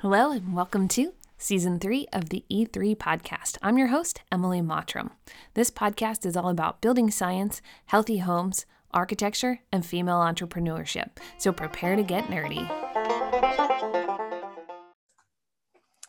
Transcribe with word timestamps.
Hello, 0.00 0.32
and 0.32 0.54
welcome 0.54 0.88
to 0.88 1.12
season 1.36 1.78
three 1.78 2.06
of 2.10 2.30
the 2.30 2.42
E3 2.50 2.96
podcast. 2.96 3.58
I'm 3.60 3.76
your 3.76 3.88
host, 3.88 4.22
Emily 4.32 4.62
Mottram. 4.62 5.10
This 5.52 5.70
podcast 5.70 6.24
is 6.24 6.38
all 6.38 6.48
about 6.48 6.80
building 6.80 7.10
science, 7.10 7.60
healthy 7.84 8.16
homes, 8.16 8.64
architecture, 8.92 9.60
and 9.70 9.84
female 9.84 10.20
entrepreneurship. 10.20 11.10
So 11.36 11.52
prepare 11.52 11.96
to 11.96 12.02
get 12.02 12.28
nerdy. 12.28 12.89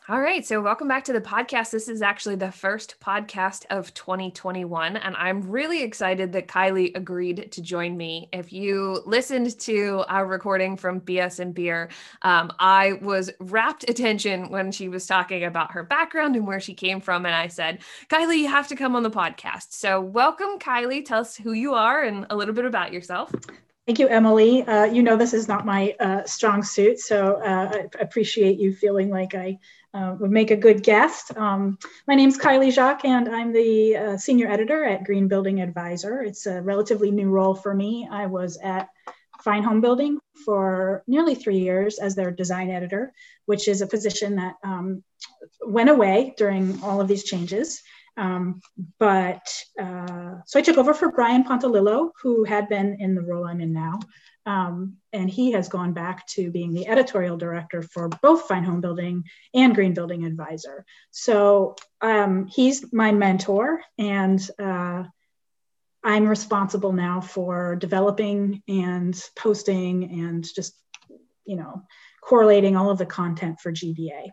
All 0.08 0.20
right. 0.20 0.44
So, 0.44 0.60
welcome 0.60 0.88
back 0.88 1.04
to 1.04 1.12
the 1.12 1.20
podcast. 1.20 1.70
This 1.70 1.86
is 1.86 2.02
actually 2.02 2.34
the 2.34 2.50
first 2.50 2.96
podcast 2.98 3.66
of 3.70 3.94
2021. 3.94 4.96
And 4.96 5.14
I'm 5.14 5.48
really 5.48 5.84
excited 5.84 6.32
that 6.32 6.48
Kiley 6.48 6.90
agreed 6.96 7.52
to 7.52 7.62
join 7.62 7.96
me. 7.96 8.28
If 8.32 8.52
you 8.52 9.00
listened 9.06 9.56
to 9.60 10.04
our 10.08 10.26
recording 10.26 10.76
from 10.76 11.00
BS 11.02 11.38
and 11.38 11.54
Beer, 11.54 11.88
um, 12.22 12.52
I 12.58 12.94
was 12.94 13.30
rapt 13.38 13.88
attention 13.88 14.50
when 14.50 14.72
she 14.72 14.88
was 14.88 15.06
talking 15.06 15.44
about 15.44 15.70
her 15.70 15.84
background 15.84 16.34
and 16.34 16.48
where 16.48 16.58
she 16.58 16.74
came 16.74 17.00
from. 17.00 17.24
And 17.24 17.34
I 17.34 17.46
said, 17.46 17.78
Kiley, 18.08 18.38
you 18.38 18.48
have 18.48 18.66
to 18.68 18.76
come 18.76 18.96
on 18.96 19.04
the 19.04 19.10
podcast. 19.10 19.70
So, 19.70 20.00
welcome, 20.00 20.58
Kiley. 20.58 21.04
Tell 21.04 21.20
us 21.20 21.36
who 21.36 21.52
you 21.52 21.74
are 21.74 22.02
and 22.02 22.26
a 22.28 22.34
little 22.34 22.54
bit 22.54 22.64
about 22.64 22.92
yourself. 22.92 23.32
Thank 23.86 23.98
you, 23.98 24.08
Emily. 24.08 24.62
Uh, 24.62 24.84
you 24.84 25.02
know, 25.02 25.16
this 25.16 25.34
is 25.34 25.48
not 25.48 25.66
my 25.66 25.94
uh, 25.98 26.24
strong 26.24 26.62
suit, 26.62 27.00
so 27.00 27.40
uh, 27.42 27.68
I 27.72 27.88
appreciate 28.00 28.58
you 28.58 28.72
feeling 28.72 29.10
like 29.10 29.34
I 29.34 29.58
uh, 29.94 30.16
would 30.18 30.30
make 30.30 30.50
a 30.50 30.56
good 30.56 30.82
guest. 30.82 31.36
Um, 31.36 31.78
my 32.06 32.14
name 32.14 32.28
is 32.28 32.38
Kiley 32.38 32.72
Jacques, 32.72 33.04
and 33.04 33.28
I'm 33.28 33.52
the 33.52 33.96
uh, 33.96 34.16
senior 34.16 34.48
editor 34.48 34.84
at 34.84 35.04
Green 35.04 35.28
Building 35.28 35.60
Advisor. 35.60 36.22
It's 36.22 36.46
a 36.46 36.62
relatively 36.62 37.10
new 37.10 37.28
role 37.28 37.54
for 37.54 37.74
me. 37.74 38.08
I 38.10 38.26
was 38.26 38.56
at 38.62 38.88
Fine 39.42 39.64
Homebuilding 39.64 40.18
for 40.44 41.02
nearly 41.06 41.34
three 41.34 41.58
years 41.58 41.98
as 41.98 42.14
their 42.14 42.30
design 42.30 42.70
editor, 42.70 43.12
which 43.46 43.68
is 43.68 43.82
a 43.82 43.86
position 43.86 44.36
that 44.36 44.54
um, 44.62 45.02
went 45.66 45.90
away 45.90 46.34
during 46.36 46.80
all 46.82 47.00
of 47.00 47.08
these 47.08 47.24
changes. 47.24 47.82
Um, 48.16 48.60
but 48.98 49.42
uh, 49.80 50.36
so 50.46 50.58
I 50.58 50.62
took 50.62 50.78
over 50.78 50.94
for 50.94 51.10
Brian 51.12 51.44
Pontolilo, 51.44 52.10
who 52.22 52.44
had 52.44 52.68
been 52.68 52.96
in 53.00 53.14
the 53.14 53.22
role 53.22 53.46
I'm 53.46 53.60
in 53.60 53.72
now. 53.72 54.00
Um, 54.44 54.96
and 55.12 55.30
he 55.30 55.52
has 55.52 55.68
gone 55.68 55.92
back 55.92 56.26
to 56.28 56.50
being 56.50 56.72
the 56.72 56.88
editorial 56.88 57.36
director 57.36 57.82
for 57.82 58.08
both 58.08 58.48
Fine 58.48 58.64
Homebuilding 58.64 59.22
and 59.54 59.74
Green 59.74 59.94
Building 59.94 60.24
Advisor. 60.24 60.84
So 61.10 61.76
um, 62.00 62.48
he's 62.48 62.92
my 62.92 63.12
mentor, 63.12 63.80
and 63.98 64.40
uh, 64.58 65.04
I'm 66.02 66.26
responsible 66.26 66.92
now 66.92 67.20
for 67.20 67.76
developing 67.76 68.62
and 68.66 69.18
posting 69.36 70.04
and 70.20 70.44
just, 70.44 70.74
you 71.44 71.56
know, 71.56 71.82
correlating 72.20 72.76
all 72.76 72.90
of 72.90 72.98
the 72.98 73.06
content 73.06 73.60
for 73.60 73.72
GBA. 73.72 74.30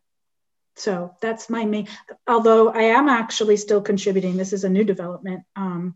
So 0.79 1.15
that's 1.21 1.49
my 1.49 1.65
main, 1.65 1.87
although 2.27 2.69
I 2.69 2.83
am 2.83 3.09
actually 3.09 3.57
still 3.57 3.81
contributing, 3.81 4.37
this 4.37 4.53
is 4.53 4.63
a 4.63 4.69
new 4.69 4.83
development. 4.83 5.43
Um, 5.55 5.95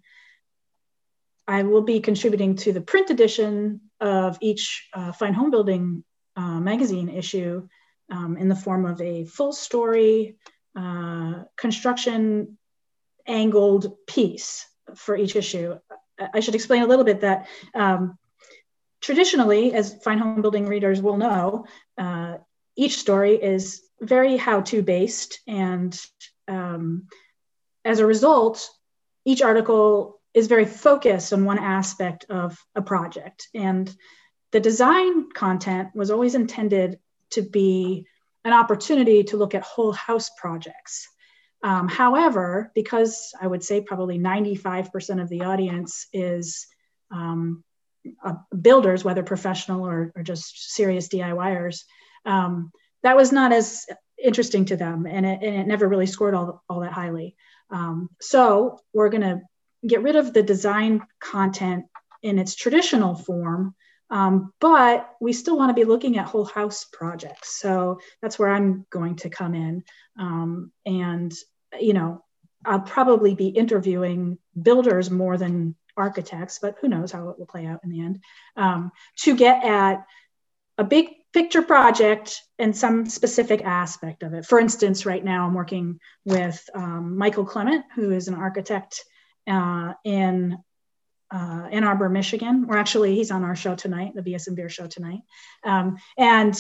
I 1.48 1.64
will 1.64 1.82
be 1.82 2.00
contributing 2.00 2.56
to 2.58 2.74
the 2.74 2.82
print 2.82 3.10
edition 3.10 3.82
of 4.00 4.38
each 4.42 4.90
uh, 4.94 5.12
Fine 5.12 5.34
Homebuilding 5.34 6.04
uh, 6.36 6.60
magazine 6.60 7.10
issue 7.10 7.68
um, 8.12 8.38
in 8.38 8.48
the 8.48 8.56
form 8.56 8.86
of 8.86 9.02
a 9.02 9.26
full 9.26 9.54
story 9.54 10.38
uh, 10.76 11.44
construction 11.58 12.58
angled 13.28 13.96
piece 14.08 14.66
for 14.96 15.16
each 15.16 15.36
issue. 15.36 15.78
I 16.34 16.40
should 16.40 16.56
explain 16.56 16.84
a 16.84 16.88
little 16.88 17.06
bit 17.06 17.22
that 17.22 17.48
um, 17.74 18.18
traditionally, 19.02 19.74
as 19.74 20.02
Fine 20.04 20.20
Homebuilding 20.20 20.68
readers 20.68 21.02
will 21.02 21.18
know, 21.18 21.66
uh, 21.98 22.38
each 22.76 22.98
story 22.98 23.36
is 23.36 23.82
very 24.04 24.38
how 24.38 24.62
to 24.62 24.82
based. 24.82 25.40
And 25.48 26.00
um, 26.48 27.08
as 27.86 28.00
a 28.00 28.06
result, 28.06 28.70
each 29.26 29.42
article 29.42 30.20
is 30.34 30.48
very 30.48 30.66
focused 30.66 31.32
on 31.34 31.46
one 31.46 31.60
aspect 31.60 32.26
of 32.30 32.58
a 32.76 32.82
project. 32.82 33.48
And 33.54 33.94
the 34.52 34.60
design 34.60 35.32
content 35.32 35.90
was 35.96 36.12
always 36.12 36.36
intended 36.36 37.00
to 37.32 37.42
be 37.42 38.06
an 38.46 38.54
opportunity 38.54 39.24
to 39.24 39.38
look 39.38 39.56
at 39.56 39.64
whole 39.64 39.92
house 39.92 40.30
projects. 40.38 41.08
Um, 41.64 41.88
however, 41.88 42.72
because 42.76 43.34
I 43.40 43.48
would 43.48 43.64
say 43.64 43.82
probably 43.82 44.20
95% 44.20 45.22
of 45.22 45.30
the 45.30 45.44
audience 45.44 46.08
is 46.12 46.68
um, 47.10 47.64
uh, 48.24 48.34
builders, 48.60 49.04
whether 49.04 49.24
professional 49.24 49.88
or, 49.88 50.12
or 50.16 50.24
just 50.24 50.74
serious 50.74 51.08
DIYers, 51.08 51.84
um, 52.26 52.72
that 53.04 53.16
was 53.16 53.32
not 53.32 53.52
as 53.52 53.86
interesting 54.24 54.66
to 54.66 54.78
them 54.78 55.06
and 55.06 55.26
it, 55.26 55.40
and 55.44 55.56
it 55.56 55.68
never 55.68 55.88
really 55.88 56.06
scored 56.06 56.34
all, 56.34 56.64
all 56.70 56.80
that 56.80 56.94
highly. 56.94 57.36
Um, 57.70 58.10
so 58.22 58.80
we're 58.94 59.10
going 59.10 59.22
to 59.22 59.42
get 59.86 60.04
rid 60.04 60.16
of 60.16 60.34
the 60.34 60.44
design 60.44 61.06
content 61.20 61.86
in 62.22 62.40
its 62.40 62.56
traditional 62.56 63.16
form, 63.16 63.76
um, 64.10 64.54
but 64.62 65.10
we 65.20 65.34
still 65.34 65.58
want 65.58 65.70
to 65.70 65.74
be 65.74 65.84
looking 65.84 66.18
at 66.18 66.28
whole 66.28 66.46
house 66.46 66.86
projects. 66.86 67.60
So 67.60 68.00
that's 68.22 68.40
where 68.40 68.50
I'm 68.50 68.86
going 68.90 69.18
to 69.18 69.30
come 69.30 69.56
in. 69.56 69.84
Um, 70.18 70.72
and, 70.86 71.34
you 71.80 71.94
know, 71.94 72.24
I'll 72.66 72.80
probably 72.80 73.36
be 73.36 73.48
interviewing 73.48 74.38
builders 74.62 75.12
more 75.12 75.38
than 75.38 75.76
architects, 75.98 76.60
but 76.60 76.78
who 76.80 76.88
knows 76.88 77.12
how 77.12 77.30
it 77.30 77.38
will 77.38 77.46
play 77.46 77.66
out 77.66 77.82
in 77.84 77.90
the 77.90 78.02
end, 78.02 78.24
um, 78.56 78.92
to 79.18 79.36
get 79.36 79.66
at 79.66 80.06
a 80.78 80.84
big 80.84 81.08
picture 81.34 81.62
project 81.62 82.42
and 82.60 82.76
some 82.76 83.06
specific 83.08 83.62
aspect 83.64 84.24
of 84.24 84.34
it. 84.34 84.46
For 84.46 84.60
instance, 84.60 85.06
right 85.06 85.24
now 85.24 85.46
I'm 85.46 85.54
working 85.54 86.00
with 86.26 86.64
um, 86.76 87.18
Michael 87.18 87.46
Klement, 87.46 87.84
who 87.96 88.12
is 88.12 88.28
an 88.28 88.36
architect 88.36 89.04
uh, 89.48 89.94
in 90.06 90.58
uh, 91.32 91.68
Ann 91.72 91.84
Arbor, 91.84 92.10
Michigan. 92.10 92.68
We're 92.68 92.78
actually, 92.78 93.16
he's 93.16 93.32
on 93.32 93.44
our 93.44 93.56
show 93.56 93.76
tonight, 93.76 94.14
the 94.14 94.22
BS 94.22 94.48
and 94.48 94.56
Beer 94.56 94.70
show 94.70 94.86
tonight. 94.86 95.22
Um, 95.64 95.98
and 96.18 96.56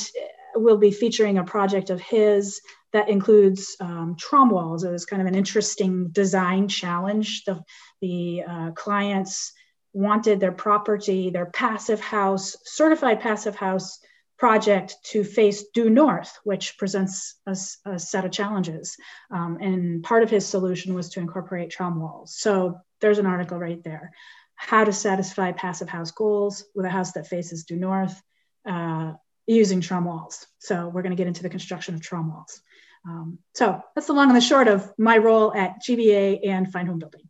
we'll 0.55 0.77
be 0.77 0.91
featuring 0.91 1.37
a 1.37 1.43
project 1.43 1.91
of 1.91 2.01
his 2.01 2.59
that 2.91 3.09
includes 3.09 3.75
um, 3.79 4.15
Trombe 4.19 4.51
walls. 4.51 4.83
It 4.83 4.91
was 4.91 5.05
kind 5.05 5.21
of 5.21 5.27
an 5.27 5.35
interesting 5.35 6.09
design 6.09 6.67
challenge. 6.67 7.43
The, 7.45 7.61
the 8.01 8.43
uh, 8.47 8.71
clients 8.71 9.53
wanted 9.93 10.39
their 10.39 10.51
property, 10.51 11.29
their 11.29 11.45
passive 11.45 12.01
house, 12.01 12.57
certified 12.65 13.21
passive 13.21 13.55
house 13.55 13.99
project 14.37 14.97
to 15.03 15.23
face 15.23 15.65
due 15.73 15.89
north, 15.89 16.37
which 16.43 16.77
presents 16.77 17.35
a, 17.45 17.55
a 17.85 17.99
set 17.99 18.25
of 18.25 18.31
challenges. 18.31 18.97
Um, 19.31 19.57
and 19.61 20.03
part 20.03 20.23
of 20.23 20.29
his 20.29 20.45
solution 20.45 20.95
was 20.95 21.09
to 21.11 21.19
incorporate 21.19 21.69
Trombe 21.69 22.01
walls. 22.01 22.35
So 22.37 22.79
there's 22.99 23.19
an 23.19 23.25
article 23.25 23.57
right 23.57 23.83
there. 23.83 24.11
How 24.55 24.83
to 24.83 24.93
satisfy 24.93 25.51
passive 25.51 25.89
house 25.89 26.11
goals 26.11 26.65
with 26.75 26.85
a 26.85 26.89
house 26.89 27.13
that 27.13 27.27
faces 27.27 27.63
due 27.63 27.77
north 27.77 28.19
uh, 28.67 29.13
using 29.45 29.81
Trombe 29.81 30.05
walls. 30.05 30.47
So 30.59 30.87
we're 30.87 31.03
going 31.03 31.15
to 31.15 31.21
get 31.21 31.27
into 31.27 31.43
the 31.43 31.49
construction 31.49 31.95
of 31.95 32.01
Trombe 32.01 32.31
walls. 32.31 32.61
Um, 33.07 33.39
so 33.53 33.81
that's 33.93 34.07
the 34.07 34.13
long 34.13 34.29
and 34.29 34.37
the 34.37 34.41
short 34.41 34.67
of 34.67 34.91
my 34.97 35.17
role 35.17 35.53
at 35.53 35.83
GBA 35.83 36.47
and 36.47 36.71
Fine 36.71 36.87
Homebuilding 36.87 37.29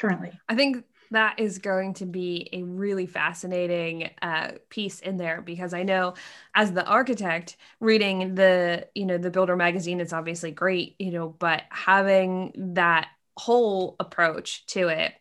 currently. 0.00 0.32
I 0.48 0.54
think 0.56 0.84
that 1.10 1.38
is 1.38 1.58
going 1.58 1.94
to 1.94 2.06
be 2.06 2.48
a 2.52 2.62
really 2.62 3.06
fascinating 3.06 4.10
uh, 4.22 4.52
piece 4.68 5.00
in 5.00 5.16
there 5.16 5.42
because 5.42 5.74
I 5.74 5.82
know 5.82 6.14
as 6.54 6.72
the 6.72 6.84
architect 6.84 7.56
reading 7.80 8.34
the 8.34 8.88
you 8.94 9.06
know 9.06 9.18
the 9.18 9.30
builder 9.30 9.56
magazine 9.56 10.00
is 10.00 10.12
obviously 10.12 10.50
great 10.50 10.96
you 10.98 11.10
know 11.10 11.28
but 11.28 11.62
having 11.70 12.52
that 12.74 13.08
whole 13.36 13.96
approach 13.98 14.66
to 14.66 14.88
it 14.88 15.12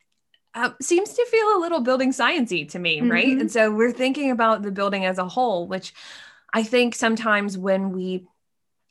uh, 0.56 0.72
seems 0.82 1.14
to 1.14 1.26
feel 1.26 1.58
a 1.58 1.62
little 1.62 1.82
building 1.82 2.12
sciencey 2.12 2.68
to 2.70 2.80
me 2.80 3.00
mm-hmm. 3.00 3.12
right 3.12 3.38
and 3.38 3.52
so 3.52 3.72
we're 3.72 3.92
thinking 3.92 4.32
about 4.32 4.62
the 4.62 4.72
building 4.72 5.06
as 5.06 5.18
a 5.18 5.28
whole 5.28 5.68
which 5.68 5.94
I 6.52 6.64
think 6.64 6.96
sometimes 6.96 7.58
when 7.58 7.92
we 7.92 8.28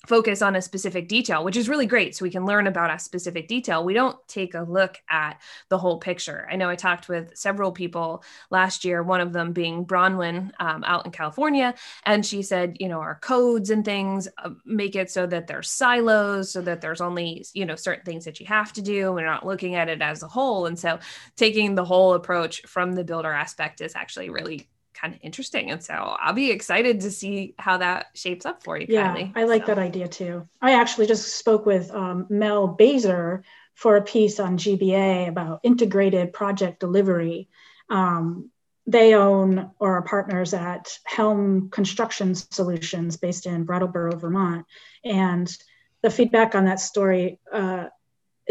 focus 0.07 0.43
on 0.43 0.55
a 0.55 0.63
specific 0.63 1.09
detail, 1.09 1.45
which 1.45 1.57
is 1.57 1.69
really 1.69 1.87
great. 1.87 2.15
So 2.15 2.23
we 2.23 2.31
can 2.31 2.47
learn 2.47 2.67
about 2.67 2.95
a 2.95 2.99
specific 2.99 3.49
detail. 3.49 3.85
We 3.85 3.95
don't 3.95 4.17
take 4.29 4.55
a 4.55 4.63
look 4.63 4.97
at 5.11 5.41
the 5.71 5.79
whole 5.79 5.99
picture. 5.99 6.47
I 6.51 6.57
know 6.57 6.69
I 6.69 6.77
talked 6.77 7.09
with 7.09 7.37
several 7.37 7.73
people 7.73 8.23
last 8.51 8.85
year, 8.85 9.03
one 9.03 9.21
of 9.21 9.33
them 9.33 9.53
being 9.53 9.85
Bronwyn 9.85 10.53
um, 10.61 10.85
out 10.85 11.05
in 11.05 11.11
California. 11.11 11.75
And 12.05 12.25
she 12.25 12.43
said, 12.43 12.77
you 12.79 12.89
know, 12.89 13.01
our 13.01 13.17
codes 13.17 13.71
and 13.71 13.85
things 13.85 14.29
uh, 14.43 14.51
make 14.65 14.95
it 14.95 15.11
so 15.11 15.27
that 15.27 15.49
there's 15.49 15.71
silos, 15.71 16.53
so 16.53 16.63
that 16.63 16.81
there's 16.81 17.01
only, 17.01 17.45
you 17.53 17.67
know, 17.67 17.77
certain 17.77 18.05
things 18.05 18.25
that 18.25 18.39
you 18.39 18.47
have 18.47 18.73
to 18.75 18.83
do. 18.83 19.13
We're 19.13 19.27
not 19.27 19.47
looking 19.47 19.75
at 19.75 19.89
it 19.89 20.01
as 20.01 20.23
a 20.23 20.29
whole. 20.29 20.67
And 20.67 20.79
so 20.79 21.01
taking 21.37 21.75
the 21.75 21.85
whole 21.85 22.15
approach 22.15 22.63
from 22.67 22.93
the 22.93 23.05
builder 23.05 23.33
aspect 23.33 23.81
is 23.81 23.97
actually 23.97 24.31
really 24.31 24.69
kind 25.01 25.15
of 25.15 25.21
interesting. 25.23 25.71
And 25.71 25.83
so 25.83 25.95
I'll 25.95 26.35
be 26.35 26.51
excited 26.51 27.01
to 27.01 27.11
see 27.11 27.55
how 27.59 27.79
that 27.79 28.07
shapes 28.15 28.47
up 28.47 28.63
for 28.63 28.79
you. 28.79 28.87
Yeah, 28.89 29.15
Kiley. 29.15 29.33
I 29.37 29.45
like 29.45 29.63
so. 29.63 29.75
that 29.75 29.79
idea 29.79 30.09
too. 30.09 30.49
I 30.61 30.73
actually 30.75 31.07
just 31.07 31.37
spoke 31.37 31.67
with 31.67 31.91
um, 31.93 32.27
Mel 32.29 32.67
Baser 32.67 33.45
for 33.75 33.97
a 33.97 34.03
piece 34.03 34.41
on 34.41 34.59
GBA 34.59 35.29
about 35.29 35.61
integrated 35.63 36.33
project 36.33 36.81
delivery. 36.81 37.49
Um, 37.89 38.51
they 38.87 39.15
own 39.15 39.71
or 39.79 39.99
are 39.99 40.03
partners 40.03 40.55
at 40.55 40.99
Helm 41.05 41.69
Construction 41.71 42.35
Solutions 42.35 43.19
based 43.19 43.47
in 43.47 43.65
Brattleboro, 43.65 44.17
Vermont. 44.17 44.67
And 45.05 45.55
the 46.03 46.11
feedback 46.11 46.55
on 46.55 46.65
that 46.65 46.81
story 46.81 47.39
uh, 47.53 47.87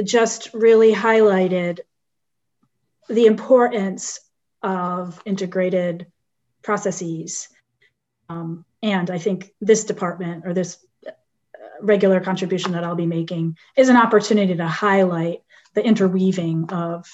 just 0.03 0.53
really 0.53 0.93
highlighted 0.93 1.79
the 3.09 3.25
importance 3.25 4.19
of 4.61 5.21
integrated 5.25 6.07
processes. 6.67 7.47
Um, 8.27 8.65
and 8.83 9.09
I 9.09 9.19
think 9.19 9.53
this 9.61 9.85
department 9.85 10.45
or 10.45 10.53
this 10.53 10.77
regular 11.81 12.19
contribution 12.19 12.73
that 12.73 12.83
I'll 12.83 13.03
be 13.05 13.05
making 13.05 13.57
is 13.77 13.87
an 13.87 13.95
opportunity 13.95 14.53
to 14.53 14.67
highlight 14.67 15.39
the 15.75 15.83
interweaving 15.83 16.69
of 16.71 17.07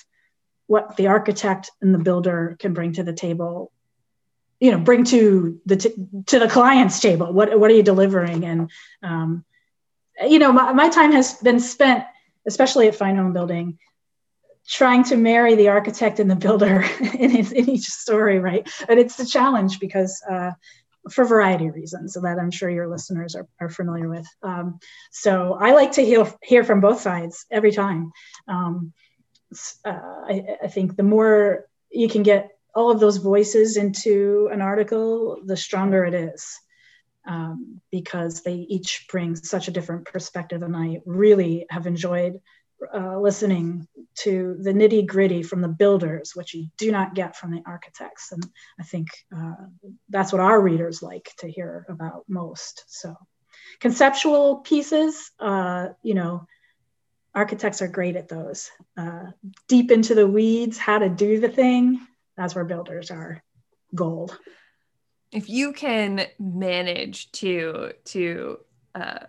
what 0.66 0.98
the 0.98 1.08
architect 1.08 1.70
and 1.82 1.94
the 1.94 2.00
builder 2.00 2.56
can 2.58 2.74
bring 2.74 2.94
to 2.94 3.04
the 3.04 3.14
table 3.14 3.72
you 4.60 4.72
know 4.72 4.80
bring 4.80 5.04
to 5.04 5.60
the 5.66 5.76
to 6.26 6.40
the 6.40 6.48
client's 6.48 7.00
table 7.00 7.32
what 7.32 7.60
what 7.60 7.70
are 7.70 7.76
you 7.76 7.84
delivering 7.84 8.46
and 8.46 8.72
um, 9.04 9.44
you 10.26 10.40
know 10.40 10.52
my, 10.52 10.72
my 10.72 10.90
time 10.90 11.12
has 11.12 11.34
been 11.36 11.60
spent 11.60 12.06
especially 12.48 12.88
at 12.88 12.96
fine 12.96 13.18
home 13.18 13.34
building 13.34 13.78
trying 14.68 15.04
to 15.04 15.18
marry 15.18 15.56
the 15.56 15.70
architect 15.70 16.20
and 16.20 16.30
the 16.30 16.36
builder 16.36 16.82
in, 17.14 17.32
in 17.32 17.70
each 17.70 17.86
story 17.86 18.40
right 18.40 18.70
but 18.88 18.98
it's 18.98 19.20
a 19.20 19.26
challenge 19.26 19.80
because 19.80 20.22
uh, 20.30 20.52
for 21.12 21.24
a 21.24 21.28
variety 21.28 21.68
of 21.68 21.76
reasons 21.76 22.14
that 22.14 22.40
i'm 22.40 22.52
sure 22.52 22.70
your 22.70 22.88
listeners 22.88 23.36
are, 23.36 23.48
are 23.60 23.70
familiar 23.70 24.08
with 24.08 24.28
um, 24.42 24.80
so 25.12 25.58
i 25.60 25.74
like 25.74 25.94
to 25.94 26.06
hear, 26.06 26.26
hear 26.42 26.64
from 26.64 26.82
both 26.82 27.02
sides 27.02 27.46
every 27.52 27.72
time 27.72 28.12
um, 28.48 28.94
uh, 29.86 29.92
I, 29.92 30.44
I 30.64 30.68
think 30.68 30.96
the 30.96 31.04
more 31.04 31.66
you 31.92 32.10
can 32.10 32.24
get 32.24 32.52
all 32.76 32.92
of 32.92 33.00
those 33.00 33.18
voices 33.18 33.78
into 33.78 34.50
an 34.52 34.62
article, 34.62 35.38
the 35.46 35.58
stronger 35.58 36.06
it 36.06 36.14
is. 36.14 36.60
Um, 37.26 37.80
because 37.90 38.42
they 38.42 38.56
each 38.56 39.06
bring 39.10 39.38
such 39.38 39.70
a 39.70 39.72
different 39.72 40.04
perspective. 40.04 40.62
And 40.62 40.76
I 40.76 41.00
really 41.06 41.66
have 41.70 41.88
enjoyed 41.88 42.42
uh, 42.94 43.20
listening 43.20 43.88
to 44.16 44.58
the 44.60 44.74
nitty 44.74 45.06
gritty 45.06 45.44
from 45.44 45.62
the 45.62 45.68
builders, 45.68 46.32
which 46.36 46.54
you 46.54 46.68
do 46.78 46.92
not 46.92 47.16
get 47.16 47.36
from 47.36 47.52
the 47.52 47.62
architects. 47.66 48.32
And 48.32 48.46
I 48.80 48.84
think 48.84 49.08
uh, 49.36 49.56
that's 50.10 50.32
what 50.32 50.42
our 50.42 50.60
readers 50.60 51.02
like 51.02 51.32
to 51.40 51.48
hear 51.50 51.86
about 51.90 52.26
most. 52.28 52.84
So, 52.88 53.16
conceptual 53.80 54.58
pieces, 54.58 55.32
uh, 55.40 55.90
you 56.02 56.14
know, 56.14 56.48
architects 57.36 57.82
are 57.82 57.88
great 57.88 58.16
at 58.16 58.30
those. 58.30 58.70
Uh, 58.98 59.32
deep 59.68 59.92
into 59.92 60.16
the 60.16 60.28
weeds, 60.28 60.78
how 60.78 61.00
to 61.00 61.10
do 61.10 61.40
the 61.40 61.50
thing, 61.50 62.00
that's 62.38 62.56
where 62.56 62.66
builders 62.66 63.12
are 63.12 63.44
gold. 63.94 64.38
If 65.32 65.50
you 65.50 65.74
can 65.74 66.28
manage 66.40 67.32
to 67.34 67.94
to 68.06 68.60
uh, 68.94 69.26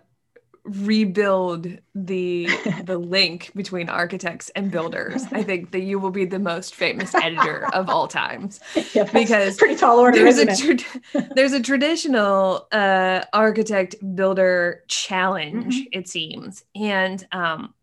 rebuild 0.65 1.67
the 1.93 2.49
the 2.83 2.97
link 2.97 3.51
between 3.55 3.87
architects 3.87 4.49
and 4.55 4.71
builders 4.71 5.23
i 5.31 5.43
think 5.49 5.71
that 5.71 5.81
you 5.81 5.99
will 5.99 6.09
be 6.09 6.25
the 6.25 6.39
most 6.39 6.75
famous 6.75 7.13
editor 7.15 7.67
of 7.73 7.87
all 7.89 8.07
times 8.07 8.59
yeah, 8.93 9.03
because 9.13 9.57
pretty 9.57 9.75
tall 9.75 9.99
order 9.99 10.17
there's 10.17 10.39
a 10.39 10.55
tra- 10.55 11.29
there's 11.35 11.53
a 11.53 11.61
traditional 11.61 12.67
uh, 12.71 13.23
architect 13.33 13.95
builder 14.15 14.83
challenge 14.87 15.75
mm-hmm. 15.75 15.99
it 15.99 16.07
seems 16.07 16.63
and 16.75 17.27
um, 17.31 17.73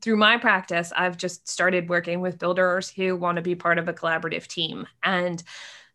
through 0.00 0.16
my 0.16 0.38
practice, 0.38 0.92
I've 0.96 1.16
just 1.16 1.46
started 1.46 1.88
working 1.88 2.20
with 2.20 2.38
builders 2.38 2.88
who 2.88 3.16
want 3.16 3.36
to 3.36 3.42
be 3.42 3.54
part 3.54 3.78
of 3.78 3.88
a 3.88 3.92
collaborative 3.92 4.46
team. 4.46 4.86
And 5.02 5.42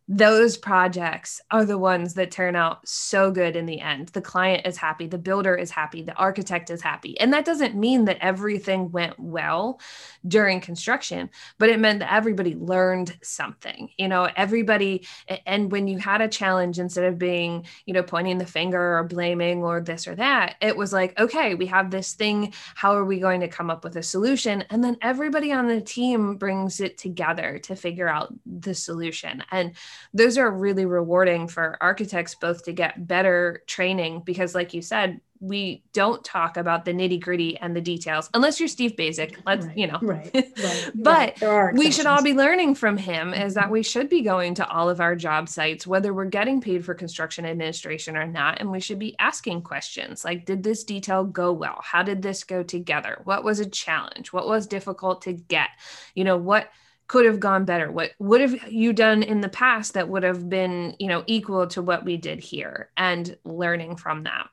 those 0.08 0.56
projects 0.56 1.40
are 1.50 1.64
the 1.64 1.78
ones 1.78 2.14
that 2.14 2.30
turn 2.30 2.54
out 2.54 2.86
so 2.86 3.32
good 3.32 3.56
in 3.56 3.66
the 3.66 3.80
end. 3.80 4.08
The 4.08 4.20
client 4.20 4.64
is 4.64 4.76
happy, 4.76 5.08
the 5.08 5.18
builder 5.18 5.56
is 5.56 5.70
happy, 5.70 6.02
the 6.02 6.14
architect 6.14 6.70
is 6.70 6.80
happy. 6.80 7.18
And 7.18 7.32
that 7.32 7.44
doesn't 7.44 7.74
mean 7.74 8.04
that 8.04 8.18
everything 8.20 8.92
went 8.92 9.18
well 9.18 9.80
during 10.28 10.60
construction, 10.60 11.28
but 11.58 11.70
it 11.70 11.80
meant 11.80 11.98
that 12.00 12.12
everybody 12.12 12.54
learned 12.54 13.16
something. 13.22 13.90
You 13.98 14.06
know, 14.06 14.28
everybody, 14.36 15.06
and 15.44 15.72
when 15.72 15.88
you 15.88 15.98
had 15.98 16.20
a 16.20 16.28
challenge, 16.28 16.78
instead 16.78 17.04
of 17.04 17.18
being, 17.18 17.66
you 17.84 17.92
know, 17.92 18.04
pointing 18.04 18.38
the 18.38 18.46
finger 18.46 18.98
or 18.98 19.02
blaming 19.02 19.64
or 19.64 19.80
this 19.80 20.06
or 20.06 20.14
that, 20.14 20.54
it 20.60 20.76
was 20.76 20.92
like, 20.92 21.18
okay, 21.18 21.56
we 21.56 21.66
have 21.66 21.90
this 21.90 22.14
thing. 22.14 22.52
How 22.76 22.94
are 22.94 23.04
we 23.04 23.18
going 23.18 23.40
to 23.40 23.48
come 23.48 23.70
up 23.70 23.82
with 23.82 23.96
a 23.96 24.04
solution? 24.04 24.62
And 24.70 24.84
then 24.84 24.98
everybody 25.02 25.50
on 25.50 25.66
the 25.66 25.80
team 25.80 26.36
brings 26.36 26.80
it 26.80 26.96
together 26.96 27.58
to 27.64 27.74
figure 27.74 28.08
out 28.08 28.32
the 28.44 28.74
solution. 28.74 29.42
And 29.50 29.72
those 30.14 30.38
are 30.38 30.50
really 30.50 30.86
rewarding 30.86 31.48
for 31.48 31.76
architects 31.80 32.34
both 32.34 32.64
to 32.64 32.72
get 32.72 33.06
better 33.06 33.62
training 33.66 34.22
because 34.24 34.54
like 34.54 34.74
you 34.74 34.82
said 34.82 35.20
we 35.40 35.82
don't 35.92 36.24
talk 36.24 36.56
about 36.56 36.84
the 36.84 36.92
nitty 36.92 37.20
gritty 37.20 37.56
and 37.58 37.76
the 37.76 37.80
details 37.80 38.30
unless 38.34 38.58
you're 38.58 38.68
Steve 38.68 38.92
Baczek. 38.92 39.36
Let's, 39.44 39.66
right, 39.66 39.76
you 39.76 39.86
know, 39.86 39.98
right, 40.02 40.30
right, 40.34 40.90
but 40.94 41.40
right. 41.42 41.74
we 41.74 41.90
should 41.90 42.06
all 42.06 42.22
be 42.22 42.32
learning 42.32 42.74
from 42.74 42.96
him 42.96 43.34
is 43.34 43.54
that 43.54 43.70
we 43.70 43.82
should 43.82 44.08
be 44.08 44.22
going 44.22 44.54
to 44.54 44.68
all 44.68 44.88
of 44.88 45.00
our 45.00 45.14
job 45.14 45.48
sites, 45.48 45.86
whether 45.86 46.12
we're 46.14 46.24
getting 46.26 46.60
paid 46.60 46.84
for 46.84 46.94
construction 46.94 47.44
administration 47.44 48.16
or 48.16 48.26
not. 48.26 48.60
And 48.60 48.70
we 48.70 48.80
should 48.80 48.98
be 48.98 49.16
asking 49.18 49.62
questions 49.62 50.24
like, 50.24 50.46
did 50.46 50.62
this 50.62 50.84
detail 50.84 51.24
go 51.24 51.52
well? 51.52 51.80
How 51.82 52.02
did 52.02 52.22
this 52.22 52.44
go 52.44 52.62
together? 52.62 53.20
What 53.24 53.44
was 53.44 53.60
a 53.60 53.68
challenge? 53.68 54.32
What 54.32 54.48
was 54.48 54.66
difficult 54.66 55.22
to 55.22 55.32
get? 55.32 55.68
You 56.14 56.24
know, 56.24 56.36
what, 56.36 56.70
could 57.08 57.26
have 57.26 57.40
gone 57.40 57.64
better 57.64 57.90
what 57.90 58.10
would 58.18 58.40
have 58.40 58.70
you 58.70 58.92
done 58.92 59.22
in 59.22 59.40
the 59.40 59.48
past 59.48 59.94
that 59.94 60.08
would 60.08 60.22
have 60.22 60.48
been 60.48 60.94
you 60.98 61.08
know 61.08 61.22
equal 61.26 61.66
to 61.66 61.82
what 61.82 62.04
we 62.04 62.16
did 62.16 62.40
here 62.40 62.90
and 62.96 63.36
learning 63.44 63.96
from 63.96 64.24
that 64.24 64.48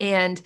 and 0.00 0.42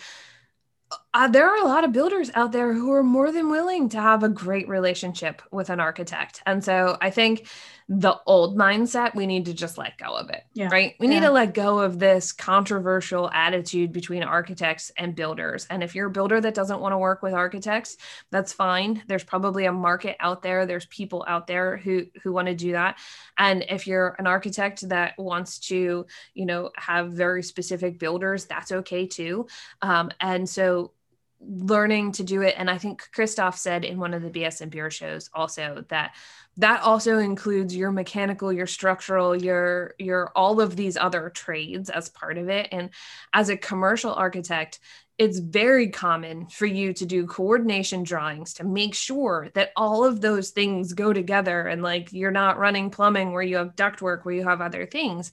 uh, 1.14 1.28
there 1.28 1.48
are 1.48 1.62
a 1.62 1.66
lot 1.68 1.84
of 1.84 1.92
builders 1.92 2.30
out 2.34 2.52
there 2.52 2.72
who 2.72 2.92
are 2.92 3.02
more 3.02 3.30
than 3.30 3.50
willing 3.50 3.88
to 3.88 4.00
have 4.00 4.22
a 4.22 4.28
great 4.28 4.68
relationship 4.68 5.42
with 5.50 5.70
an 5.70 5.80
architect. 5.80 6.42
And 6.46 6.64
so 6.64 6.96
I 7.00 7.10
think 7.10 7.46
the 7.92 8.16
old 8.24 8.56
mindset, 8.56 9.16
we 9.16 9.26
need 9.26 9.46
to 9.46 9.52
just 9.52 9.76
let 9.76 9.98
go 9.98 10.14
of 10.14 10.30
it, 10.30 10.44
yeah. 10.54 10.68
right? 10.70 10.94
We 11.00 11.08
yeah. 11.08 11.14
need 11.14 11.26
to 11.26 11.32
let 11.32 11.54
go 11.54 11.80
of 11.80 11.98
this 11.98 12.30
controversial 12.30 13.28
attitude 13.32 13.92
between 13.92 14.22
architects 14.22 14.92
and 14.96 15.16
builders. 15.16 15.66
And 15.68 15.82
if 15.82 15.96
you're 15.96 16.06
a 16.06 16.10
builder 16.10 16.40
that 16.40 16.54
doesn't 16.54 16.78
want 16.78 16.92
to 16.92 16.98
work 16.98 17.20
with 17.20 17.34
architects, 17.34 17.96
that's 18.30 18.52
fine. 18.52 19.02
There's 19.08 19.24
probably 19.24 19.64
a 19.64 19.72
market 19.72 20.16
out 20.20 20.40
there. 20.40 20.66
There's 20.66 20.86
people 20.86 21.24
out 21.26 21.48
there 21.48 21.78
who 21.78 22.06
who 22.22 22.32
want 22.32 22.46
to 22.46 22.54
do 22.54 22.72
that. 22.72 22.96
And 23.36 23.64
if 23.68 23.88
you're 23.88 24.14
an 24.20 24.28
architect 24.28 24.88
that 24.88 25.18
wants 25.18 25.58
to, 25.70 26.06
you 26.32 26.46
know, 26.46 26.70
have 26.76 27.10
very 27.10 27.42
specific 27.42 27.98
builders, 27.98 28.44
that's 28.44 28.70
okay 28.70 29.08
too. 29.08 29.48
Um, 29.82 30.12
and 30.20 30.48
so 30.48 30.92
learning 31.40 32.12
to 32.12 32.22
do 32.22 32.42
it 32.42 32.54
and 32.58 32.70
i 32.70 32.76
think 32.76 33.02
christoph 33.12 33.56
said 33.56 33.82
in 33.82 33.98
one 33.98 34.12
of 34.12 34.20
the 34.20 34.28
bs 34.28 34.60
and 34.60 34.70
beer 34.70 34.90
shows 34.90 35.30
also 35.32 35.82
that 35.88 36.14
that 36.60 36.82
also 36.82 37.18
includes 37.18 37.74
your 37.74 37.90
mechanical 37.90 38.52
your 38.52 38.66
structural 38.66 39.34
your 39.34 39.94
your 39.98 40.30
all 40.36 40.60
of 40.60 40.76
these 40.76 40.96
other 40.96 41.30
trades 41.30 41.90
as 41.90 42.08
part 42.08 42.38
of 42.38 42.48
it. 42.48 42.68
And 42.72 42.90
as 43.32 43.48
a 43.48 43.56
commercial 43.56 44.12
architect 44.14 44.78
it's 45.18 45.38
very 45.38 45.90
common 45.90 46.46
for 46.46 46.64
you 46.64 46.94
to 46.94 47.04
do 47.04 47.26
coordination 47.26 48.02
drawings 48.02 48.54
to 48.54 48.64
make 48.64 48.94
sure 48.94 49.50
that 49.52 49.70
all 49.76 50.02
of 50.02 50.22
those 50.22 50.48
things 50.48 50.94
go 50.94 51.12
together 51.12 51.66
and 51.66 51.82
like 51.82 52.10
you're 52.10 52.30
not 52.30 52.58
running 52.58 52.88
plumbing 52.88 53.32
where 53.32 53.42
you 53.42 53.56
have 53.56 53.76
ductwork 53.76 54.24
where 54.24 54.34
you 54.34 54.44
have 54.44 54.62
other 54.62 54.86
things. 54.86 55.30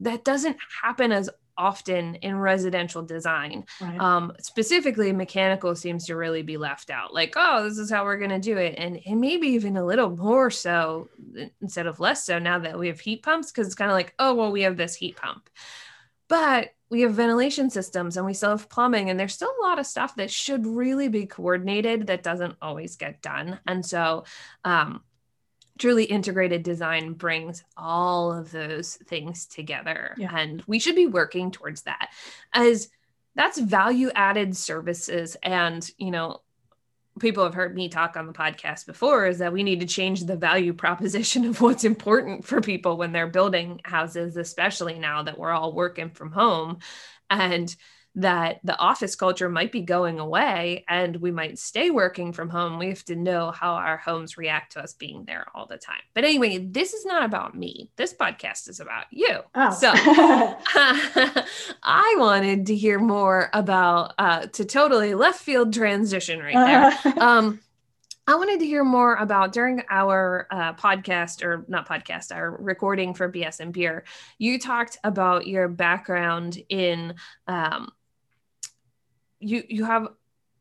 That 0.00 0.24
doesn't 0.24 0.56
happen 0.82 1.12
as 1.12 1.30
often 1.56 2.16
in 2.16 2.36
residential 2.36 3.02
design. 3.02 3.64
Right. 3.80 4.00
Um, 4.00 4.32
specifically, 4.40 5.12
mechanical 5.12 5.74
seems 5.76 6.06
to 6.06 6.16
really 6.16 6.42
be 6.42 6.56
left 6.56 6.90
out. 6.90 7.14
Like, 7.14 7.34
oh, 7.36 7.64
this 7.64 7.78
is 7.78 7.90
how 7.90 8.04
we're 8.04 8.18
going 8.18 8.30
to 8.30 8.38
do 8.38 8.56
it, 8.56 8.74
and 8.78 9.00
and 9.06 9.20
maybe 9.20 9.48
even 9.48 9.76
a 9.76 9.84
little 9.84 10.10
more 10.10 10.50
so 10.50 11.08
instead 11.60 11.86
of 11.86 12.00
less 12.00 12.24
so 12.24 12.38
now 12.38 12.58
that 12.58 12.78
we 12.78 12.88
have 12.88 13.00
heat 13.00 13.22
pumps, 13.22 13.50
because 13.50 13.66
it's 13.66 13.76
kind 13.76 13.90
of 13.90 13.94
like, 13.94 14.14
oh, 14.18 14.34
well, 14.34 14.52
we 14.52 14.62
have 14.62 14.76
this 14.76 14.94
heat 14.94 15.16
pump, 15.16 15.48
but 16.28 16.70
we 16.90 17.02
have 17.02 17.14
ventilation 17.14 17.70
systems 17.70 18.16
and 18.16 18.26
we 18.26 18.34
still 18.34 18.50
have 18.50 18.68
plumbing, 18.68 19.10
and 19.10 19.18
there's 19.18 19.34
still 19.34 19.52
a 19.60 19.66
lot 19.66 19.78
of 19.78 19.86
stuff 19.86 20.16
that 20.16 20.30
should 20.30 20.66
really 20.66 21.08
be 21.08 21.26
coordinated 21.26 22.06
that 22.08 22.22
doesn't 22.22 22.56
always 22.60 22.96
get 22.96 23.22
done, 23.22 23.60
and 23.66 23.84
so. 23.84 24.24
Um, 24.64 25.02
truly 25.80 26.04
integrated 26.04 26.62
design 26.62 27.14
brings 27.14 27.64
all 27.76 28.32
of 28.32 28.52
those 28.52 28.96
things 28.96 29.46
together. 29.46 30.14
Yeah. 30.16 30.36
and 30.36 30.62
we 30.66 30.78
should 30.78 30.94
be 30.94 31.06
working 31.06 31.50
towards 31.50 31.82
that. 31.82 32.10
As 32.52 32.88
that's 33.34 33.58
value 33.58 34.10
added 34.14 34.56
services. 34.56 35.36
And 35.42 35.88
you 35.98 36.10
know 36.10 36.42
people 37.18 37.42
have 37.44 37.54
heard 37.54 37.74
me 37.74 37.88
talk 37.88 38.16
on 38.16 38.26
the 38.26 38.32
podcast 38.32 38.86
before 38.86 39.26
is 39.26 39.38
that 39.38 39.52
we 39.52 39.62
need 39.62 39.80
to 39.80 39.86
change 39.86 40.24
the 40.24 40.36
value 40.36 40.72
proposition 40.72 41.44
of 41.44 41.60
what's 41.60 41.84
important 41.84 42.44
for 42.44 42.60
people 42.60 42.96
when 42.96 43.12
they're 43.12 43.26
building 43.26 43.80
houses 43.84 44.36
especially 44.36 44.98
now 44.98 45.22
that 45.22 45.38
we're 45.38 45.50
all 45.50 45.72
working 45.72 46.10
from 46.10 46.30
home. 46.30 46.78
And 47.28 47.74
that 48.16 48.58
the 48.64 48.76
office 48.76 49.14
culture 49.14 49.48
might 49.48 49.70
be 49.70 49.82
going 49.82 50.18
away 50.18 50.84
and 50.88 51.16
we 51.16 51.30
might 51.30 51.58
stay 51.58 51.90
working 51.90 52.32
from 52.32 52.48
home. 52.48 52.78
We 52.78 52.88
have 52.88 53.04
to 53.04 53.14
know 53.14 53.52
how 53.52 53.74
our 53.74 53.96
homes 53.96 54.36
react 54.36 54.72
to 54.72 54.82
us 54.82 54.94
being 54.94 55.24
there 55.24 55.46
all 55.54 55.66
the 55.66 55.76
time. 55.76 56.00
But 56.12 56.24
anyway, 56.24 56.58
this 56.58 56.92
is 56.92 57.06
not 57.06 57.24
about 57.24 57.56
me. 57.56 57.90
This 57.96 58.12
podcast 58.12 58.68
is 58.68 58.80
about 58.80 59.04
you. 59.10 59.38
Oh. 59.54 59.70
So 59.70 59.92
I 61.82 62.16
wanted 62.18 62.66
to 62.66 62.76
hear 62.76 62.98
more 62.98 63.48
about 63.52 64.14
uh, 64.18 64.46
to 64.46 64.64
totally 64.64 65.14
left 65.14 65.40
field 65.40 65.72
transition 65.72 66.40
right 66.40 66.54
there. 66.54 67.14
Um, 67.20 67.60
I 68.26 68.36
wanted 68.36 68.60
to 68.60 68.66
hear 68.66 68.84
more 68.84 69.16
about 69.16 69.52
during 69.52 69.82
our 69.90 70.46
uh, 70.50 70.72
podcast 70.74 71.42
or 71.44 71.64
not 71.68 71.88
podcast, 71.88 72.34
our 72.34 72.50
recording 72.50 73.12
for 73.12 73.30
BS 73.30 73.60
and 73.60 73.72
Beer. 73.72 74.04
You 74.38 74.58
talked 74.58 74.98
about 75.02 75.46
your 75.48 75.68
background 75.68 76.58
in 76.68 77.14
um, 77.48 77.90
you 79.40 79.64
you 79.68 79.84
have 79.84 80.08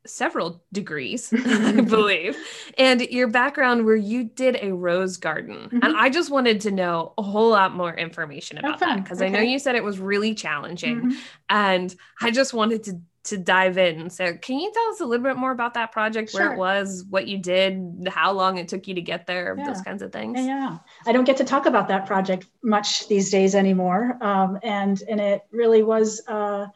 several 0.05 0.63
degrees, 0.71 1.31
I 1.45 1.81
believe, 1.87 2.37
and 2.77 3.01
your 3.01 3.27
background 3.27 3.85
where 3.85 3.95
you 3.95 4.23
did 4.23 4.57
a 4.61 4.73
rose 4.73 5.17
garden. 5.17 5.69
Mm-hmm. 5.71 5.79
And 5.83 5.97
I 5.97 6.09
just 6.09 6.31
wanted 6.31 6.61
to 6.61 6.71
know 6.71 7.13
a 7.17 7.21
whole 7.21 7.49
lot 7.49 7.75
more 7.75 7.93
information 7.93 8.57
about 8.57 8.81
oh, 8.81 8.85
that 8.85 9.03
because 9.03 9.21
okay. 9.21 9.27
I 9.27 9.29
know 9.29 9.41
you 9.41 9.59
said 9.59 9.75
it 9.75 9.83
was 9.83 9.99
really 9.99 10.33
challenging, 10.33 10.97
mm-hmm. 10.97 11.17
and 11.49 11.95
I 12.21 12.31
just 12.31 12.53
wanted 12.53 12.83
to 12.85 13.01
to 13.25 13.37
dive 13.37 13.77
in. 13.77 14.09
So, 14.09 14.35
can 14.37 14.59
you 14.59 14.71
tell 14.73 14.89
us 14.91 15.01
a 15.01 15.05
little 15.05 15.23
bit 15.23 15.35
more 15.35 15.51
about 15.51 15.73
that 15.73 15.91
project, 15.91 16.31
sure. 16.31 16.41
where 16.41 16.53
it 16.53 16.57
was, 16.57 17.05
what 17.09 17.27
you 17.27 17.37
did, 17.37 18.07
how 18.09 18.31
long 18.31 18.57
it 18.57 18.67
took 18.67 18.87
you 18.87 18.95
to 18.95 19.01
get 19.01 19.27
there, 19.27 19.55
yeah. 19.57 19.65
those 19.65 19.81
kinds 19.81 20.01
of 20.01 20.11
things? 20.11 20.39
Yeah, 20.39 20.77
I 21.05 21.11
don't 21.11 21.25
get 21.25 21.37
to 21.37 21.43
talk 21.43 21.65
about 21.65 21.87
that 21.89 22.05
project 22.05 22.45
much 22.63 23.07
these 23.07 23.29
days 23.29 23.55
anymore, 23.55 24.17
um, 24.21 24.59
and 24.63 25.01
and 25.09 25.19
it 25.19 25.43
really 25.51 25.83
was 25.83 26.21
uh, 26.27 26.67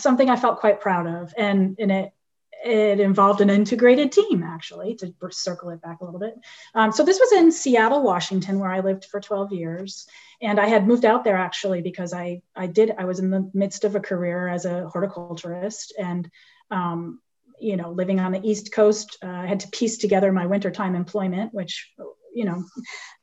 something 0.00 0.28
I 0.28 0.36
felt 0.36 0.60
quite 0.60 0.80
proud 0.80 1.06
of, 1.06 1.34
and 1.36 1.76
and 1.78 1.92
it 1.92 2.12
it 2.64 3.00
involved 3.00 3.40
an 3.40 3.50
integrated 3.50 4.12
team 4.12 4.42
actually 4.42 4.94
to 4.94 5.14
circle 5.30 5.70
it 5.70 5.80
back 5.80 6.00
a 6.00 6.04
little 6.04 6.20
bit. 6.20 6.34
Um, 6.74 6.92
so 6.92 7.04
this 7.04 7.18
was 7.18 7.32
in 7.32 7.52
seattle 7.52 8.02
washington 8.02 8.58
where 8.58 8.70
i 8.70 8.80
lived 8.80 9.06
for 9.06 9.20
12 9.20 9.52
years. 9.52 10.06
And 10.42 10.58
I 10.58 10.66
had 10.66 10.86
moved 10.86 11.04
out 11.04 11.24
there 11.24 11.36
actually 11.36 11.82
because 11.82 12.12
I 12.12 12.42
I 12.54 12.66
did 12.66 12.92
I 12.98 13.04
was 13.04 13.18
in 13.18 13.30
the 13.30 13.50
midst 13.54 13.84
of 13.84 13.94
a 13.94 14.00
career 14.00 14.48
as 14.48 14.64
a 14.64 14.88
horticulturist. 14.88 15.94
And 15.98 16.30
um, 16.70 17.20
you 17.60 17.76
know 17.76 17.90
living 17.90 18.20
on 18.20 18.32
the 18.32 18.46
East 18.46 18.72
Coast 18.72 19.18
uh, 19.22 19.28
I 19.28 19.46
had 19.46 19.60
to 19.60 19.68
piece 19.68 19.98
together 19.98 20.32
my 20.32 20.46
wintertime 20.46 20.94
employment 20.94 21.54
which 21.54 21.92
you 22.34 22.44
know 22.44 22.64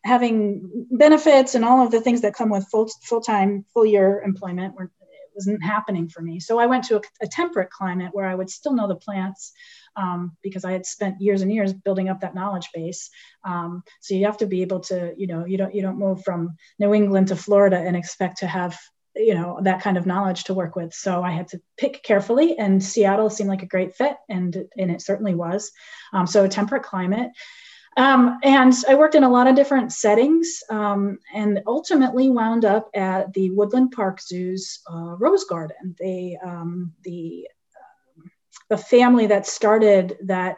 having 0.04 0.88
benefits 0.92 1.56
and 1.56 1.66
all 1.66 1.86
of 1.86 1.92
the 1.92 2.02
things 2.02 2.22
that 2.22 2.36
come 2.36 2.50
with 2.50 2.68
full 2.70 2.90
full-time 3.04 3.66
full 3.74 3.86
year 3.86 4.22
employment 4.22 4.76
were 4.76 4.92
wasn't 5.38 5.64
happening 5.64 6.10
for 6.10 6.22
me. 6.22 6.40
So 6.40 6.60
I 6.60 6.66
went 6.66 6.86
to 6.86 6.98
a, 6.98 7.02
a 7.22 7.28
temperate 7.28 7.70
climate 7.70 8.10
where 8.14 8.26
I 8.26 8.36
would 8.36 8.50
still 8.50 8.74
know 8.74 8.88
the 8.88 8.96
plants 8.96 9.54
um, 9.96 10.36
because 10.42 10.66
I 10.66 10.72
had 10.72 10.86
spent 10.86 11.22
years 11.22 11.42
and 11.42 11.54
years 11.54 11.74
building 11.74 12.10
up 12.10 12.22
that 12.22 12.36
knowledge 12.36 12.70
base. 12.74 13.10
Um, 13.46 13.84
so 14.02 14.16
you 14.16 14.26
have 14.26 14.38
to 14.38 14.48
be 14.48 14.62
able 14.64 14.82
to, 14.82 15.14
you 15.16 15.28
know, 15.28 15.46
you 15.46 15.58
don't 15.58 15.74
you 15.74 15.82
don't 15.82 16.00
move 16.00 16.24
from 16.24 16.58
New 16.80 16.94
England 16.94 17.30
to 17.30 17.36
Florida 17.36 17.78
and 17.78 17.96
expect 17.96 18.40
to 18.40 18.48
have 18.48 18.78
you 19.16 19.34
know 19.34 19.60
that 19.64 19.82
kind 19.82 19.98
of 19.98 20.06
knowledge 20.06 20.46
to 20.46 20.54
work 20.54 20.76
with. 20.76 20.94
So 20.94 21.24
i 21.24 21.32
had 21.32 21.48
to 21.50 21.62
pick 21.78 22.04
carefully 22.04 22.58
and 22.58 22.84
seattle 22.84 23.30
seemed 23.30 23.50
like 23.50 23.64
a 23.64 23.68
great 23.68 23.96
fit 23.96 24.16
and 24.30 24.56
and 24.78 24.92
it 24.92 25.02
certainly 25.02 25.36
was. 25.36 25.72
Um, 26.14 26.28
so 26.28 26.44
a 26.44 26.50
temperate 26.50 26.84
climate 26.84 27.32
um, 27.98 28.38
and 28.44 28.74
I 28.88 28.94
worked 28.94 29.16
in 29.16 29.24
a 29.24 29.30
lot 29.30 29.48
of 29.48 29.56
different 29.56 29.92
settings 29.92 30.62
um, 30.70 31.18
and 31.34 31.62
ultimately 31.66 32.30
wound 32.30 32.64
up 32.64 32.90
at 32.94 33.34
the 33.34 33.50
Woodland 33.50 33.92
Park 33.92 34.22
Zoo's 34.22 34.80
uh, 34.90 35.16
Rose 35.18 35.46
Garden. 35.46 35.96
They, 36.00 36.38
um, 36.44 36.94
the 37.04 37.48
the 38.70 38.78
family 38.78 39.28
that 39.28 39.48
started 39.48 40.18
that 40.24 40.58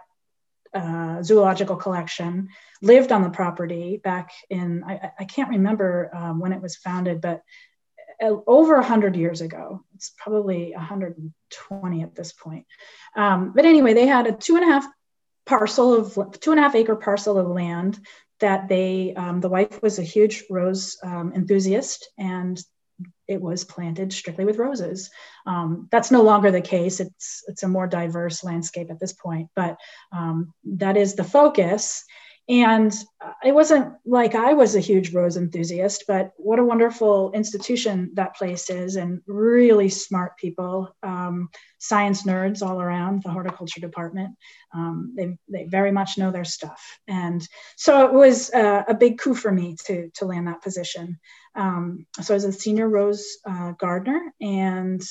uh, 0.73 1.21
zoological 1.21 1.75
collection 1.75 2.49
lived 2.81 3.11
on 3.11 3.21
the 3.21 3.29
property 3.29 3.97
back 4.03 4.31
in 4.49 4.83
I, 4.83 5.11
I 5.19 5.25
can't 5.25 5.49
remember 5.49 6.09
um, 6.13 6.39
when 6.39 6.53
it 6.53 6.61
was 6.61 6.75
founded, 6.75 7.21
but 7.21 7.43
uh, 8.21 8.35
over 8.47 8.75
100 8.75 9.15
years 9.15 9.39
ago. 9.39 9.83
It's 9.95 10.11
probably 10.17 10.73
120 10.75 12.03
at 12.03 12.15
this 12.15 12.33
point. 12.33 12.65
Um, 13.15 13.53
but 13.55 13.65
anyway, 13.65 13.93
they 13.93 14.07
had 14.07 14.27
a 14.27 14.33
two 14.33 14.55
and 14.55 14.63
a 14.63 14.67
half 14.67 14.85
parcel 15.49 15.95
of 15.95 16.39
two 16.39 16.51
and 16.51 16.59
a 16.59 16.63
half 16.63 16.75
acre 16.75 16.95
parcel 16.95 17.39
of 17.39 17.47
land 17.47 17.99
that 18.39 18.69
they, 18.69 19.13
um, 19.15 19.41
the 19.41 19.49
wife 19.49 19.81
was 19.81 19.97
a 19.97 20.03
huge 20.03 20.43
rose 20.49 20.97
um, 21.03 21.33
enthusiast, 21.35 22.07
and 22.19 22.63
it 23.27 23.41
was 23.41 23.63
planted 23.63 24.13
strictly 24.13 24.45
with 24.45 24.57
roses. 24.57 25.09
Um, 25.47 25.87
that's 25.91 26.11
no 26.11 26.21
longer 26.21 26.51
the 26.51 26.61
case. 26.61 26.99
It's 26.99 27.43
it's 27.47 27.63
a 27.63 27.67
more 27.67 27.87
diverse 27.87 28.43
landscape 28.43 28.91
at 28.91 28.99
this 28.99 29.13
point, 29.13 29.49
but 29.55 29.77
um, 30.11 30.53
that 30.65 30.97
is 30.97 31.15
the 31.15 31.23
focus. 31.23 32.05
And 32.49 32.91
it 33.43 33.53
wasn't 33.53 33.93
like 34.05 34.33
I 34.33 34.53
was 34.53 34.75
a 34.75 34.79
huge 34.79 35.13
rose 35.13 35.37
enthusiast, 35.37 36.05
but 36.07 36.31
what 36.37 36.57
a 36.57 36.65
wonderful 36.65 37.31
institution 37.33 38.11
that 38.15 38.35
place 38.35 38.71
is, 38.71 38.95
and 38.95 39.21
really 39.27 39.89
smart 39.89 40.35
people, 40.35 40.95
um, 41.03 41.49
science 41.77 42.23
nerds 42.23 42.63
all 42.63 42.81
around 42.81 43.21
the 43.21 43.29
horticulture 43.29 43.79
department. 43.79 44.35
Um, 44.73 45.13
they, 45.15 45.37
they 45.47 45.65
very 45.65 45.91
much 45.91 46.17
know 46.17 46.31
their 46.31 46.43
stuff. 46.43 46.99
And 47.07 47.47
so 47.77 48.07
it 48.07 48.13
was 48.13 48.51
uh, 48.51 48.83
a 48.87 48.95
big 48.95 49.19
coup 49.19 49.35
for 49.35 49.51
me 49.51 49.75
to, 49.85 50.09
to 50.15 50.25
land 50.25 50.47
that 50.47 50.63
position. 50.63 51.19
Um, 51.53 52.07
so 52.19 52.33
I 52.33 52.37
was 52.37 52.45
a 52.45 52.51
senior 52.51 52.89
rose 52.89 53.37
uh, 53.45 53.73
gardener. 53.73 54.33
And 54.41 55.03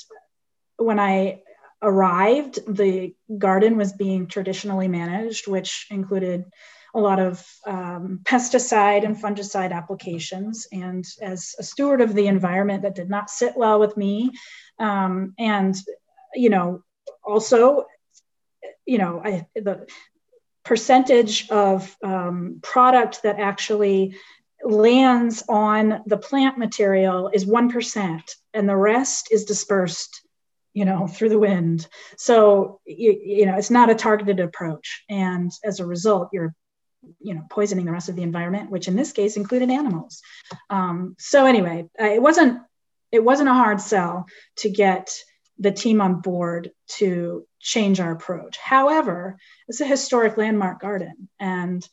when 0.77 0.99
I 0.99 1.43
arrived, 1.81 2.59
the 2.67 3.15
garden 3.39 3.77
was 3.77 3.93
being 3.93 4.27
traditionally 4.27 4.89
managed, 4.89 5.47
which 5.47 5.87
included 5.91 6.45
a 6.99 7.01
lot 7.01 7.21
of 7.21 7.47
um, 7.67 8.21
pesticide 8.25 9.05
and 9.05 9.17
fungicide 9.17 9.73
applications. 9.73 10.67
And 10.73 11.05
as 11.23 11.55
a 11.59 11.63
steward 11.63 12.01
of 12.01 12.15
the 12.15 12.27
environment, 12.27 12.83
that 12.83 12.97
did 12.97 13.09
not 13.09 13.31
sit 13.31 13.57
well 13.57 13.79
with 13.79 13.97
me. 13.97 14.33
Um, 14.79 15.35
and, 15.39 15.77
you 16.35 16.51
know, 16.51 16.83
also, 17.25 17.87
you 18.85 18.99
know, 18.99 19.23
I, 19.25 19.47
the 19.55 19.87
percentage 20.65 21.49
of 21.51 21.97
um, 22.03 22.59
product 22.63 23.23
that 23.23 23.39
actually 23.39 24.17
lands 24.63 25.45
on 25.49 26.03
the 26.07 26.19
plant 26.19 26.59
material 26.59 27.31
is 27.33 27.47
1%, 27.47 28.23
and 28.55 28.69
the 28.69 28.77
rest 28.77 29.29
is 29.31 29.45
dispersed 29.45 30.23
you 30.75 30.85
know 30.85 31.07
through 31.07 31.31
the 31.31 31.39
wind 31.39 31.89
so 32.17 32.79
you, 32.85 33.19
you 33.25 33.47
know 33.47 33.57
it's 33.57 33.71
not 33.71 33.91
a 33.91 33.95
targeted 33.95 34.39
approach 34.39 35.03
and 35.09 35.51
as 35.65 35.81
a 35.81 35.87
result 35.87 36.29
you're 36.33 36.55
you 37.21 37.35
know 37.35 37.43
poisoning 37.51 37.85
the 37.85 37.93
rest 37.93 38.09
of 38.09 38.17
the 38.17 38.23
environment 38.23 38.71
which 38.71 38.89
in 38.89 38.97
this 38.97 39.13
case 39.13 39.37
included 39.37 39.71
animals. 39.71 40.23
Um, 40.71 41.17
so 41.19 41.47
anyway 41.47 41.87
it 41.99 42.23
wasn't 42.23 42.61
it 43.11 43.25
wasn't 43.25 43.49
a 43.49 43.55
hard 43.55 43.81
sell 43.81 44.27
to 44.57 44.71
get 44.71 45.11
the 45.59 45.73
team 45.73 46.01
on 46.01 46.21
board 46.21 46.71
to 46.87 47.47
change 47.61 48.01
our 48.01 48.13
approach. 48.13 48.59
However 48.59 49.39
it's 49.67 49.81
a 49.81 49.87
historic 49.87 50.37
landmark 50.37 50.81
garden 50.81 51.29
and 51.41 51.87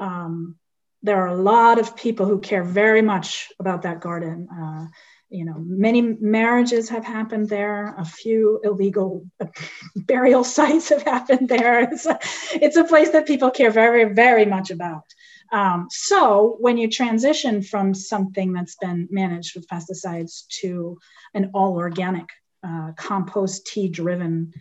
um, 0.00 0.56
there 1.02 1.20
are 1.22 1.28
a 1.28 1.42
lot 1.42 1.78
of 1.78 1.96
people 1.96 2.26
who 2.26 2.40
care 2.40 2.64
very 2.64 3.02
much 3.02 3.48
about 3.58 3.82
that 3.82 4.00
garden. 4.00 4.48
Uh, 4.50 4.86
you 5.30 5.44
know 5.44 5.56
many 5.58 6.02
marriages 6.02 6.88
have 6.88 7.04
happened 7.04 7.48
there. 7.48 7.94
A 7.98 8.04
few 8.04 8.60
illegal 8.64 9.26
burial 9.96 10.44
sites 10.44 10.88
have 10.88 11.02
happened 11.02 11.48
there. 11.48 11.80
It's 11.80 12.06
a, 12.06 12.18
it's 12.54 12.76
a 12.76 12.84
place 12.84 13.10
that 13.10 13.26
people 13.26 13.50
care 13.50 13.70
very 13.70 14.12
very 14.14 14.46
much 14.46 14.70
about. 14.70 15.04
Um, 15.52 15.88
so 15.90 16.56
when 16.60 16.76
you 16.76 16.88
transition 16.88 17.62
from 17.62 17.94
something 17.94 18.52
that's 18.52 18.76
been 18.76 19.08
managed 19.10 19.54
with 19.54 19.68
pesticides 19.68 20.46
to 20.60 20.98
an 21.34 21.50
all 21.54 21.76
organic 21.76 22.28
uh, 22.62 22.92
compost 22.96 23.66
tea 23.66 23.88
driven 23.88 24.52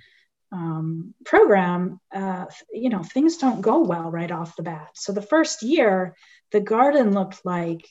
um, 0.54 1.14
program 1.26 2.00
uh, 2.14 2.46
you 2.72 2.90
know 2.90 3.04
things 3.04 3.38
don't 3.38 3.62
go 3.62 3.80
well 3.80 4.12
right 4.12 4.32
off 4.32 4.56
the 4.56 4.64
bat. 4.64 4.90
So 4.96 5.14
the 5.14 5.22
first 5.22 5.64
year 5.64 6.16
the 6.52 6.62
garden 6.62 7.14
looked 7.14 7.46
like 7.46 7.88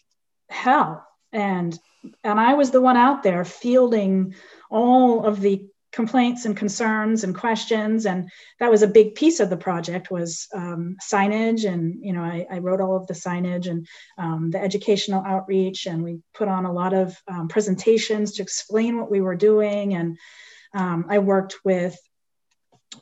hell 0.48 1.06
and 1.32 1.78
and 2.22 2.38
I 2.38 2.54
was 2.54 2.70
the 2.70 2.80
one 2.80 2.96
out 2.96 3.22
there 3.22 3.44
fielding 3.44 4.34
all 4.70 5.24
of 5.24 5.40
the 5.40 5.66
complaints 5.92 6.44
and 6.44 6.54
concerns 6.54 7.24
and 7.24 7.34
questions. 7.34 8.04
And 8.04 8.30
that 8.60 8.70
was 8.70 8.82
a 8.82 8.86
big 8.86 9.14
piece 9.14 9.40
of 9.40 9.48
the 9.48 9.56
project 9.56 10.10
was 10.10 10.46
um, 10.54 10.96
signage. 11.02 11.66
And 11.66 12.04
you 12.04 12.12
know 12.12 12.22
I, 12.22 12.46
I, 12.50 12.58
wrote 12.58 12.82
all 12.82 12.96
of 12.96 13.06
the 13.06 13.14
signage 13.14 13.66
and 13.66 13.88
um, 14.18 14.50
the 14.50 14.60
educational 14.60 15.24
outreach. 15.24 15.86
And 15.86 16.04
we 16.04 16.20
put 16.34 16.48
on 16.48 16.66
a 16.66 16.72
lot 16.72 16.92
of 16.92 17.16
um, 17.26 17.48
presentations 17.48 18.32
to 18.32 18.42
explain 18.42 18.98
what 18.98 19.10
we 19.10 19.22
were 19.22 19.36
doing. 19.36 19.94
And 19.94 20.18
um, 20.74 21.06
i 21.08 21.18
worked 21.18 21.56
with 21.64 21.96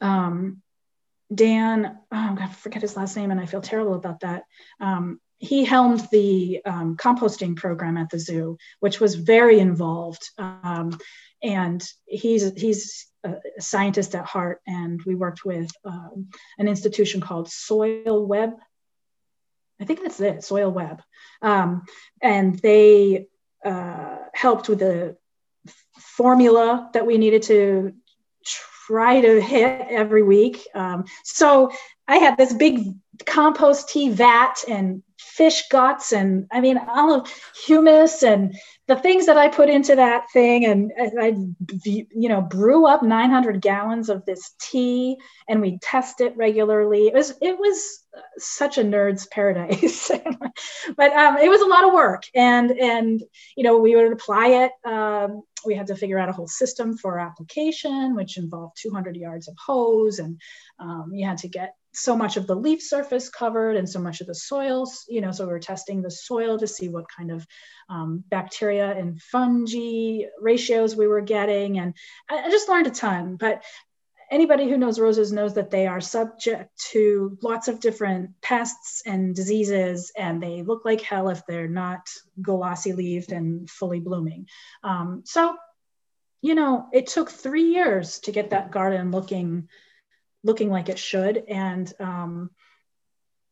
um, 0.00 0.62
dan 1.34 1.98
oh, 2.12 2.36
i 2.38 2.46
forget 2.48 2.82
his 2.82 2.96
last 2.96 3.16
name 3.16 3.30
and 3.32 3.40
i 3.40 3.46
feel 3.46 3.60
terrible 3.60 3.94
about 3.94 4.20
that. 4.20 4.44
Um, 4.80 5.20
he 5.44 5.64
helmed 5.64 6.08
the 6.10 6.60
um, 6.64 6.96
composting 6.96 7.56
program 7.56 7.96
at 7.96 8.10
the 8.10 8.18
zoo, 8.18 8.56
which 8.80 9.00
was 9.00 9.14
very 9.14 9.58
involved. 9.60 10.30
Um, 10.38 10.98
and 11.42 11.86
he's 12.06 12.52
he's 12.58 13.06
a 13.22 13.36
scientist 13.58 14.14
at 14.14 14.24
heart, 14.24 14.60
and 14.66 15.00
we 15.04 15.14
worked 15.14 15.44
with 15.44 15.70
um, 15.84 16.28
an 16.58 16.68
institution 16.68 17.20
called 17.20 17.50
Soil 17.50 18.26
Web. 18.26 18.54
I 19.80 19.84
think 19.84 20.02
that's 20.02 20.20
it, 20.20 20.44
Soil 20.44 20.70
Web, 20.70 21.02
um, 21.42 21.82
and 22.22 22.58
they 22.58 23.26
uh, 23.64 24.16
helped 24.32 24.68
with 24.68 24.78
the 24.78 25.16
formula 25.98 26.90
that 26.94 27.06
we 27.06 27.18
needed 27.18 27.42
to 27.42 27.92
try 28.86 29.20
to 29.20 29.40
hit 29.40 29.86
every 29.90 30.22
week. 30.22 30.66
Um, 30.74 31.04
so 31.24 31.70
I 32.06 32.18
had 32.18 32.36
this 32.36 32.52
big 32.52 32.94
compost 33.24 33.88
tea 33.88 34.10
vat 34.10 34.64
and 34.68 35.02
fish 35.36 35.64
guts 35.68 36.12
and 36.12 36.46
I 36.52 36.60
mean 36.60 36.78
all 36.78 37.12
of 37.12 37.28
humus 37.66 38.22
and 38.22 38.54
the 38.86 38.96
things 38.96 39.26
that 39.26 39.36
I 39.36 39.48
put 39.48 39.68
into 39.68 39.96
that 39.96 40.30
thing 40.32 40.64
and 40.64 40.92
I 41.20 41.34
you 41.82 42.28
know 42.28 42.40
brew 42.40 42.86
up 42.86 43.02
900 43.02 43.60
gallons 43.60 44.08
of 44.08 44.24
this 44.26 44.54
tea 44.60 45.16
and 45.48 45.60
we 45.60 45.78
test 45.82 46.20
it 46.20 46.36
regularly. 46.36 47.08
It 47.08 47.14
was 47.14 47.34
it 47.40 47.58
was 47.58 48.04
such 48.38 48.78
a 48.78 48.84
nerd's 48.84 49.26
paradise, 49.26 50.08
but 50.96 51.12
um, 51.12 51.38
it 51.38 51.48
was 51.48 51.62
a 51.62 51.66
lot 51.66 51.84
of 51.84 51.92
work 51.92 52.22
and 52.34 52.70
and 52.70 53.20
you 53.56 53.64
know 53.64 53.78
we 53.78 53.96
would 53.96 54.12
apply 54.12 54.46
it. 54.48 54.72
Um, 54.88 55.42
we 55.66 55.74
had 55.74 55.88
to 55.88 55.96
figure 55.96 56.18
out 56.18 56.28
a 56.28 56.32
whole 56.32 56.46
system 56.46 56.96
for 56.96 57.18
application, 57.18 58.14
which 58.14 58.36
involved 58.36 58.76
200 58.80 59.16
yards 59.16 59.48
of 59.48 59.56
hose 59.56 60.20
and 60.20 60.40
um, 60.78 61.10
you 61.12 61.26
had 61.26 61.38
to 61.38 61.48
get 61.48 61.74
so 61.94 62.16
much 62.16 62.36
of 62.36 62.46
the 62.46 62.54
leaf 62.54 62.82
surface 62.82 63.28
covered 63.28 63.76
and 63.76 63.88
so 63.88 64.00
much 64.00 64.20
of 64.20 64.26
the 64.26 64.34
soils, 64.34 65.04
you 65.08 65.20
know, 65.20 65.30
so 65.30 65.46
we're 65.46 65.58
testing 65.58 66.02
the 66.02 66.10
soil 66.10 66.58
to 66.58 66.66
see 66.66 66.88
what 66.88 67.06
kind 67.08 67.30
of 67.30 67.46
um, 67.88 68.24
bacteria 68.28 68.90
and 68.92 69.20
fungi 69.22 70.24
ratios 70.40 70.96
we 70.96 71.06
were 71.06 71.20
getting. 71.20 71.78
And 71.78 71.94
I, 72.28 72.50
just 72.50 72.68
learned 72.68 72.86
a 72.86 72.90
ton. 72.90 73.36
But 73.36 73.62
anybody 74.30 74.68
who 74.68 74.78
knows 74.78 74.98
roses 74.98 75.32
knows 75.32 75.54
that 75.54 75.70
they 75.70 75.86
are 75.86 76.00
subject 76.00 76.70
to 76.92 77.38
lots 77.42 77.68
of 77.68 77.80
different 77.80 78.40
pests 78.42 79.02
and 79.06 79.34
diseases, 79.34 80.12
and 80.16 80.42
they 80.42 80.62
look 80.62 80.84
like 80.84 81.00
hell 81.00 81.28
if 81.28 81.46
they're 81.46 81.68
not 81.68 82.08
glossy 82.40 82.92
leaved 82.92 83.32
and 83.32 83.68
fully 83.70 84.00
blooming. 84.00 84.48
Um, 84.82 85.22
so, 85.24 85.56
you 86.42 86.54
know, 86.54 86.86
it 86.92 87.06
took 87.06 87.30
three 87.30 87.72
years 87.72 88.18
to 88.20 88.32
get 88.32 88.50
that 88.50 88.70
garden 88.70 89.10
looking 89.10 89.68
looking 90.44 90.70
like 90.70 90.88
it 90.88 90.98
should. 90.98 91.42
And 91.48 91.92
um, 91.98 92.50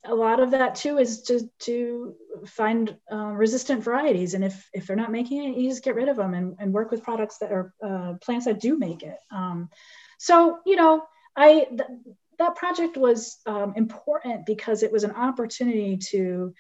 a 0.05 0.15
lot 0.15 0.41
of 0.41 0.51
that 0.53 0.75
too 0.77 0.99
is 0.99 1.23
to 1.23 1.51
to 1.61 2.15
find 2.47 2.97
uh, 3.11 3.33
resistant 3.33 3.83
varieties, 3.83 4.35
and 4.35 4.45
if 4.45 4.69
if 4.73 4.87
they're 4.87 4.97
not 4.97 5.13
making 5.13 5.45
it, 5.45 5.57
you 5.57 5.69
just 5.69 5.85
get 5.85 5.95
rid 5.95 6.09
of 6.09 6.17
them 6.17 6.35
and, 6.35 6.57
and 6.59 6.73
work 6.73 6.91
with 6.91 7.05
products 7.05 7.39
that 7.39 7.53
are 7.53 7.73
uh, 7.83 8.15
plants 8.21 8.47
that 8.47 8.61
do 8.61 8.79
make 8.79 9.03
it. 9.03 9.19
Um, 9.31 9.71
so 10.19 10.59
you 10.67 10.77
know, 10.77 11.03
I 11.37 11.67
th- 11.69 11.91
that 12.39 12.57
project 12.57 12.97
was 12.97 13.39
um, 13.47 13.75
important 13.77 14.45
because 14.47 14.83
it 14.83 14.91
was 14.91 15.05
an 15.05 15.13
opportunity 15.13 15.99
to 16.11 16.53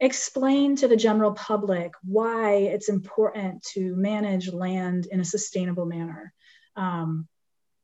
explain 0.00 0.76
to 0.76 0.88
the 0.88 0.96
general 0.96 1.32
public 1.32 1.92
why 2.02 2.54
it's 2.54 2.88
important 2.88 3.62
to 3.74 3.96
manage 3.96 4.50
land 4.50 5.06
in 5.10 5.20
a 5.20 5.24
sustainable 5.24 5.86
manner. 5.86 6.32
Um, 6.76 7.26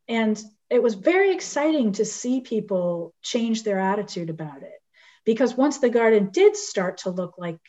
and 0.08 0.42
it 0.70 0.82
was 0.82 0.94
very 0.94 1.32
exciting 1.32 1.92
to 1.92 2.04
see 2.04 2.40
people 2.40 3.14
change 3.22 3.62
their 3.62 3.78
attitude 3.78 4.30
about 4.30 4.62
it. 4.62 4.80
Because 5.24 5.56
once 5.56 5.78
the 5.78 5.90
garden 5.90 6.30
did 6.30 6.56
start 6.56 6.98
to 6.98 7.10
look 7.10 7.34
like 7.38 7.60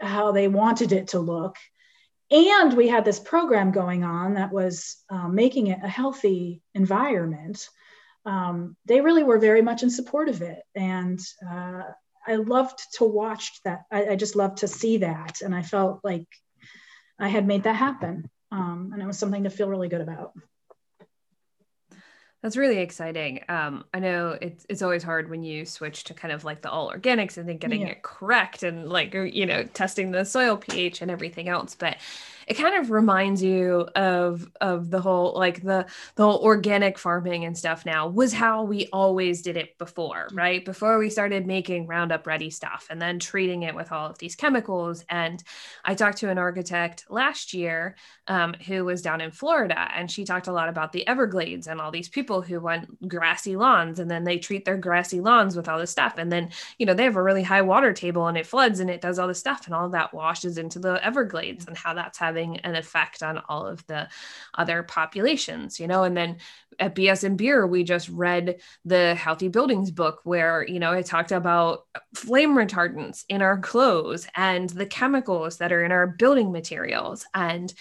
how 0.00 0.32
they 0.32 0.48
wanted 0.48 0.92
it 0.92 1.08
to 1.08 1.18
look 1.18 1.56
and 2.30 2.74
we 2.74 2.88
had 2.88 3.04
this 3.04 3.18
program 3.18 3.72
going 3.72 4.04
on 4.04 4.34
that 4.34 4.52
was 4.52 5.02
um, 5.10 5.34
making 5.34 5.68
it 5.68 5.80
a 5.82 5.88
healthy 5.88 6.62
environment 6.74 7.68
um, 8.26 8.76
they 8.84 9.00
really 9.00 9.22
were 9.22 9.38
very 9.38 9.62
much 9.62 9.82
in 9.82 9.90
support 9.90 10.28
of 10.28 10.42
it. 10.42 10.62
And 10.74 11.18
uh, 11.50 11.82
i 12.26 12.34
loved 12.34 12.78
to 12.98 13.04
watch 13.04 13.60
that. 13.64 13.84
I, 13.90 14.08
I, 14.08 14.16
just 14.16 14.36
loved 14.36 14.58
to 14.58 14.68
see 14.68 14.98
that. 14.98 15.40
And 15.40 15.54
i 15.54 15.62
felt 15.62 16.00
like 16.04 16.26
i 17.18 17.28
had 17.28 17.46
made 17.46 17.62
that 17.62 17.76
happen. 17.76 18.28
Um, 18.52 18.90
and 18.92 19.02
it 19.02 19.06
was 19.06 19.18
something 19.18 19.44
to 19.44 19.50
feel 19.50 19.68
really 19.68 19.88
good 19.88 20.02
about 20.02 20.32
that's 22.42 22.56
really 22.56 22.78
exciting. 22.78 23.40
Um, 23.48 23.84
I 23.92 23.98
know 23.98 24.38
it's 24.40 24.64
it's 24.68 24.82
always 24.82 25.02
hard 25.02 25.28
when 25.28 25.42
you 25.42 25.64
switch 25.64 26.04
to 26.04 26.14
kind 26.14 26.32
of 26.32 26.44
like 26.44 26.62
the 26.62 26.70
all 26.70 26.92
organics 26.92 27.36
and 27.36 27.48
then 27.48 27.58
getting 27.58 27.82
yeah. 27.82 27.88
it 27.88 28.02
correct 28.02 28.62
and 28.62 28.88
like 28.88 29.12
you 29.12 29.44
know 29.44 29.64
testing 29.64 30.12
the 30.12 30.24
soil 30.24 30.56
pH 30.56 31.02
and 31.02 31.10
everything 31.10 31.48
else. 31.48 31.74
But 31.74 31.96
it 32.48 32.56
kind 32.56 32.76
of 32.76 32.90
reminds 32.90 33.42
you 33.42 33.86
of 33.94 34.50
of 34.60 34.90
the 34.90 35.00
whole 35.00 35.34
like 35.36 35.62
the 35.62 35.86
the 36.16 36.24
whole 36.24 36.38
organic 36.42 36.98
farming 36.98 37.44
and 37.44 37.56
stuff 37.56 37.84
now 37.84 38.08
was 38.08 38.32
how 38.32 38.64
we 38.64 38.88
always 38.92 39.42
did 39.42 39.56
it 39.56 39.76
before 39.78 40.28
right? 40.32 40.64
Before 40.64 40.98
we 40.98 41.10
started 41.10 41.46
making 41.46 41.86
roundup 41.86 42.26
ready 42.26 42.50
stuff 42.50 42.86
and 42.90 43.00
then 43.00 43.18
treating 43.18 43.62
it 43.64 43.74
with 43.74 43.92
all 43.92 44.08
of 44.10 44.18
these 44.18 44.34
chemicals. 44.34 45.04
And 45.08 45.42
i 45.84 45.94
talked 45.94 46.18
to 46.18 46.30
an 46.30 46.38
architect 46.38 47.04
last 47.10 47.52
year 47.52 47.96
um, 48.28 48.54
who 48.66 48.84
was 48.84 49.02
down 49.02 49.20
in 49.20 49.30
florida 49.30 49.88
and 49.94 50.10
she 50.10 50.24
talked 50.24 50.46
a 50.46 50.52
lot 50.52 50.68
about 50.68 50.92
the 50.92 51.06
everglades 51.06 51.66
and 51.66 51.80
all 51.80 51.90
these 51.90 52.08
people 52.08 52.40
who 52.40 52.60
want 52.60 53.08
grassy 53.08 53.56
lawns 53.56 53.98
and 53.98 54.10
then 54.10 54.24
they 54.24 54.38
treat 54.38 54.64
their 54.64 54.76
grassy 54.76 55.20
lawns 55.20 55.56
with 55.56 55.68
all 55.68 55.78
this 55.78 55.90
stuff. 55.90 56.14
And 56.18 56.32
then 56.32 56.50
you 56.78 56.86
know 56.86 56.94
they 56.94 57.04
have 57.04 57.16
a 57.16 57.22
really 57.22 57.42
high 57.42 57.62
water 57.62 57.92
table 57.92 58.26
and 58.26 58.38
it 58.38 58.46
floods 58.46 58.80
and 58.80 58.88
it 58.88 59.00
does 59.00 59.18
all 59.18 59.28
this 59.28 59.38
stuff 59.38 59.66
and 59.66 59.74
all 59.74 59.88
that 59.90 60.14
washes 60.14 60.56
into 60.56 60.78
the 60.78 61.04
everglades 61.04 61.66
and 61.66 61.76
how 61.76 61.94
that's 61.94 62.18
having 62.18 62.37
having 62.38 62.60
an 62.60 62.76
effect 62.76 63.22
on 63.22 63.38
all 63.48 63.66
of 63.66 63.84
the 63.86 64.08
other 64.54 64.82
populations, 64.82 65.80
you 65.80 65.86
know. 65.86 66.04
And 66.04 66.16
then 66.16 66.36
at 66.78 66.94
BS 66.94 67.24
and 67.24 67.36
Beer, 67.36 67.66
we 67.66 67.82
just 67.82 68.08
read 68.08 68.60
the 68.84 69.14
Healthy 69.14 69.48
Buildings 69.48 69.90
book 69.90 70.20
where, 70.24 70.64
you 70.66 70.78
know, 70.78 70.92
it 70.92 71.06
talked 71.06 71.32
about 71.32 71.86
flame 72.14 72.54
retardants 72.54 73.24
in 73.28 73.42
our 73.42 73.58
clothes 73.58 74.28
and 74.36 74.70
the 74.70 74.86
chemicals 74.86 75.58
that 75.58 75.72
are 75.72 75.84
in 75.84 75.92
our 75.92 76.06
building 76.06 76.52
materials. 76.52 77.26
And 77.34 77.72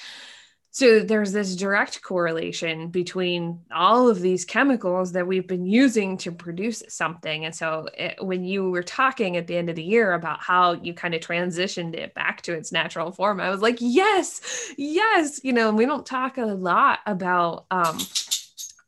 so 0.71 0.99
there's 0.99 1.32
this 1.32 1.56
direct 1.56 2.03
correlation 2.03 2.89
between 2.89 3.62
all 3.73 4.10
of 4.10 4.21
these 4.21 4.45
chemicals 4.45 5.12
that 5.13 5.25
we've 5.25 5.47
been 5.47 5.65
using 5.65 6.17
to 6.17 6.32
produce 6.32 6.84
something. 6.88 7.45
And 7.45 7.56
so 7.56 7.88
it, 7.97 8.23
when 8.23 8.43
you 8.43 8.69
were 8.69 8.84
talking 8.84 9.38
at 9.38 9.47
the 9.47 9.58
end 9.58 9.69
of 9.69 9.75
the 9.75 9.84
year 9.84 10.13
about 10.13 10.39
how 10.41 10.73
you 10.73 10.93
kind 10.93 11.15
of 11.15 11.21
transitioned 11.21 11.95
it 11.95 12.13
back 12.13 12.43
to 12.43 12.53
its 12.53 12.71
natural 12.71 13.12
form, 13.12 13.39
I 13.39 13.49
was 13.49 13.62
like, 13.62 13.77
yes, 13.80 14.71
yes. 14.77 15.39
You 15.43 15.53
know, 15.53 15.71
we 15.71 15.86
don't 15.86 16.06
talk 16.06 16.38
a 16.38 16.45
lot 16.45 16.99
about, 17.06 17.65
um, 17.71 17.97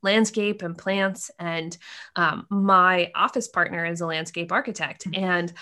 landscape 0.01 0.61
and 0.61 0.77
plants 0.77 1.29
and 1.39 1.77
um, 2.15 2.47
my 2.49 3.11
office 3.15 3.49
partner 3.49 3.85
is 3.85 3.99
a 3.99 4.05
landscape 4.05 4.49
architect 4.49 5.05
mm-hmm. 5.05 5.21
and 5.21 5.53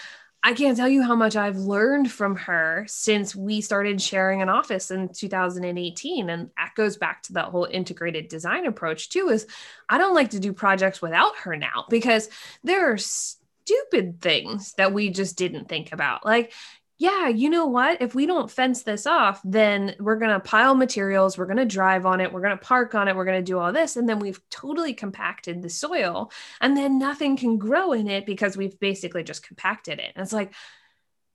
I 0.44 0.54
can't 0.54 0.78
tell 0.78 0.88
you 0.88 1.04
how 1.04 1.16
much 1.16 1.36
I've 1.36 1.58
learned 1.58 2.12
from 2.12 2.36
her 2.38 2.86
since 2.88 3.36
we 3.36 3.60
started 3.60 4.02
sharing 4.02 4.42
an 4.42 4.50
office 4.50 4.92
in 4.92 5.10
2018. 5.10 6.30
And 6.30 6.52
that 6.58 6.74
goes 6.76 6.96
back 6.96 7.24
to 7.24 7.34
that 7.34 7.46
whole 7.46 7.66
integrated 7.66 8.28
design 8.30 8.66
approach, 8.66 9.10
too. 9.10 9.30
Is 9.30 9.48
I 9.90 9.98
don't 9.98 10.16
like 10.16 10.30
to 10.30 10.40
do 10.40 10.54
projects 10.54 11.02
without 11.02 11.36
her 11.40 11.58
now 11.58 11.86
because 11.90 12.30
there 12.64 12.92
are 12.92 12.98
stupid 12.98 14.22
things 14.22 14.74
that 14.74 14.94
we 14.94 15.10
just 15.10 15.38
didn't 15.38 15.68
think 15.68 15.92
about. 15.92 16.26
Like, 16.26 16.54
yeah, 17.00 17.28
you 17.28 17.50
know 17.50 17.68
what? 17.68 18.02
If 18.02 18.16
we 18.16 18.26
don't 18.26 18.50
fence 18.50 18.82
this 18.82 19.06
off, 19.06 19.40
then 19.44 19.96
we're 20.00 20.16
going 20.16 20.32
to 20.32 20.40
pile 20.40 20.74
materials, 20.74 21.38
we're 21.38 21.46
going 21.46 21.58
to 21.58 21.66
drive 21.66 22.08
on 22.08 22.20
it, 22.22 22.34
we're 22.34 22.42
going 22.42 22.58
to 22.58 22.66
park 22.66 22.96
on 22.96 23.08
it, 23.08 23.16
we're 23.16 23.26
going 23.26 23.40
to 23.40 23.52
do 23.52 23.60
all 23.60 23.72
this. 23.72 23.98
And 23.98 24.10
then 24.10 24.20
we've 24.20 24.40
totally 24.50 24.94
compacted 24.94 25.62
the 25.62 25.70
soil. 25.70 26.32
And 26.60 26.76
then 26.76 26.98
nothing 26.98 27.38
can 27.38 27.58
grow 27.58 27.94
in 27.94 28.08
it 28.08 28.26
because 28.26 28.58
we've 28.58 28.80
basically 28.80 29.24
just 29.24 29.46
compacted 29.46 30.00
it. 30.00 30.12
And 30.16 30.24
it's 30.24 30.34
like, 30.34 30.54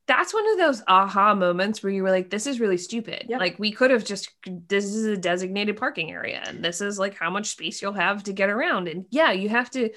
that's 0.05 0.33
one 0.33 0.51
of 0.51 0.57
those 0.57 0.83
aha 0.85 1.33
moments 1.33 1.81
where 1.81 1.93
you 1.93 2.03
were 2.03 2.11
like, 2.11 2.29
this 2.29 2.45
is 2.45 2.59
really 2.59 2.77
stupid. 2.77 3.27
Yep. 3.29 3.39
Like, 3.39 3.57
we 3.57 3.71
could 3.71 3.91
have 3.91 4.03
just, 4.03 4.31
this 4.45 4.83
is 4.83 5.05
a 5.05 5.15
designated 5.15 5.77
parking 5.77 6.11
area, 6.11 6.43
and 6.45 6.63
this 6.63 6.81
is 6.81 6.99
like 6.99 7.17
how 7.17 7.29
much 7.29 7.47
space 7.47 7.81
you'll 7.81 7.93
have 7.93 8.23
to 8.23 8.33
get 8.33 8.49
around. 8.49 8.89
And 8.89 9.05
yeah, 9.11 9.31
you 9.31 9.47
have 9.47 9.69
to 9.71 9.91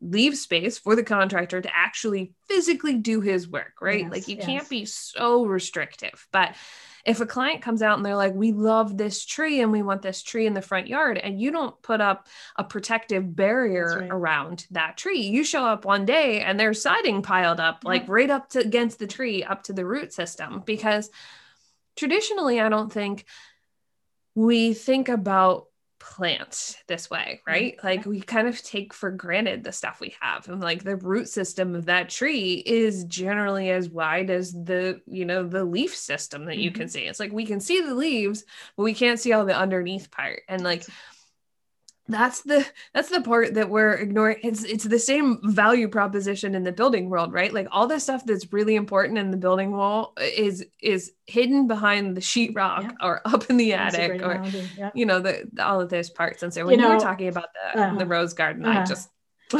leave 0.00 0.36
space 0.36 0.78
for 0.78 0.96
the 0.96 1.02
contractor 1.02 1.60
to 1.60 1.70
actually 1.74 2.34
physically 2.48 2.94
do 2.94 3.20
his 3.20 3.48
work, 3.48 3.74
right? 3.80 4.02
Yes, 4.02 4.10
like 4.10 4.28
you 4.28 4.36
yes. 4.36 4.44
can't 4.44 4.68
be 4.68 4.84
so 4.84 5.46
restrictive. 5.46 6.26
But 6.30 6.54
if 7.06 7.20
a 7.20 7.26
client 7.26 7.62
comes 7.62 7.82
out 7.82 7.96
and 7.96 8.04
they're 8.04 8.16
like, 8.16 8.34
we 8.34 8.52
love 8.52 8.96
this 8.96 9.24
tree 9.24 9.60
and 9.60 9.70
we 9.70 9.82
want 9.82 10.02
this 10.02 10.22
tree 10.22 10.46
in 10.46 10.54
the 10.54 10.62
front 10.62 10.88
yard, 10.88 11.18
and 11.18 11.40
you 11.40 11.50
don't 11.50 11.80
put 11.82 12.00
up 12.00 12.28
a 12.56 12.64
protective 12.64 13.36
barrier 13.36 14.00
right. 14.00 14.10
around 14.10 14.66
that 14.70 14.96
tree, 14.96 15.20
you 15.20 15.44
show 15.44 15.64
up 15.64 15.84
one 15.84 16.04
day 16.04 16.40
and 16.40 16.58
there's 16.58 16.82
siding 16.82 17.22
piled 17.22 17.60
up, 17.60 17.80
yeah. 17.82 17.88
like 17.88 18.08
right 18.08 18.30
up 18.30 18.50
to 18.50 18.58
against 18.58 18.98
the 18.98 19.06
tree, 19.06 19.42
up 19.44 19.62
to 19.64 19.72
the 19.72 19.86
root 19.86 20.12
system. 20.12 20.62
Because 20.64 21.10
traditionally, 21.96 22.60
I 22.60 22.68
don't 22.68 22.92
think 22.92 23.26
we 24.34 24.74
think 24.74 25.08
about 25.08 25.66
plant 26.04 26.76
this 26.86 27.08
way, 27.08 27.40
right? 27.46 27.76
Mm-hmm. 27.78 27.86
Like 27.86 28.04
we 28.04 28.20
kind 28.20 28.46
of 28.46 28.62
take 28.62 28.92
for 28.92 29.10
granted 29.10 29.64
the 29.64 29.72
stuff 29.72 30.00
we 30.00 30.14
have. 30.20 30.46
And 30.48 30.60
like 30.60 30.84
the 30.84 30.96
root 30.96 31.30
system 31.30 31.74
of 31.74 31.86
that 31.86 32.10
tree 32.10 32.62
is 32.66 33.04
generally 33.04 33.70
as 33.70 33.88
wide 33.88 34.28
as 34.28 34.52
the, 34.52 35.00
you 35.06 35.24
know, 35.24 35.48
the 35.48 35.64
leaf 35.64 35.96
system 35.96 36.44
that 36.44 36.52
mm-hmm. 36.52 36.60
you 36.60 36.70
can 36.72 36.82
mm-hmm. 36.82 36.90
see. 36.90 37.06
It's 37.06 37.20
like 37.20 37.32
we 37.32 37.46
can 37.46 37.58
see 37.58 37.80
the 37.80 37.94
leaves, 37.94 38.44
but 38.76 38.82
we 38.82 38.92
can't 38.92 39.18
see 39.18 39.32
all 39.32 39.46
the 39.46 39.56
underneath 39.56 40.10
part. 40.10 40.42
And 40.46 40.62
like 40.62 40.84
that's 42.06 42.42
the 42.42 42.66
that's 42.92 43.08
the 43.08 43.22
part 43.22 43.54
that 43.54 43.70
we're 43.70 43.94
ignoring. 43.94 44.38
It's 44.42 44.62
it's 44.62 44.84
the 44.84 44.98
same 44.98 45.38
value 45.42 45.88
proposition 45.88 46.54
in 46.54 46.62
the 46.62 46.72
building 46.72 47.08
world 47.08 47.32
right? 47.32 47.52
Like 47.52 47.68
all 47.70 47.86
the 47.86 47.98
stuff 47.98 48.26
that's 48.26 48.52
really 48.52 48.74
important 48.74 49.18
in 49.18 49.30
the 49.30 49.36
building 49.38 49.72
wall 49.72 50.12
is 50.20 50.66
is 50.82 51.12
hidden 51.26 51.66
behind 51.66 52.16
the 52.16 52.20
sheetrock 52.20 52.82
yeah. 52.82 52.90
or 53.00 53.22
up 53.24 53.48
in 53.48 53.56
the 53.56 53.70
that's 53.70 53.94
attic 53.94 54.22
or 54.22 54.44
yeah. 54.76 54.90
you 54.94 55.06
know 55.06 55.20
the, 55.20 55.48
the, 55.52 55.64
all 55.64 55.80
of 55.80 55.88
those 55.88 56.10
parts. 56.10 56.42
And 56.42 56.52
so 56.52 56.66
when 56.66 56.74
you, 56.74 56.82
know, 56.82 56.88
you 56.88 56.94
were 56.94 57.00
talking 57.00 57.28
about 57.28 57.48
the 57.54 57.80
uh, 57.80 57.94
the 57.94 58.06
rose 58.06 58.34
garden 58.34 58.66
uh, 58.66 58.80
i 58.80 58.84
just 58.84 59.08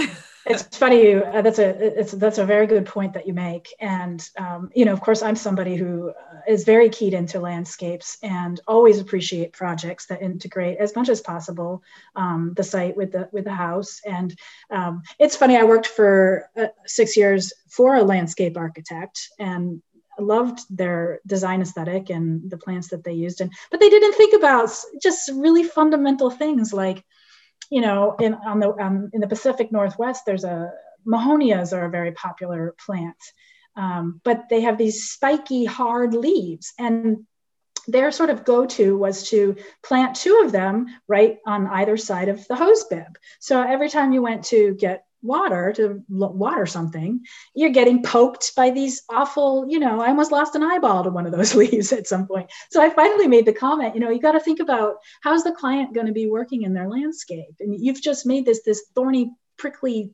it's 0.46 0.76
funny 0.76 1.02
you 1.02 1.18
uh, 1.20 1.40
that's 1.40 1.58
a 1.58 2.00
it's 2.00 2.12
that's 2.12 2.38
a 2.38 2.44
very 2.44 2.66
good 2.66 2.84
point 2.84 3.14
that 3.14 3.26
you 3.26 3.32
make. 3.32 3.74
And 3.80 4.26
um, 4.38 4.70
you 4.74 4.84
know 4.84 4.92
of 4.92 5.00
course 5.00 5.22
i'm 5.22 5.36
somebody 5.36 5.76
who 5.76 6.10
uh, 6.10 6.33
is 6.48 6.64
very 6.64 6.88
keyed 6.88 7.14
into 7.14 7.40
landscapes 7.40 8.18
and 8.22 8.60
always 8.66 9.00
appreciate 9.00 9.52
projects 9.52 10.06
that 10.06 10.22
integrate 10.22 10.78
as 10.78 10.94
much 10.94 11.08
as 11.08 11.20
possible 11.20 11.82
um, 12.16 12.52
the 12.56 12.62
site 12.62 12.96
with 12.96 13.12
the 13.12 13.28
with 13.32 13.44
the 13.44 13.54
house. 13.54 14.00
And 14.04 14.36
um, 14.70 15.02
it's 15.18 15.36
funny 15.36 15.56
i 15.56 15.64
worked 15.64 15.86
for 15.86 16.48
uh, 16.56 16.66
six 16.86 17.16
years 17.16 17.52
for 17.68 17.96
a 17.96 18.02
landscape 18.02 18.56
architect 18.56 19.28
and 19.38 19.82
loved 20.18 20.60
their 20.70 21.20
design 21.26 21.60
aesthetic 21.60 22.08
and 22.08 22.48
the 22.48 22.58
plants 22.58 22.88
that 22.88 23.02
they 23.04 23.12
used. 23.12 23.40
And 23.40 23.52
but 23.70 23.80
they 23.80 23.90
didn't 23.90 24.14
think 24.14 24.34
about 24.34 24.70
just 25.02 25.30
really 25.34 25.64
fundamental 25.64 26.30
things 26.30 26.72
like 26.72 27.04
you 27.70 27.80
know, 27.80 28.14
in 28.20 28.34
on 28.34 28.60
the 28.60 28.70
um, 28.80 29.10
in 29.12 29.20
the 29.20 29.26
Pacific 29.26 29.72
Northwest, 29.72 30.24
there's 30.26 30.44
a 30.44 30.70
mahonias 31.06 31.76
are 31.76 31.86
a 31.86 31.90
very 31.90 32.12
popular 32.12 32.74
plant, 32.84 33.16
um, 33.76 34.20
but 34.24 34.48
they 34.48 34.62
have 34.62 34.78
these 34.78 35.08
spiky, 35.08 35.64
hard 35.64 36.14
leaves, 36.14 36.72
and 36.78 37.26
their 37.86 38.10
sort 38.10 38.30
of 38.30 38.44
go-to 38.44 38.96
was 38.96 39.28
to 39.30 39.56
plant 39.82 40.16
two 40.16 40.42
of 40.44 40.52
them 40.52 40.86
right 41.06 41.38
on 41.46 41.66
either 41.66 41.96
side 41.96 42.28
of 42.28 42.46
the 42.48 42.56
hose 42.56 42.84
bib. 42.84 43.18
So 43.40 43.60
every 43.60 43.88
time 43.90 44.12
you 44.12 44.22
went 44.22 44.44
to 44.46 44.74
get 44.74 45.04
water 45.24 45.72
to 45.72 46.02
water 46.08 46.66
something, 46.66 47.24
you're 47.54 47.70
getting 47.70 48.02
poked 48.02 48.54
by 48.54 48.70
these 48.70 49.02
awful, 49.08 49.66
you 49.68 49.78
know, 49.78 50.00
I 50.00 50.08
almost 50.08 50.30
lost 50.30 50.54
an 50.54 50.62
eyeball 50.62 51.02
to 51.04 51.10
one 51.10 51.26
of 51.26 51.32
those 51.32 51.54
leaves 51.56 51.92
at 51.92 52.06
some 52.06 52.26
point. 52.26 52.50
So 52.70 52.80
I 52.80 52.90
finally 52.90 53.26
made 53.26 53.46
the 53.46 53.52
comment, 53.52 53.94
you 53.94 54.00
know, 54.00 54.10
you 54.10 54.20
got 54.20 54.32
to 54.32 54.40
think 54.40 54.60
about 54.60 54.96
how's 55.22 55.42
the 55.42 55.52
client 55.52 55.94
going 55.94 56.06
to 56.06 56.12
be 56.12 56.28
working 56.28 56.62
in 56.62 56.74
their 56.74 56.88
landscape? 56.88 57.54
And 57.60 57.74
you've 57.74 58.02
just 58.02 58.26
made 58.26 58.44
this 58.44 58.62
this 58.64 58.84
thorny 58.94 59.32
prickly 59.56 60.12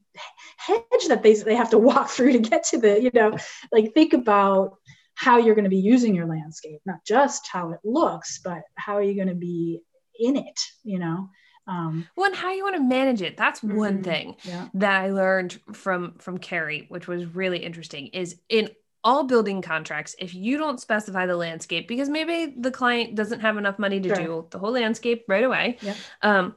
hedge 0.56 1.08
that 1.08 1.22
they, 1.22 1.34
they 1.34 1.54
have 1.54 1.70
to 1.70 1.78
walk 1.78 2.08
through 2.10 2.32
to 2.32 2.38
get 2.38 2.64
to 2.64 2.78
the, 2.78 3.00
you 3.00 3.10
know, 3.14 3.36
like 3.72 3.92
think 3.94 4.12
about 4.12 4.76
how 5.14 5.38
you're 5.38 5.54
going 5.54 5.64
to 5.64 5.70
be 5.70 5.76
using 5.76 6.14
your 6.14 6.26
landscape, 6.26 6.80
not 6.86 7.04
just 7.06 7.46
how 7.46 7.72
it 7.72 7.80
looks, 7.84 8.40
but 8.42 8.62
how 8.74 8.94
are 8.94 9.02
you 9.02 9.14
going 9.14 9.28
to 9.28 9.34
be 9.34 9.80
in 10.18 10.36
it, 10.36 10.60
you 10.82 10.98
know? 10.98 11.28
um 11.66 12.06
well 12.16 12.26
and 12.26 12.34
how 12.34 12.52
you 12.52 12.64
want 12.64 12.74
to 12.74 12.82
manage 12.82 13.22
it 13.22 13.36
that's 13.36 13.60
mm-hmm. 13.60 13.76
one 13.76 14.02
thing 14.02 14.34
yeah. 14.44 14.68
that 14.74 15.00
i 15.02 15.10
learned 15.10 15.58
from 15.72 16.14
from 16.18 16.38
carrie 16.38 16.86
which 16.88 17.06
was 17.06 17.24
really 17.26 17.58
interesting 17.58 18.08
is 18.08 18.40
in 18.48 18.70
all 19.02 19.24
building 19.24 19.62
contracts 19.62 20.14
if 20.18 20.34
you 20.34 20.58
don't 20.58 20.80
specify 20.80 21.26
the 21.26 21.36
landscape 21.36 21.88
because 21.88 22.08
maybe 22.08 22.54
the 22.58 22.70
client 22.70 23.14
doesn't 23.14 23.40
have 23.40 23.56
enough 23.56 23.78
money 23.78 24.00
to 24.00 24.08
sure. 24.08 24.16
do 24.16 24.46
the 24.50 24.58
whole 24.58 24.72
landscape 24.72 25.24
right 25.28 25.44
away 25.44 25.78
yeah. 25.80 25.94
um 26.22 26.54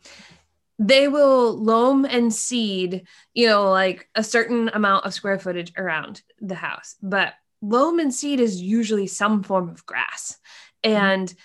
they 0.88 1.08
will 1.08 1.58
loam 1.58 2.06
and 2.06 2.34
seed 2.34 3.08
you 3.34 3.48
know 3.48 3.70
like 3.70 4.10
a 4.16 4.24
certain 4.24 4.70
amount 4.74 5.06
of 5.06 5.14
square 5.14 5.40
footage 5.40 5.72
around 5.78 6.22
the 6.42 6.56
house 6.56 6.96
but 7.02 7.34
loam 7.62 8.00
and 8.00 8.14
seed 8.14 8.40
is 8.40 8.62
usually 8.62 9.08
some 9.08 9.44
form 9.44 9.70
of 9.70 9.86
grass 9.86 10.38
mm-hmm. 10.84 10.96
and 10.96 11.30
mm-hmm 11.30 11.40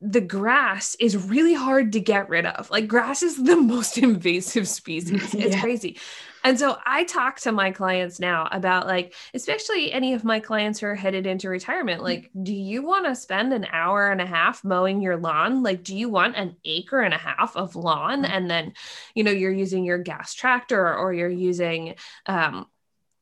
the 0.00 0.20
grass 0.20 0.94
is 1.00 1.16
really 1.16 1.54
hard 1.54 1.92
to 1.92 2.00
get 2.00 2.28
rid 2.28 2.46
of. 2.46 2.70
Like 2.70 2.86
grass 2.86 3.22
is 3.22 3.42
the 3.42 3.56
most 3.60 3.98
invasive 3.98 4.68
species. 4.68 5.34
It's 5.38 5.54
yeah. 5.54 5.60
crazy. 5.60 5.98
And 6.44 6.58
so 6.58 6.78
I 6.86 7.04
talk 7.04 7.40
to 7.40 7.52
my 7.52 7.72
clients 7.72 8.20
now 8.20 8.48
about 8.52 8.86
like, 8.86 9.14
especially 9.34 9.92
any 9.92 10.14
of 10.14 10.24
my 10.24 10.38
clients 10.38 10.78
who 10.78 10.86
are 10.86 10.94
headed 10.94 11.26
into 11.26 11.48
retirement, 11.48 12.02
like, 12.02 12.30
do 12.42 12.54
you 12.54 12.82
want 12.82 13.06
to 13.06 13.16
spend 13.16 13.52
an 13.52 13.66
hour 13.72 14.10
and 14.10 14.20
a 14.20 14.26
half 14.26 14.62
mowing 14.64 15.00
your 15.00 15.16
lawn? 15.16 15.62
Like, 15.62 15.82
do 15.82 15.96
you 15.96 16.08
want 16.08 16.36
an 16.36 16.56
acre 16.64 17.00
and 17.00 17.12
a 17.12 17.18
half 17.18 17.56
of 17.56 17.74
lawn? 17.74 18.22
Mm-hmm. 18.22 18.32
And 18.32 18.50
then, 18.50 18.72
you 19.14 19.24
know, 19.24 19.32
you're 19.32 19.52
using 19.52 19.84
your 19.84 19.98
gas 19.98 20.32
tractor 20.34 20.94
or 20.94 21.12
you're 21.12 21.28
using, 21.28 21.96
um, 22.26 22.66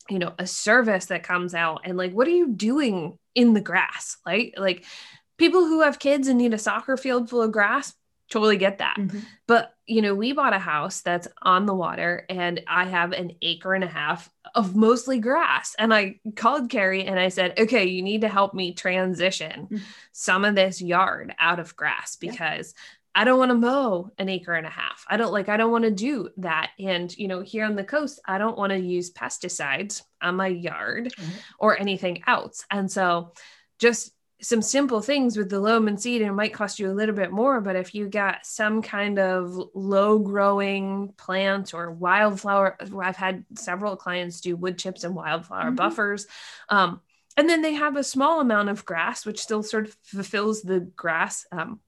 you 0.09 0.19
know, 0.19 0.33
a 0.37 0.45
service 0.45 1.07
that 1.07 1.23
comes 1.23 1.55
out 1.55 1.81
and 1.85 1.97
like, 1.97 2.13
what 2.13 2.27
are 2.27 2.31
you 2.31 2.49
doing 2.49 3.17
in 3.33 3.53
the 3.53 3.61
grass? 3.61 4.17
Like, 4.25 4.53
like, 4.57 4.85
people 5.37 5.65
who 5.65 5.81
have 5.81 5.99
kids 5.99 6.27
and 6.27 6.37
need 6.37 6.53
a 6.53 6.57
soccer 6.57 6.97
field 6.97 7.29
full 7.29 7.41
of 7.41 7.51
grass 7.51 7.93
totally 8.29 8.57
get 8.57 8.79
that 8.79 8.97
mm-hmm. 8.97 9.19
but 9.47 9.73
you 9.85 10.01
know 10.01 10.13
we 10.13 10.33
bought 10.33 10.53
a 10.53 10.59
house 10.59 11.01
that's 11.01 11.27
on 11.41 11.65
the 11.65 11.73
water 11.73 12.25
and 12.29 12.61
i 12.67 12.83
have 12.83 13.13
an 13.13 13.31
acre 13.41 13.73
and 13.73 13.85
a 13.85 13.87
half 13.87 14.29
of 14.53 14.75
mostly 14.75 15.19
grass 15.19 15.75
and 15.79 15.93
i 15.93 16.19
called 16.35 16.69
carrie 16.69 17.05
and 17.05 17.19
i 17.19 17.29
said 17.29 17.57
okay 17.57 17.85
you 17.85 18.01
need 18.01 18.21
to 18.21 18.27
help 18.27 18.53
me 18.53 18.73
transition 18.73 19.67
mm-hmm. 19.71 19.77
some 20.11 20.43
of 20.43 20.55
this 20.55 20.81
yard 20.81 21.33
out 21.39 21.59
of 21.59 21.75
grass 21.75 22.15
because 22.17 22.73
yeah. 22.75 22.81
I 23.17 23.23
don't 23.23 23.39
want 23.39 23.49
to 23.49 23.55
mow 23.55 24.11
an 24.19 24.29
acre 24.29 24.53
and 24.53 24.67
a 24.67 24.69
half. 24.69 25.03
I 25.09 25.17
don't 25.17 25.31
like, 25.31 25.49
I 25.49 25.57
don't 25.57 25.71
want 25.71 25.85
to 25.85 25.89
do 25.89 26.29
that. 26.37 26.69
And, 26.77 27.17
you 27.17 27.27
know, 27.27 27.41
here 27.41 27.65
on 27.65 27.75
the 27.75 27.83
coast, 27.83 28.19
I 28.27 28.37
don't 28.37 28.59
want 28.59 28.73
to 28.73 28.77
use 28.77 29.11
pesticides 29.11 30.03
on 30.21 30.35
my 30.35 30.45
yard 30.45 31.11
mm-hmm. 31.17 31.31
or 31.57 31.79
anything 31.79 32.21
else. 32.27 32.63
And 32.69 32.91
so 32.91 33.33
just 33.79 34.11
some 34.41 34.61
simple 34.61 35.01
things 35.01 35.35
with 35.35 35.49
the 35.49 35.59
loam 35.59 35.87
and 35.87 35.99
seed 35.99 36.21
and 36.21 36.29
it 36.29 36.33
might 36.33 36.53
cost 36.53 36.77
you 36.79 36.91
a 36.91 36.93
little 36.93 37.15
bit 37.15 37.31
more 37.31 37.59
but 37.59 37.75
if 37.75 37.95
you 37.95 38.07
got 38.07 38.45
some 38.45 38.81
kind 38.81 39.17
of 39.17 39.59
low 39.73 40.19
growing 40.19 41.11
plant 41.17 41.73
or 41.73 41.91
wildflower 41.91 42.77
i've 43.01 43.15
had 43.15 43.43
several 43.55 43.95
clients 43.95 44.41
do 44.41 44.55
wood 44.55 44.77
chips 44.77 45.03
and 45.03 45.15
wildflower 45.15 45.65
mm-hmm. 45.65 45.75
buffers 45.75 46.27
um, 46.69 47.01
and 47.35 47.49
then 47.49 47.61
they 47.61 47.73
have 47.73 47.95
a 47.95 48.03
small 48.03 48.39
amount 48.39 48.69
of 48.69 48.85
grass 48.85 49.25
which 49.25 49.39
still 49.39 49.63
sort 49.63 49.87
of 49.87 49.97
fulfills 50.03 50.61
the 50.61 50.81
grass 50.81 51.45
um, 51.51 51.79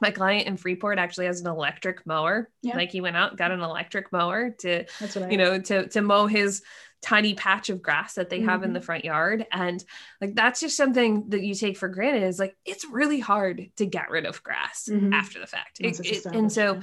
my 0.00 0.10
client 0.10 0.46
in 0.46 0.56
Freeport 0.56 0.98
actually 0.98 1.26
has 1.26 1.40
an 1.40 1.46
electric 1.46 2.06
mower. 2.06 2.50
Yeah. 2.62 2.76
Like 2.76 2.90
he 2.90 3.00
went 3.00 3.16
out, 3.16 3.36
got 3.36 3.50
an 3.50 3.60
electric 3.60 4.12
mower 4.12 4.50
to, 4.60 4.84
you 5.30 5.36
know, 5.36 5.60
to 5.60 5.88
to 5.88 6.02
mow 6.02 6.26
his 6.26 6.62
tiny 7.02 7.34
patch 7.34 7.68
of 7.68 7.82
grass 7.82 8.14
that 8.14 8.30
they 8.30 8.40
have 8.40 8.56
mm-hmm. 8.56 8.64
in 8.64 8.72
the 8.72 8.80
mm-hmm. 8.80 8.86
front 8.86 9.04
yard 9.04 9.46
and 9.52 9.84
like 10.20 10.34
that's 10.34 10.60
just 10.60 10.76
something 10.76 11.28
that 11.28 11.42
you 11.42 11.54
take 11.54 11.76
for 11.76 11.88
granted 11.88 12.22
is 12.22 12.38
like 12.38 12.56
it's 12.64 12.84
really 12.86 13.20
hard 13.20 13.70
to 13.76 13.86
get 13.86 14.10
rid 14.10 14.24
of 14.24 14.42
grass 14.42 14.88
mm-hmm. 14.90 15.12
after 15.12 15.38
the 15.38 15.46
fact 15.46 15.78
it, 15.78 16.00
it, 16.00 16.26
and 16.26 16.50
so 16.50 16.80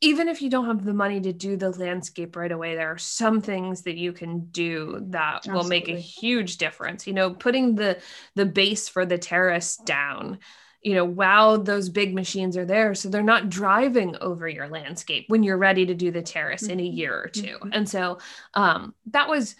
even 0.00 0.28
if 0.28 0.42
you 0.42 0.50
don't 0.50 0.66
have 0.66 0.84
the 0.84 0.92
money 0.92 1.20
to 1.20 1.32
do 1.32 1.56
the 1.56 1.70
landscape 1.70 2.34
right 2.34 2.50
away 2.50 2.74
there 2.74 2.90
are 2.90 2.98
some 2.98 3.40
things 3.40 3.82
that 3.82 3.96
you 3.96 4.12
can 4.12 4.46
do 4.46 4.98
that 5.08 5.36
Absolutely. 5.36 5.62
will 5.62 5.68
make 5.68 5.88
a 5.88 6.00
huge 6.00 6.56
difference 6.56 7.06
you 7.06 7.12
know 7.12 7.30
putting 7.30 7.74
the 7.74 7.98
the 8.34 8.46
base 8.46 8.88
for 8.88 9.04
the 9.04 9.18
terrace 9.18 9.76
down 9.76 10.38
you 10.82 10.94
know, 10.94 11.04
wow, 11.04 11.56
those 11.56 11.88
big 11.88 12.14
machines 12.14 12.56
are 12.56 12.64
there. 12.64 12.94
So 12.94 13.08
they're 13.08 13.22
not 13.22 13.48
driving 13.48 14.16
over 14.20 14.48
your 14.48 14.68
landscape 14.68 15.24
when 15.28 15.42
you're 15.42 15.56
ready 15.56 15.86
to 15.86 15.94
do 15.94 16.10
the 16.10 16.22
terrace 16.22 16.62
mm-hmm. 16.62 16.72
in 16.72 16.80
a 16.80 16.82
mm-hmm. 16.84 16.96
year 16.96 17.22
or 17.22 17.28
2 17.28 17.42
mm-hmm. 17.42 17.68
And 17.72 17.88
so 17.88 18.18
um, 18.54 18.94
that 19.10 19.28
was 19.28 19.56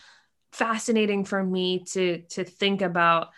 fascinating 0.53 1.25
for 1.25 1.43
me 1.43 1.81
to 1.81 2.23
to 2.31 2.43
think 2.43 2.81
about 2.81 3.29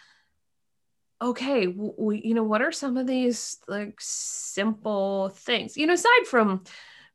okay 1.21 1.67
we, 1.67 2.21
you 2.23 2.33
know 2.33 2.45
what 2.45 2.63
are 2.63 2.71
some 2.71 2.97
of 2.97 3.09
these 3.09 3.59
like 3.67 3.97
simple 3.99 5.31
things 5.31 5.77
you 5.77 5.85
know 5.85 5.95
aside 5.95 6.27
from 6.27 6.63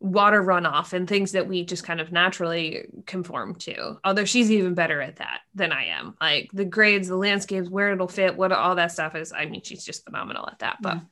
water 0.04 0.44
runoff 0.44 0.92
and 0.92 1.08
things 1.08 1.32
that 1.32 1.48
we 1.48 1.64
just 1.64 1.86
kind 1.86 2.02
of 2.02 2.12
naturally 2.12 2.86
conform 3.06 3.56
to. 3.56 3.98
Although 4.04 4.26
she's 4.26 4.52
even 4.52 4.74
better 4.74 5.02
at 5.02 5.16
that 5.16 5.40
than 5.56 5.72
I 5.72 5.86
am. 5.86 6.16
Like 6.20 6.50
the 6.52 6.66
grades, 6.66 7.08
the 7.08 7.16
landscapes, 7.16 7.70
where 7.70 7.94
it'll 7.94 8.10
fit, 8.10 8.36
what 8.36 8.52
all 8.52 8.76
that 8.76 8.92
stuff 8.92 9.16
is. 9.16 9.32
I 9.32 9.46
mean, 9.46 9.62
she's 9.64 9.86
just 9.86 10.04
phenomenal 10.04 10.48
at 10.48 10.60
that. 10.60 10.78
But, 10.82 10.98
mm. 10.98 11.06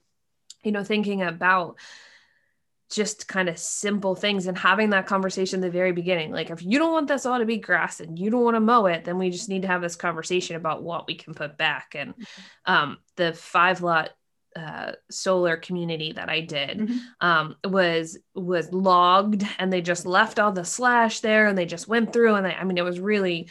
you 0.64 0.74
know, 0.74 0.84
thinking 0.84 1.22
about 1.22 1.78
just 2.92 3.30
kind 3.30 3.48
of 3.48 3.58
simple 3.58 4.14
things 4.14 4.46
and 4.46 4.58
having 4.58 4.90
that 4.90 5.08
conversation 5.08 5.60
in 5.60 5.62
the 5.62 5.70
very 5.70 5.94
beginning. 5.94 6.34
Like, 6.34 6.50
if 6.50 6.62
you 6.62 6.78
don't 6.78 6.92
want 6.92 7.08
this 7.08 7.26
all 7.26 7.40
to 7.40 7.46
be 7.46 7.60
grass 7.60 8.02
and 8.02 8.20
you 8.20 8.30
don't 8.30 8.44
want 8.44 8.58
to 8.58 8.60
mow 8.60 8.88
it, 8.88 9.06
then 9.06 9.18
we 9.18 9.30
just 9.30 9.48
need 9.48 9.62
to 9.62 9.70
have 9.70 9.82
this 9.82 9.96
conversation 9.96 10.58
about 10.58 10.84
what 10.84 11.08
we 11.08 11.16
can 11.16 11.34
put 11.34 11.58
back. 11.58 11.96
And 11.96 12.14
mm-hmm. 12.14 12.74
um, 12.74 12.98
the 13.16 13.32
five 13.32 13.82
lot 13.82 14.10
uh, 14.56 14.94
solar 15.10 15.58
community 15.58 16.12
that 16.14 16.30
I 16.30 16.42
did 16.42 16.80
mm-hmm. 16.80 16.98
um, 17.22 17.56
was 17.64 18.18
was 18.36 18.72
logged, 18.72 19.46
and 19.60 19.72
they 19.72 19.82
just 19.82 20.06
left 20.06 20.40
all 20.40 20.52
the 20.52 20.66
slash 20.66 21.20
there, 21.22 21.48
and 21.48 21.58
they 21.58 21.66
just 21.66 21.88
went 21.88 22.14
through, 22.14 22.36
and 22.36 22.46
they, 22.46 22.54
I 22.54 22.64
mean, 22.64 22.78
it 22.78 22.84
was 22.84 23.00
really 23.00 23.50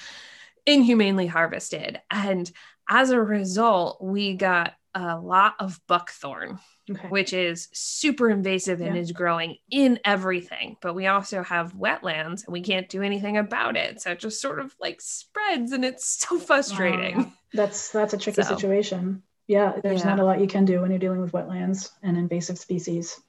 inhumanely 0.67 1.27
harvested, 1.27 2.01
and 2.11 2.51
as 2.89 3.11
a 3.11 3.21
result, 3.21 4.03
we 4.03 4.35
got 4.35 4.75
a 4.95 5.17
lot 5.17 5.55
of 5.61 5.81
buckthorn 5.87 6.59
okay. 6.91 7.09
which 7.09 7.33
is 7.33 7.69
super 7.73 8.31
invasive 8.31 8.81
and 8.81 8.95
yeah. 8.95 9.01
is 9.01 9.13
growing 9.13 9.57
in 9.71 9.99
everything. 10.05 10.77
But 10.81 10.95
we 10.95 11.07
also 11.07 11.43
have 11.43 11.75
wetlands 11.75 12.45
and 12.45 12.53
we 12.53 12.63
can't 12.63 12.89
do 12.89 13.03
anything 13.03 13.37
about 13.37 13.77
it. 13.77 14.01
So 14.01 14.13
it 14.13 14.21
just 14.21 14.41
sort 14.41 14.61
of 14.61 14.75
like 14.81 15.01
spreads 15.01 15.73
and 15.73 15.85
it's 15.85 16.07
so 16.27 16.39
frustrating. 16.39 17.33
That's 17.53 17.91
that's 17.91 18.15
a 18.15 18.19
tricky 18.19 18.43
so, 18.43 18.55
situation. 18.55 19.23
Yeah, 19.51 19.73
there's 19.83 20.03
yeah. 20.03 20.11
not 20.11 20.21
a 20.21 20.25
lot 20.25 20.41
you 20.41 20.47
can 20.47 20.65
do 20.65 20.81
when 20.81 20.93
you're 20.93 21.01
dealing 21.01 21.21
with 21.21 21.33
wetlands 21.33 21.91
and 22.05 22.17
invasive 22.17 22.57
species. 22.57 23.21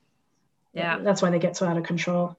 Yeah. 0.72 1.00
That's 1.00 1.20
why 1.20 1.32
they 1.32 1.40
get 1.40 1.58
so 1.58 1.66
out 1.66 1.78
of 1.78 1.84
control. 1.84 2.38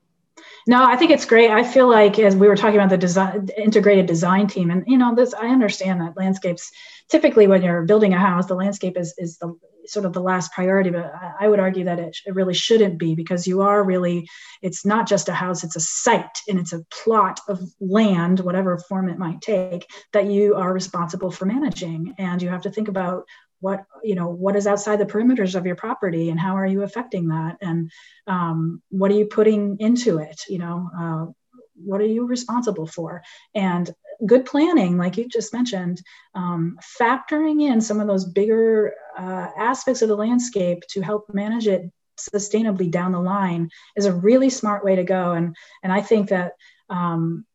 No, 0.68 0.84
I 0.84 0.94
think 0.94 1.10
it's 1.10 1.24
great. 1.24 1.50
I 1.50 1.64
feel 1.64 1.90
like 1.90 2.16
as 2.20 2.36
we 2.36 2.46
were 2.46 2.54
talking 2.54 2.76
about 2.76 2.90
the 2.90 2.96
design 2.96 3.48
integrated 3.58 4.06
design 4.06 4.46
team, 4.46 4.70
and 4.70 4.84
you 4.86 4.96
know, 4.96 5.16
this 5.16 5.34
I 5.34 5.48
understand 5.48 6.00
that 6.00 6.16
landscapes 6.16 6.70
typically 7.08 7.48
when 7.48 7.62
you're 7.62 7.82
building 7.82 8.14
a 8.14 8.20
house, 8.20 8.46
the 8.46 8.54
landscape 8.54 8.96
is 8.96 9.14
is 9.18 9.38
the 9.38 9.52
sort 9.86 10.06
of 10.06 10.12
the 10.12 10.22
last 10.22 10.52
priority, 10.52 10.90
but 10.90 11.12
I, 11.12 11.32
I 11.40 11.48
would 11.48 11.58
argue 11.58 11.84
that 11.86 11.98
it, 11.98 12.16
it 12.24 12.36
really 12.36 12.54
shouldn't 12.54 12.98
be 12.98 13.16
because 13.16 13.48
you 13.48 13.62
are 13.62 13.82
really 13.82 14.28
it's 14.62 14.86
not 14.86 15.08
just 15.08 15.28
a 15.28 15.34
house, 15.34 15.64
it's 15.64 15.74
a 15.74 15.80
site 15.80 16.38
and 16.46 16.60
it's 16.60 16.72
a 16.72 16.84
plot 17.02 17.40
of 17.48 17.60
land, 17.80 18.38
whatever 18.38 18.78
form 18.78 19.08
it 19.08 19.18
might 19.18 19.40
take, 19.40 19.90
that 20.12 20.26
you 20.26 20.54
are 20.54 20.72
responsible 20.72 21.32
for 21.32 21.46
managing. 21.46 22.14
And 22.16 22.40
you 22.40 22.48
have 22.48 22.62
to 22.62 22.70
think 22.70 22.86
about 22.86 23.26
what 23.62 23.84
you 24.02 24.14
know 24.14 24.28
what 24.28 24.56
is 24.56 24.66
outside 24.66 24.98
the 24.98 25.06
perimeters 25.06 25.54
of 25.54 25.64
your 25.64 25.76
property 25.76 26.28
and 26.28 26.38
how 26.38 26.56
are 26.56 26.66
you 26.66 26.82
affecting 26.82 27.28
that? 27.28 27.56
And 27.62 27.90
um, 28.26 28.82
what 28.90 29.10
are 29.10 29.14
you 29.14 29.26
putting 29.26 29.78
into 29.78 30.18
it? 30.18 30.42
You 30.48 30.58
know 30.58 30.90
uh, 30.98 31.26
what 31.74 32.00
are 32.00 32.06
you 32.06 32.26
responsible 32.26 32.86
for? 32.86 33.22
And 33.54 33.90
good 34.26 34.44
planning 34.44 34.98
like 34.98 35.16
you 35.16 35.28
just 35.28 35.52
mentioned 35.52 36.02
um, 36.34 36.78
factoring 37.00 37.62
in 37.62 37.80
some 37.80 38.00
of 38.00 38.06
those 38.06 38.24
bigger 38.24 38.94
uh, 39.18 39.48
aspects 39.56 40.02
of 40.02 40.08
the 40.08 40.16
landscape 40.16 40.82
to 40.90 41.00
help 41.00 41.26
manage 41.32 41.66
it 41.66 41.90
sustainably 42.18 42.90
down 42.90 43.12
the 43.12 43.20
line 43.20 43.70
is 43.96 44.06
a 44.06 44.12
really 44.12 44.50
smart 44.50 44.84
way 44.84 44.96
to 44.96 45.04
go. 45.04 45.32
And 45.32 45.56
and 45.82 45.92
i 45.92 46.00
think 46.00 46.28
that 46.28 46.52
um, 46.90 47.46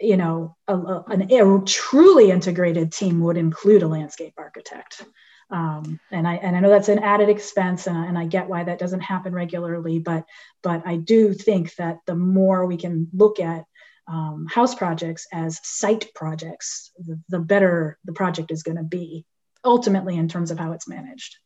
you 0.00 0.16
know, 0.16 0.56
a, 0.66 0.74
a, 0.74 1.04
a 1.08 1.62
truly 1.64 2.30
integrated 2.30 2.92
team 2.92 3.20
would 3.20 3.36
include 3.36 3.82
a 3.82 3.88
landscape 3.88 4.34
architect. 4.38 5.04
Um, 5.50 5.98
and 6.10 6.28
I 6.28 6.34
and 6.34 6.54
I 6.54 6.60
know 6.60 6.68
that's 6.68 6.90
an 6.90 6.98
added 6.98 7.30
expense, 7.30 7.86
and 7.86 7.96
I, 7.96 8.06
and 8.06 8.18
I 8.18 8.26
get 8.26 8.48
why 8.48 8.64
that 8.64 8.78
doesn't 8.78 9.00
happen 9.00 9.32
regularly. 9.32 9.98
But 9.98 10.24
but 10.62 10.86
I 10.86 10.96
do 10.96 11.32
think 11.32 11.74
that 11.76 12.00
the 12.06 12.14
more 12.14 12.66
we 12.66 12.76
can 12.76 13.08
look 13.14 13.40
at 13.40 13.64
um, 14.06 14.46
house 14.46 14.74
projects 14.74 15.26
as 15.32 15.60
site 15.62 16.12
projects, 16.14 16.92
the, 16.98 17.20
the 17.28 17.38
better 17.38 17.98
the 18.04 18.12
project 18.12 18.50
is 18.50 18.62
going 18.62 18.76
to 18.76 18.82
be 18.82 19.24
ultimately 19.64 20.16
in 20.16 20.28
terms 20.28 20.50
of 20.50 20.58
how 20.58 20.72
it's 20.72 20.88
managed. 20.88 21.36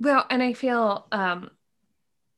Well, 0.00 0.24
and 0.30 0.42
I 0.42 0.52
feel 0.52 1.06
um, 1.12 1.50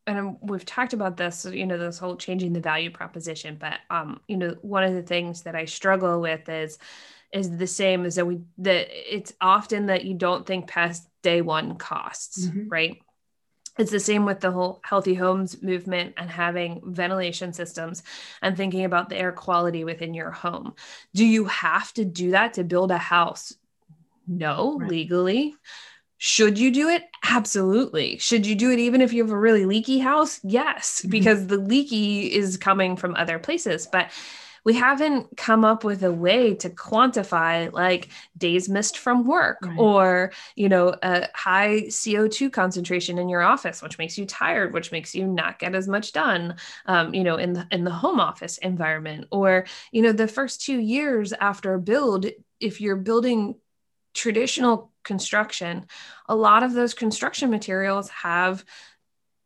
and 0.06 0.36
we've 0.40 0.64
talked 0.64 0.92
about 0.92 1.16
this, 1.16 1.44
you 1.44 1.66
know, 1.66 1.78
this 1.78 1.98
whole 1.98 2.16
changing 2.16 2.52
the 2.52 2.60
value 2.60 2.90
proposition. 2.90 3.56
But 3.58 3.78
um, 3.90 4.20
you 4.28 4.36
know, 4.36 4.56
one 4.62 4.84
of 4.84 4.94
the 4.94 5.02
things 5.02 5.42
that 5.42 5.54
I 5.54 5.64
struggle 5.64 6.20
with 6.20 6.48
is 6.48 6.78
is 7.32 7.56
the 7.56 7.66
same 7.66 8.04
as 8.06 8.14
that 8.14 8.26
we 8.26 8.40
that 8.58 8.88
it's 8.90 9.32
often 9.40 9.86
that 9.86 10.04
you 10.04 10.14
don't 10.14 10.46
think 10.46 10.68
past 10.68 11.08
day 11.22 11.42
one 11.42 11.76
costs, 11.76 12.46
mm-hmm. 12.46 12.68
right? 12.68 13.02
It's 13.78 13.90
the 13.90 14.00
same 14.00 14.24
with 14.24 14.40
the 14.40 14.50
whole 14.50 14.80
healthy 14.84 15.12
homes 15.12 15.62
movement 15.62 16.14
and 16.16 16.30
having 16.30 16.80
ventilation 16.84 17.52
systems 17.52 18.02
and 18.40 18.56
thinking 18.56 18.84
about 18.84 19.10
the 19.10 19.18
air 19.18 19.32
quality 19.32 19.84
within 19.84 20.14
your 20.14 20.30
home. 20.30 20.74
Do 21.14 21.26
you 21.26 21.44
have 21.44 21.92
to 21.94 22.04
do 22.04 22.30
that 22.30 22.54
to 22.54 22.64
build 22.64 22.90
a 22.90 22.96
house? 22.96 23.52
No, 24.26 24.78
right. 24.78 24.90
legally. 24.90 25.54
Should 26.18 26.58
you 26.58 26.70
do 26.70 26.88
it? 26.88 27.04
Absolutely. 27.24 28.18
Should 28.18 28.46
you 28.46 28.54
do 28.54 28.70
it 28.70 28.78
even 28.78 29.00
if 29.00 29.12
you 29.12 29.22
have 29.22 29.32
a 29.32 29.38
really 29.38 29.66
leaky 29.66 29.98
house? 29.98 30.40
Yes, 30.42 31.00
mm-hmm. 31.00 31.10
because 31.10 31.46
the 31.46 31.58
leaky 31.58 32.32
is 32.32 32.56
coming 32.56 32.96
from 32.96 33.14
other 33.16 33.38
places. 33.38 33.86
But 33.90 34.10
we 34.66 34.74
haven't 34.74 35.36
come 35.36 35.64
up 35.64 35.84
with 35.84 36.02
a 36.02 36.12
way 36.12 36.52
to 36.56 36.68
quantify 36.68 37.72
like 37.72 38.08
days 38.36 38.68
missed 38.68 38.98
from 38.98 39.24
work 39.24 39.58
right. 39.62 39.78
or 39.78 40.32
you 40.56 40.68
know 40.68 40.94
a 41.04 41.28
high 41.34 41.82
co2 41.86 42.52
concentration 42.52 43.16
in 43.16 43.28
your 43.28 43.42
office 43.42 43.80
which 43.80 43.96
makes 43.96 44.18
you 44.18 44.26
tired 44.26 44.74
which 44.74 44.90
makes 44.90 45.14
you 45.14 45.24
not 45.24 45.60
get 45.60 45.76
as 45.76 45.86
much 45.86 46.12
done 46.12 46.56
um, 46.86 47.14
you 47.14 47.22
know 47.22 47.36
in 47.36 47.52
the 47.52 47.66
in 47.70 47.84
the 47.84 47.92
home 47.92 48.18
office 48.18 48.58
environment 48.58 49.26
or 49.30 49.64
you 49.92 50.02
know 50.02 50.12
the 50.12 50.28
first 50.28 50.60
two 50.60 50.80
years 50.80 51.32
after 51.34 51.74
a 51.74 51.80
build 51.80 52.26
if 52.58 52.80
you're 52.80 52.96
building 52.96 53.54
traditional 54.16 54.90
construction, 55.04 55.86
a 56.28 56.34
lot 56.34 56.62
of 56.62 56.72
those 56.72 56.94
construction 56.94 57.50
materials 57.50 58.08
have 58.08 58.64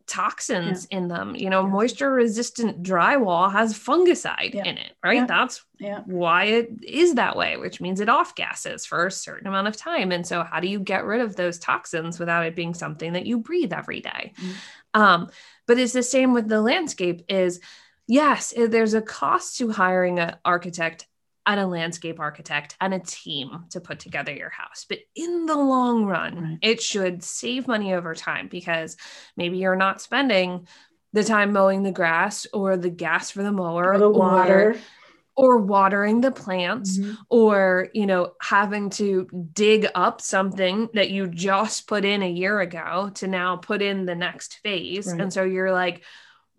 toxins 0.07 0.87
yeah. 0.89 0.97
in 0.97 1.07
them. 1.07 1.35
You 1.35 1.49
know, 1.49 1.61
yeah. 1.61 1.71
moisture 1.71 2.11
resistant 2.11 2.83
drywall 2.83 3.51
has 3.51 3.77
fungicide 3.77 4.53
yeah. 4.53 4.65
in 4.65 4.77
it, 4.77 4.93
right? 5.03 5.27
That's 5.27 5.63
why 6.05 6.45
it 6.45 6.83
is 6.83 7.15
that 7.15 7.35
way, 7.35 7.57
which 7.57 7.79
means 7.79 7.99
it 7.99 8.09
off 8.09 8.35
gases 8.35 8.85
for 8.85 9.05
a 9.05 9.11
certain 9.11 9.47
amount 9.47 9.67
of 9.67 9.77
time. 9.77 10.11
And 10.11 10.25
so, 10.25 10.43
how 10.43 10.59
do 10.59 10.67
you 10.67 10.79
get 10.79 11.05
rid 11.05 11.21
of 11.21 11.35
those 11.35 11.59
toxins 11.59 12.19
without 12.19 12.45
it 12.45 12.55
being 12.55 12.73
something 12.73 13.13
that 13.13 13.25
you 13.25 13.37
breathe 13.37 13.73
every 13.73 14.01
day? 14.01 14.33
Mm. 14.37 14.99
Um, 14.99 15.29
but 15.67 15.79
it's 15.79 15.93
the 15.93 16.03
same 16.03 16.33
with 16.33 16.47
the 16.47 16.61
landscape 16.61 17.23
is 17.29 17.59
yes, 18.07 18.53
there's 18.57 18.93
a 18.93 19.01
cost 19.01 19.57
to 19.57 19.71
hiring 19.71 20.19
an 20.19 20.35
architect 20.43 21.07
and 21.45 21.59
a 21.59 21.67
landscape 21.67 22.19
architect 22.19 22.75
and 22.79 22.93
a 22.93 22.99
team 22.99 23.65
to 23.71 23.81
put 23.81 23.99
together 23.99 24.31
your 24.31 24.49
house. 24.49 24.85
But 24.87 24.99
in 25.15 25.45
the 25.45 25.57
long 25.57 26.05
run, 26.05 26.59
it 26.61 26.81
should 26.81 27.23
save 27.23 27.67
money 27.67 27.93
over 27.93 28.13
time 28.13 28.47
because 28.47 28.97
maybe 29.35 29.57
you're 29.57 29.75
not 29.75 30.01
spending 30.01 30.67
the 31.13 31.23
time 31.23 31.51
mowing 31.51 31.83
the 31.83 31.91
grass 31.91 32.47
or 32.53 32.77
the 32.77 32.89
gas 32.89 33.31
for 33.31 33.43
the 33.43 33.51
mower 33.51 33.93
or 33.93 33.97
the 33.97 34.09
water. 34.09 34.71
Or, 34.71 34.75
or 35.37 35.57
watering 35.57 36.21
the 36.21 36.31
plants 36.31 36.97
mm-hmm. 36.97 37.13
or 37.29 37.87
you 37.93 38.05
know 38.05 38.33
having 38.41 38.89
to 38.89 39.27
dig 39.53 39.87
up 39.95 40.19
something 40.19 40.89
that 40.93 41.09
you 41.09 41.25
just 41.25 41.87
put 41.87 42.03
in 42.03 42.21
a 42.21 42.29
year 42.29 42.59
ago 42.59 43.09
to 43.15 43.27
now 43.27 43.55
put 43.55 43.81
in 43.81 44.05
the 44.05 44.13
next 44.13 44.55
phase 44.57 45.07
right. 45.07 45.21
and 45.21 45.31
so 45.31 45.43
you're 45.43 45.71
like 45.71 46.03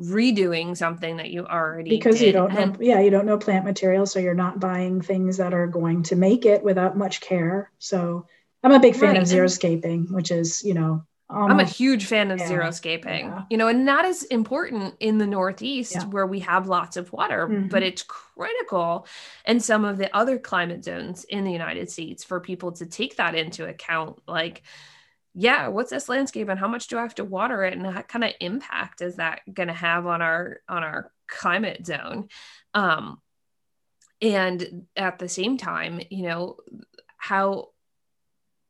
redoing 0.03 0.77
something 0.77 1.17
that 1.17 1.31
you 1.31 1.47
already 1.47 1.91
because 1.91 2.19
did. 2.19 2.27
you 2.27 2.33
don't 2.33 2.53
know 2.53 2.75
yeah 2.81 3.01
you 3.01 3.11
don't 3.11 3.27
know 3.27 3.38
plant 3.38 3.65
material 3.65 4.07
so 4.07 4.19
you're 4.19 4.35
not 4.35 4.59
buying 4.59 5.01
things 5.01 5.37
that 5.37 5.55
are 5.55 5.67
going 5.67 6.03
to 6.03 6.17
make 6.17 6.45
it 6.45 6.62
without 6.62 6.97
much 6.97 7.21
care 7.21 7.71
so 7.79 8.27
i'm 8.62 8.73
a 8.73 8.81
big 8.81 8.95
fan 8.95 9.11
right. 9.11 9.23
of 9.23 9.25
xeriscaping 9.25 10.11
which 10.11 10.31
is 10.31 10.65
you 10.65 10.75
know 10.75 11.05
almost, 11.31 11.51
i'm 11.53 11.61
a 11.61 11.65
huge 11.65 12.07
fan 12.07 12.31
of 12.31 12.38
yeah, 12.41 12.51
xeriscaping 12.51 13.21
yeah. 13.21 13.43
you 13.51 13.57
know 13.57 13.69
and 13.69 13.87
that 13.87 14.05
is 14.05 14.25
important 14.25 14.95
in 14.99 15.19
the 15.19 15.27
northeast 15.27 15.95
yeah. 15.95 16.05
where 16.07 16.27
we 16.27 16.41
have 16.41 16.67
lots 16.67 16.97
of 16.97 17.12
water 17.12 17.47
mm-hmm. 17.47 17.69
but 17.69 17.83
it's 17.83 18.03
critical 18.03 19.07
in 19.47 19.61
some 19.61 19.85
of 19.85 19.99
the 19.99 20.15
other 20.17 20.38
climate 20.38 20.85
zones 20.85 21.25
in 21.25 21.45
the 21.45 21.53
united 21.53 21.91
states 21.91 22.25
for 22.25 22.41
people 22.41 22.73
to 22.73 22.87
take 22.87 23.17
that 23.17 23.35
into 23.35 23.69
account 23.69 24.21
like 24.27 24.62
yeah, 25.35 25.68
what's 25.68 25.90
this 25.90 26.09
landscape 26.09 26.49
and 26.49 26.61
how 26.61 26.68
much 26.68 26.88
do 26.88 26.99
I 26.99 27.03
have 27.03 27.14
to 27.16 27.25
water 27.25 27.64
it 27.64 27.75
and 27.75 27.87
what 27.87 28.09
kind 28.09 28.25
of 28.25 28.33
impact 28.40 29.01
is 29.01 29.16
that 29.16 29.40
going 29.53 29.68
to 29.68 29.75
have 29.75 30.07
on 30.07 30.21
our 30.21 30.61
on 30.68 30.85
our 30.85 31.11
climate 31.27 31.87
zone? 31.87 32.29
Um, 32.75 33.21
and 34.21 34.87
at 34.97 35.18
the 35.18 35.29
same 35.29 35.57
time, 35.57 36.01
you 36.11 36.25
know, 36.25 36.59
how 37.16 37.68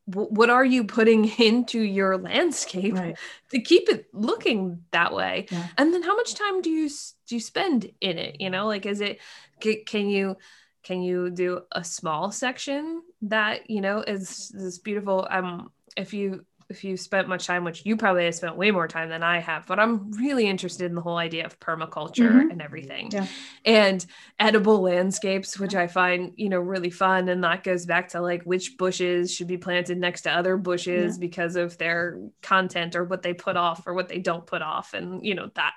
what 0.06 0.50
are 0.50 0.64
you 0.64 0.84
putting 0.84 1.24
into 1.38 1.80
your 1.80 2.18
landscape 2.18 2.94
right. 2.94 3.16
to 3.50 3.60
keep 3.60 3.88
it 3.88 4.06
looking 4.12 4.82
that 4.90 5.12
way 5.12 5.46
yeah. 5.50 5.68
and 5.78 5.94
then 5.94 6.02
how 6.02 6.16
much 6.16 6.34
time 6.34 6.60
do 6.60 6.70
you 6.70 6.88
do 7.28 7.36
you 7.36 7.40
spend 7.40 7.90
in 8.00 8.18
it 8.18 8.40
you 8.40 8.50
know 8.50 8.66
like 8.66 8.84
is 8.84 9.00
it 9.00 9.20
can 9.60 10.08
you 10.08 10.36
can 10.82 11.02
you 11.02 11.30
do 11.30 11.60
a 11.70 11.84
small 11.84 12.32
section 12.32 13.00
that 13.22 13.70
you 13.70 13.80
know 13.80 14.00
is 14.00 14.48
this 14.48 14.78
beautiful 14.78 15.26
um 15.30 15.70
if 15.96 16.12
you 16.12 16.44
if 16.72 16.82
you 16.82 16.96
spent 16.96 17.28
much 17.28 17.46
time, 17.46 17.62
which 17.64 17.86
you 17.86 17.96
probably 17.96 18.24
have 18.24 18.34
spent 18.34 18.56
way 18.56 18.70
more 18.70 18.88
time 18.88 19.08
than 19.10 19.22
I 19.22 19.38
have, 19.38 19.66
but 19.66 19.78
I'm 19.78 20.10
really 20.12 20.48
interested 20.48 20.86
in 20.86 20.94
the 20.94 21.00
whole 21.00 21.18
idea 21.18 21.46
of 21.46 21.60
permaculture 21.60 22.32
mm-hmm. 22.32 22.50
and 22.50 22.60
everything. 22.60 23.10
Yeah. 23.12 23.26
And 23.64 24.04
edible 24.40 24.80
landscapes, 24.80 25.58
which 25.58 25.74
I 25.74 25.86
find, 25.86 26.32
you 26.36 26.48
know, 26.48 26.58
really 26.58 26.90
fun. 26.90 27.28
And 27.28 27.44
that 27.44 27.62
goes 27.62 27.86
back 27.86 28.08
to 28.08 28.20
like 28.20 28.42
which 28.42 28.76
bushes 28.76 29.32
should 29.32 29.46
be 29.46 29.58
planted 29.58 29.98
next 29.98 30.22
to 30.22 30.32
other 30.32 30.56
bushes 30.56 31.16
yeah. 31.16 31.20
because 31.20 31.56
of 31.56 31.78
their 31.78 32.18
content 32.40 32.96
or 32.96 33.04
what 33.04 33.22
they 33.22 33.34
put 33.34 33.56
off 33.56 33.86
or 33.86 33.94
what 33.94 34.08
they 34.08 34.18
don't 34.18 34.46
put 34.46 34.62
off. 34.62 34.94
And, 34.94 35.24
you 35.24 35.34
know, 35.34 35.50
that 35.54 35.74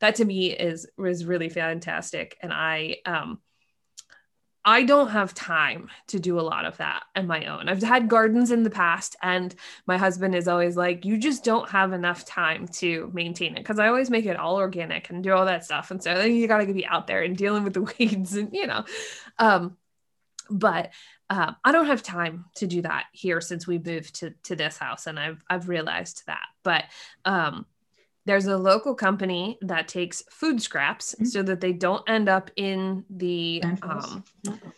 that 0.00 0.16
to 0.16 0.24
me 0.24 0.50
is 0.52 0.86
is 0.98 1.24
really 1.24 1.48
fantastic. 1.48 2.36
And 2.40 2.52
I 2.52 2.98
um 3.06 3.40
I 4.64 4.84
don't 4.84 5.08
have 5.08 5.34
time 5.34 5.90
to 6.08 6.18
do 6.18 6.40
a 6.40 6.42
lot 6.42 6.64
of 6.64 6.78
that 6.78 7.04
on 7.14 7.26
my 7.26 7.44
own. 7.44 7.68
I've 7.68 7.82
had 7.82 8.08
gardens 8.08 8.50
in 8.50 8.62
the 8.62 8.70
past, 8.70 9.14
and 9.22 9.54
my 9.86 9.98
husband 9.98 10.34
is 10.34 10.48
always 10.48 10.76
like, 10.76 11.04
You 11.04 11.18
just 11.18 11.44
don't 11.44 11.68
have 11.70 11.92
enough 11.92 12.24
time 12.24 12.66
to 12.68 13.10
maintain 13.12 13.56
it 13.56 13.60
because 13.60 13.78
I 13.78 13.88
always 13.88 14.10
make 14.10 14.24
it 14.24 14.36
all 14.38 14.56
organic 14.56 15.10
and 15.10 15.22
do 15.22 15.32
all 15.32 15.44
that 15.46 15.64
stuff. 15.64 15.90
And 15.90 16.02
so 16.02 16.14
then 16.14 16.34
you 16.34 16.48
got 16.48 16.58
to 16.58 16.72
be 16.72 16.86
out 16.86 17.06
there 17.06 17.22
and 17.22 17.36
dealing 17.36 17.64
with 17.64 17.74
the 17.74 17.82
weeds 17.98 18.34
and, 18.36 18.50
you 18.52 18.66
know. 18.66 18.84
Um, 19.38 19.76
but 20.50 20.92
uh, 21.30 21.52
I 21.64 21.72
don't 21.72 21.86
have 21.86 22.02
time 22.02 22.46
to 22.56 22.66
do 22.66 22.82
that 22.82 23.04
here 23.12 23.40
since 23.40 23.66
we 23.66 23.78
moved 23.78 24.16
to, 24.16 24.34
to 24.44 24.56
this 24.56 24.76
house. 24.78 25.06
And 25.06 25.18
I've, 25.18 25.42
I've 25.48 25.68
realized 25.68 26.22
that. 26.26 26.44
but 26.62 26.84
um, 27.24 27.66
there's 28.26 28.46
a 28.46 28.56
local 28.56 28.94
company 28.94 29.58
that 29.62 29.88
takes 29.88 30.22
food 30.30 30.60
scraps 30.62 31.14
mm-hmm. 31.14 31.24
so 31.24 31.42
that 31.42 31.60
they 31.60 31.72
don't 31.72 32.08
end 32.08 32.28
up 32.28 32.50
in 32.56 33.04
the 33.10 33.62
um, 33.82 34.24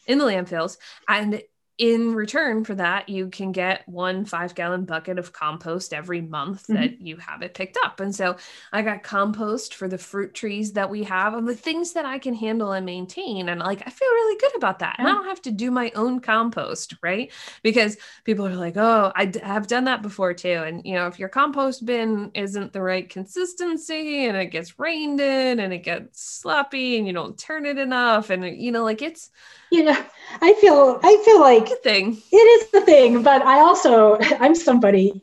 in 0.07 0.19
the 0.19 0.25
landfills 0.25 0.79
and 1.09 1.43
in 1.79 2.15
return 2.15 2.65
for 2.65 2.75
that, 2.75 3.09
you 3.09 3.29
can 3.29 3.53
get 3.53 3.87
one 3.87 4.25
five 4.25 4.55
gallon 4.55 4.87
bucket 4.87 5.19
of 5.19 5.33
compost 5.33 5.93
every 5.93 6.23
month 6.23 6.63
mm-hmm. 6.63 6.75
that 6.75 7.01
you 7.03 7.19
have 7.19 7.43
it 7.43 7.53
picked 7.53 7.77
up. 7.85 8.01
And 8.01 8.15
so 8.15 8.37
I 8.73 8.81
got 8.81 9.03
compost 9.03 9.75
for 9.75 9.87
the 9.87 9.99
fruit 9.99 10.33
trees 10.33 10.73
that 10.73 10.89
we 10.89 11.05
have 11.05 11.35
and 11.35 11.47
the 11.47 11.55
things 11.55 11.93
that 11.93 12.07
I 12.07 12.19
can 12.19 12.33
handle 12.33 12.73
and 12.73 12.87
maintain. 12.87 13.51
And 13.51 13.61
like, 13.61 13.83
I 13.87 13.91
feel 13.91 14.09
really 14.09 14.41
good 14.41 14.57
about 14.57 14.79
that. 14.79 14.97
Yeah. 14.99 15.05
And 15.05 15.09
I 15.09 15.13
don't 15.13 15.29
have 15.29 15.43
to 15.43 15.51
do 15.51 15.71
my 15.71 15.93
own 15.95 16.21
compost, 16.21 16.95
right? 17.03 17.31
Because 17.63 17.99
people 18.25 18.47
are 18.47 18.57
like, 18.57 18.79
oh, 18.79 19.13
I 19.15 19.27
d- 19.27 19.41
have 19.41 19.67
done 19.67 19.85
that 19.85 20.01
before 20.01 20.33
too. 20.33 20.63
And, 20.67 20.83
you 20.87 20.95
know, 20.95 21.09
if 21.09 21.19
your 21.19 21.29
compost 21.29 21.85
bin 21.85 22.31
isn't 22.33 22.73
the 22.73 22.81
right 22.81 23.09
consistency 23.09 24.25
and 24.25 24.37
it 24.37 24.47
gets 24.47 24.79
rained 24.79 25.21
in 25.21 25.61
and 25.61 25.75
it 25.75 25.83
gets 25.83 26.23
sloppy 26.23 26.97
and 26.97 27.07
you 27.07 27.13
don't 27.13 27.39
turn 27.39 27.67
it 27.67 27.77
enough, 27.77 28.31
and, 28.31 28.45
you 28.45 28.73
know, 28.73 28.83
like 28.83 29.03
it's, 29.03 29.31
you 29.71 29.83
know, 29.85 30.05
I 30.41 30.53
feel 30.55 31.01
I 31.03 31.23
feel 31.25 31.41
like 31.41 31.66
the 31.69 31.77
thing. 31.77 32.23
It 32.33 32.37
is 32.37 32.71
the 32.71 32.81
thing, 32.81 33.23
but 33.23 33.43
I 33.43 33.61
also 33.61 34.19
I'm 34.41 34.55
somebody 34.55 35.23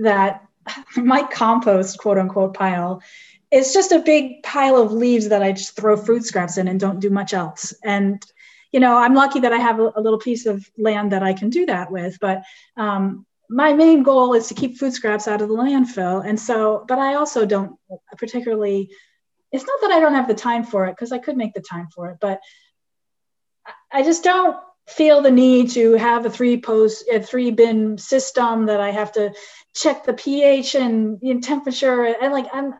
that 0.00 0.46
my 0.96 1.22
compost 1.22 1.98
quote 1.98 2.18
unquote 2.18 2.54
pile 2.54 3.02
is 3.50 3.72
just 3.72 3.92
a 3.92 3.98
big 3.98 4.42
pile 4.42 4.76
of 4.76 4.92
leaves 4.92 5.28
that 5.28 5.42
I 5.42 5.52
just 5.52 5.74
throw 5.74 5.96
fruit 5.96 6.24
scraps 6.24 6.56
in 6.56 6.68
and 6.68 6.78
don't 6.78 7.00
do 7.00 7.10
much 7.10 7.34
else. 7.34 7.74
And 7.82 8.24
you 8.72 8.78
know, 8.78 8.96
I'm 8.96 9.14
lucky 9.14 9.40
that 9.40 9.52
I 9.52 9.56
have 9.56 9.80
a, 9.80 9.92
a 9.96 10.00
little 10.00 10.18
piece 10.18 10.46
of 10.46 10.64
land 10.78 11.10
that 11.10 11.24
I 11.24 11.32
can 11.32 11.50
do 11.50 11.66
that 11.66 11.90
with. 11.90 12.18
But 12.20 12.42
um, 12.76 13.26
my 13.48 13.72
main 13.72 14.04
goal 14.04 14.34
is 14.34 14.46
to 14.46 14.54
keep 14.54 14.78
food 14.78 14.92
scraps 14.92 15.26
out 15.26 15.42
of 15.42 15.48
the 15.48 15.54
landfill. 15.54 16.24
And 16.24 16.38
so, 16.38 16.84
but 16.86 16.98
I 16.98 17.14
also 17.14 17.44
don't 17.44 17.76
particularly. 18.16 18.90
It's 19.52 19.66
not 19.66 19.80
that 19.80 19.90
I 19.90 19.98
don't 19.98 20.14
have 20.14 20.28
the 20.28 20.34
time 20.34 20.62
for 20.62 20.86
it 20.86 20.92
because 20.92 21.10
I 21.10 21.18
could 21.18 21.36
make 21.36 21.54
the 21.54 21.60
time 21.60 21.88
for 21.92 22.10
it, 22.10 22.18
but 22.20 22.40
I 23.92 24.04
just 24.04 24.22
don't 24.22 24.56
feel 24.90 25.22
the 25.22 25.30
need 25.30 25.70
to 25.70 25.94
have 25.94 26.26
a 26.26 26.30
three 26.30 26.60
post 26.60 27.04
a 27.10 27.20
three 27.20 27.50
bin 27.50 27.96
system 27.98 28.66
that 28.66 28.80
I 28.80 28.90
have 28.90 29.12
to 29.12 29.32
check 29.74 30.04
the 30.04 30.12
pH 30.12 30.74
and 30.74 31.42
temperature 31.42 32.04
and 32.04 32.32
like 32.32 32.46
I'm 32.52 32.74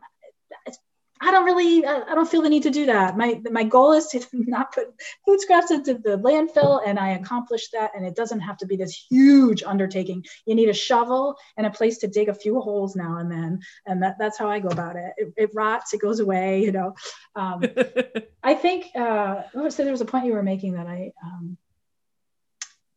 I 1.23 1.31
don't 1.31 1.44
really 1.44 1.85
I 1.85 2.14
don't 2.14 2.29
feel 2.29 2.40
the 2.40 2.49
need 2.49 2.62
to 2.62 2.70
do 2.70 2.87
that. 2.87 3.16
My 3.16 3.40
my 3.51 3.62
goal 3.62 3.92
is 3.92 4.07
to 4.09 4.25
not 4.33 4.73
put 4.73 4.87
food 5.27 5.40
scraps 5.40 5.70
into 5.70 5.94
the 5.94 6.16
landfill 6.16 6.81
and 6.85 6.99
I 6.99 7.11
accomplished 7.11 7.73
that 7.73 7.90
and 7.94 8.07
it 8.07 8.16
doesn't 8.16 8.40
have 8.40 8.57
to 8.59 8.66
be 8.66 8.77
this 8.77 9.07
huge 9.11 9.62
undertaking. 9.62 10.25
You 10.46 10.55
need 10.55 10.70
a 10.70 10.75
shovel 10.75 11.37
and 11.59 11.66
a 11.66 11.70
place 11.70 11.99
to 11.99 12.09
dig 12.09 12.31
a 12.31 12.35
few 12.35 12.61
holes 12.61 12.96
now 12.96 13.18
and 13.18 13.31
then 13.31 13.61
and 13.87 14.03
that, 14.03 14.16
that's 14.18 14.38
how 14.38 14.49
I 14.49 14.61
go 14.61 14.68
about 14.68 14.96
it. 14.96 15.12
It, 15.18 15.35
it 15.37 15.51
rots, 15.55 15.92
it 15.92 16.01
goes 16.01 16.20
away, 16.20 16.64
you 16.64 16.73
know. 16.73 16.94
Um, 17.37 17.62
I 18.42 18.55
think 18.55 18.87
uh 18.96 19.42
so 19.68 19.85
there 19.85 19.92
was 19.92 20.01
a 20.01 20.07
point 20.07 20.25
you 20.25 20.33
were 20.33 20.42
making 20.42 20.73
that 20.73 20.87
I 20.87 21.12
um, 21.23 21.59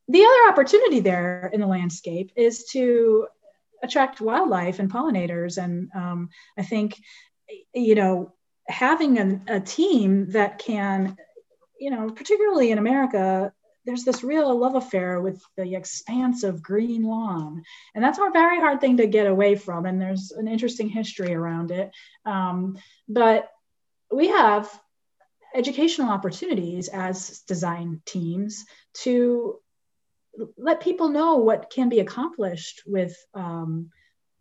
the 0.08 0.24
other 0.24 0.52
opportunity 0.52 1.00
there 1.00 1.50
in 1.54 1.62
the 1.62 1.68
landscape 1.68 2.32
is 2.36 2.66
to 2.72 3.28
attract 3.82 4.22
wildlife 4.22 4.80
and 4.80 4.92
pollinators. 4.92 5.62
And 5.62 5.89
um, 5.96 6.30
I 6.58 6.63
think, 6.63 7.00
you 7.74 7.96
know, 7.96 8.34
having 8.68 9.18
a, 9.18 9.56
a 9.56 9.60
team 9.60 10.32
that 10.32 10.60
can, 10.60 11.18
you 11.80 11.92
know, 11.92 12.10
particularly 12.10 12.72
in 12.72 12.78
America, 12.78 13.54
there's 13.86 14.06
this 14.06 14.24
real 14.24 14.58
love 14.58 14.76
affair 14.76 15.20
with 15.20 15.44
the 15.58 15.76
expanse 15.76 16.44
of 16.44 16.63
green 16.63 17.04
lawn. 17.04 17.63
And 17.94 18.04
that's 18.04 18.18
a 18.18 18.30
very 18.32 18.60
hard 18.60 18.80
thing 18.80 18.98
to 18.98 19.08
get 19.08 19.28
away 19.28 19.56
from. 19.56 19.86
And 19.86 20.02
there's 20.02 20.32
an 20.32 20.48
interesting 20.48 20.88
history 20.88 21.34
around 21.34 21.72
it. 21.72 21.92
Um, 22.26 22.78
but 23.10 23.50
we 24.10 24.30
have 24.30 24.70
educational 25.54 26.10
opportunities 26.10 26.88
as 26.88 27.42
design 27.42 28.02
teams 28.06 28.66
to 28.94 29.60
let 30.58 30.82
people 30.82 31.10
know 31.10 31.38
what 31.38 31.69
can 31.69 31.89
be 31.89 32.00
accomplished 32.00 32.84
with 32.86 33.15
um, 33.34 33.89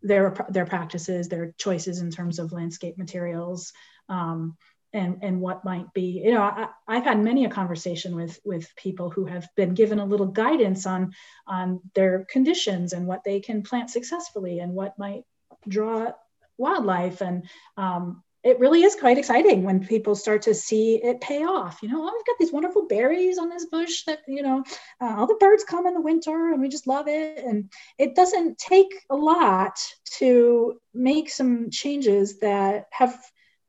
their 0.01 0.35
their 0.49 0.65
practices, 0.65 1.29
their 1.29 1.53
choices 1.57 1.99
in 1.99 2.11
terms 2.11 2.39
of 2.39 2.51
landscape 2.51 2.97
materials, 2.97 3.73
um, 4.09 4.57
and 4.91 5.19
and 5.21 5.39
what 5.39 5.65
might 5.65 5.93
be. 5.93 6.21
You 6.25 6.33
know, 6.33 6.41
I, 6.87 6.95
have 6.95 7.03
had 7.03 7.19
many 7.19 7.45
a 7.45 7.49
conversation 7.49 8.15
with 8.15 8.39
with 8.43 8.75
people 8.75 9.09
who 9.09 9.25
have 9.25 9.47
been 9.55 9.73
given 9.73 9.99
a 9.99 10.05
little 10.05 10.27
guidance 10.27 10.85
on 10.85 11.13
on 11.47 11.81
their 11.95 12.25
conditions 12.29 12.93
and 12.93 13.07
what 13.07 13.23
they 13.23 13.39
can 13.39 13.63
plant 13.63 13.89
successfully 13.89 14.59
and 14.59 14.73
what 14.73 14.99
might 14.99 15.23
draw 15.67 16.11
wildlife 16.57 17.21
and 17.21 17.47
um, 17.77 18.22
it 18.43 18.59
really 18.59 18.83
is 18.83 18.95
quite 18.95 19.17
exciting 19.17 19.63
when 19.63 19.85
people 19.85 20.15
start 20.15 20.43
to 20.43 20.53
see 20.53 20.95
it 20.95 21.21
pay 21.21 21.43
off. 21.43 21.79
You 21.81 21.89
know, 21.89 22.01
oh, 22.01 22.11
we've 22.13 22.25
got 22.25 22.37
these 22.39 22.51
wonderful 22.51 22.87
berries 22.87 23.37
on 23.37 23.49
this 23.49 23.65
bush 23.65 24.03
that, 24.05 24.19
you 24.27 24.43
know, 24.43 24.63
uh, 25.01 25.15
all 25.17 25.27
the 25.27 25.35
birds 25.35 25.63
come 25.63 25.87
in 25.87 25.93
the 25.93 26.01
winter 26.01 26.51
and 26.51 26.61
we 26.61 26.67
just 26.67 26.87
love 26.87 27.07
it. 27.07 27.43
And 27.43 27.71
it 27.97 28.15
doesn't 28.15 28.57
take 28.57 28.93
a 29.09 29.15
lot 29.15 29.79
to 30.17 30.79
make 30.93 31.29
some 31.29 31.69
changes 31.69 32.39
that 32.39 32.87
have 32.91 33.17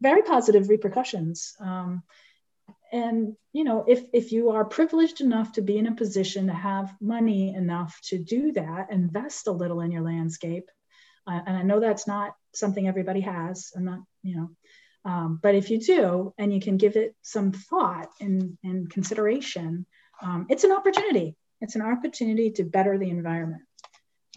very 0.01 0.23
positive 0.23 0.69
repercussions. 0.69 1.55
Um, 1.61 2.03
and 2.95 3.35
you 3.53 3.65
know 3.65 3.85
if 3.89 4.05
if 4.13 4.31
you 4.31 4.51
are 4.51 4.65
privileged 4.65 5.21
enough 5.21 5.53
to 5.53 5.63
be 5.63 5.77
in 5.79 5.89
a 5.89 5.95
position 5.97 6.47
to 6.47 6.53
have 6.53 6.95
money 7.01 7.53
enough 7.53 7.99
to 8.05 8.19
do 8.19 8.53
that 8.53 8.91
invest 8.91 9.49
a 9.49 9.53
little 9.53 9.81
in 9.81 9.91
your 9.91 10.03
landscape 10.03 10.71
uh, 11.27 11.41
and 11.47 11.57
i 11.57 11.63
know 11.63 11.81
that's 11.81 12.07
not 12.07 12.37
something 12.55 12.87
everybody 12.87 13.21
has 13.21 13.73
i'm 13.75 13.85
not 13.85 13.99
you 14.23 14.37
know 14.37 14.51
um, 15.05 15.39
but 15.43 15.55
if 15.55 15.71
you 15.71 15.79
do, 15.79 16.33
and 16.39 16.53
you 16.53 16.61
can 16.61 16.77
give 16.77 16.97
it 16.97 17.15
some 17.23 17.53
thought 17.53 18.11
and, 18.21 18.57
and 18.65 18.91
consideration, 18.91 19.87
um, 20.23 20.47
it's 20.49 20.65
an 20.65 20.73
opportunity. 20.73 21.37
It's 21.61 21.77
an 21.77 21.83
opportunity 21.83 22.51
to 22.53 22.65
better 22.65 22.99
the 22.99 23.11
environment. 23.11 23.63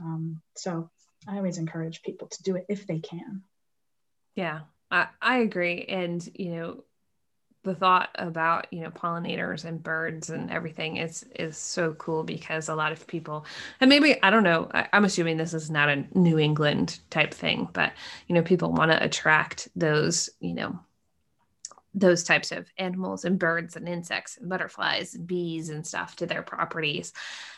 Um, 0.01 0.41
so 0.56 0.89
I 1.27 1.38
always 1.38 1.58
encourage 1.58 2.01
people 2.01 2.27
to 2.27 2.43
do 2.43 2.56
it 2.56 2.65
if 2.69 2.86
they 2.86 2.99
can. 2.99 3.43
Yeah, 4.36 4.62
I, 4.91 5.08
I 5.21 5.38
agree. 5.39 5.86
And, 5.88 6.27
you 6.36 6.56
know, 6.56 6.84
the 7.67 7.75
thought 7.75 8.10
about 8.15 8.65
you 8.71 8.82
know 8.82 8.89
pollinators 8.89 9.65
and 9.65 9.84
birds 9.84 10.30
and 10.30 10.49
everything 10.49 10.97
is 10.97 11.25
is 11.36 11.58
so 11.58 11.93
cool 11.93 12.23
because 12.23 12.69
a 12.69 12.75
lot 12.75 12.91
of 12.91 13.06
people 13.06 13.45
and 13.82 13.89
maybe 13.89 14.21
i 14.23 14.30
don't 14.30 14.43
know 14.43 14.69
I, 14.73 14.88
i'm 14.93 15.06
assuming 15.06 15.38
this 15.38 15.53
is 15.53 15.69
not 15.69 15.89
a 15.89 16.06
new 16.17 16.39
england 16.39 16.99
type 17.10 17.34
thing 17.34 17.67
but 17.73 17.93
you 18.27 18.36
know 18.36 18.41
people 18.41 18.71
want 18.71 18.91
to 18.91 19.03
attract 19.03 19.67
those 19.75 20.30
you 20.39 20.53
know 20.53 20.80
those 21.93 22.23
types 22.23 22.51
of 22.51 22.71
animals 22.77 23.25
and 23.25 23.39
birds 23.39 23.75
and 23.75 23.89
insects 23.89 24.38
and 24.38 24.49
butterflies 24.49 25.15
and 25.15 25.25
bees 25.25 25.69
and 25.69 25.86
stuff 25.86 26.15
to 26.15 26.27
their 26.27 26.43
properties. 26.43 27.12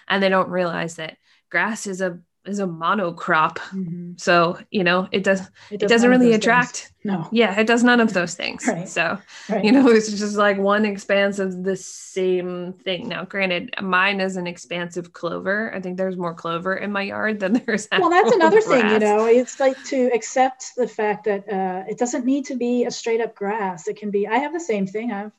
And 0.08 0.24
they 0.24 0.30
don't 0.30 0.50
realize 0.50 0.96
that 0.96 1.18
grass 1.50 1.88
is 1.88 2.00
a 2.00 2.20
is 2.46 2.60
a 2.60 2.66
monocrop. 2.66 3.58
Mm-hmm. 3.58 4.14
So, 4.18 4.58
you 4.72 4.84
know, 4.84 5.08
it 5.12 5.24
does 5.24 5.42
it, 5.70 5.80
does 5.80 5.84
it 5.84 5.90
doesn't 5.90 6.10
really 6.10 6.34
attract. 6.34 6.78
Things. 6.78 6.94
No. 7.04 7.30
Yeah, 7.32 7.58
it 7.60 7.68
does 7.68 7.84
none 7.84 8.00
of 8.00 8.14
those 8.14 8.36
things. 8.36 8.66
Right. 8.68 8.88
So, 8.88 9.18
right. 9.50 9.64
you 9.64 9.72
know, 9.72 9.88
it's 9.90 10.10
just 10.10 10.36
like 10.36 10.58
one 10.58 10.86
expanse 10.86 11.40
of 11.40 11.64
the 11.64 11.76
same 11.76 12.74
thing. 12.74 13.08
Now, 13.08 13.26
granted, 13.26 13.74
mine 13.82 14.20
is 14.20 14.38
an 14.38 14.48
expansive 14.48 15.14
clover. 15.14 15.74
I 15.74 15.80
think 15.80 15.98
there's 15.98 16.18
more 16.18 16.34
clover 16.34 16.76
in 16.76 16.92
my 16.92 17.04
yard 17.04 17.40
than 17.40 17.54
there's 17.66 17.88
Well, 17.92 18.10
that's 18.10 18.32
another 18.32 18.62
grass. 18.62 18.82
thing, 18.82 18.90
you 18.92 19.00
know. 19.00 19.26
It's 19.26 19.60
like 19.60 19.82
to 19.86 20.10
accept 20.14 20.72
the 20.76 20.88
fact 20.88 21.26
that 21.26 21.48
uh, 21.52 21.84
it 21.90 21.98
doesn't 21.98 22.26
need 22.26 22.46
to 22.46 22.56
be 22.56 22.86
a 22.86 22.92
straight 22.92 23.22
up 23.22 23.36
grass. 23.36 23.88
It 23.88 23.98
can 23.98 24.12
be 24.12 24.28
I 24.28 24.38
have 24.38 24.54
the 24.54 24.60
same 24.60 24.88
thing. 24.88 25.12
I've 25.12 25.32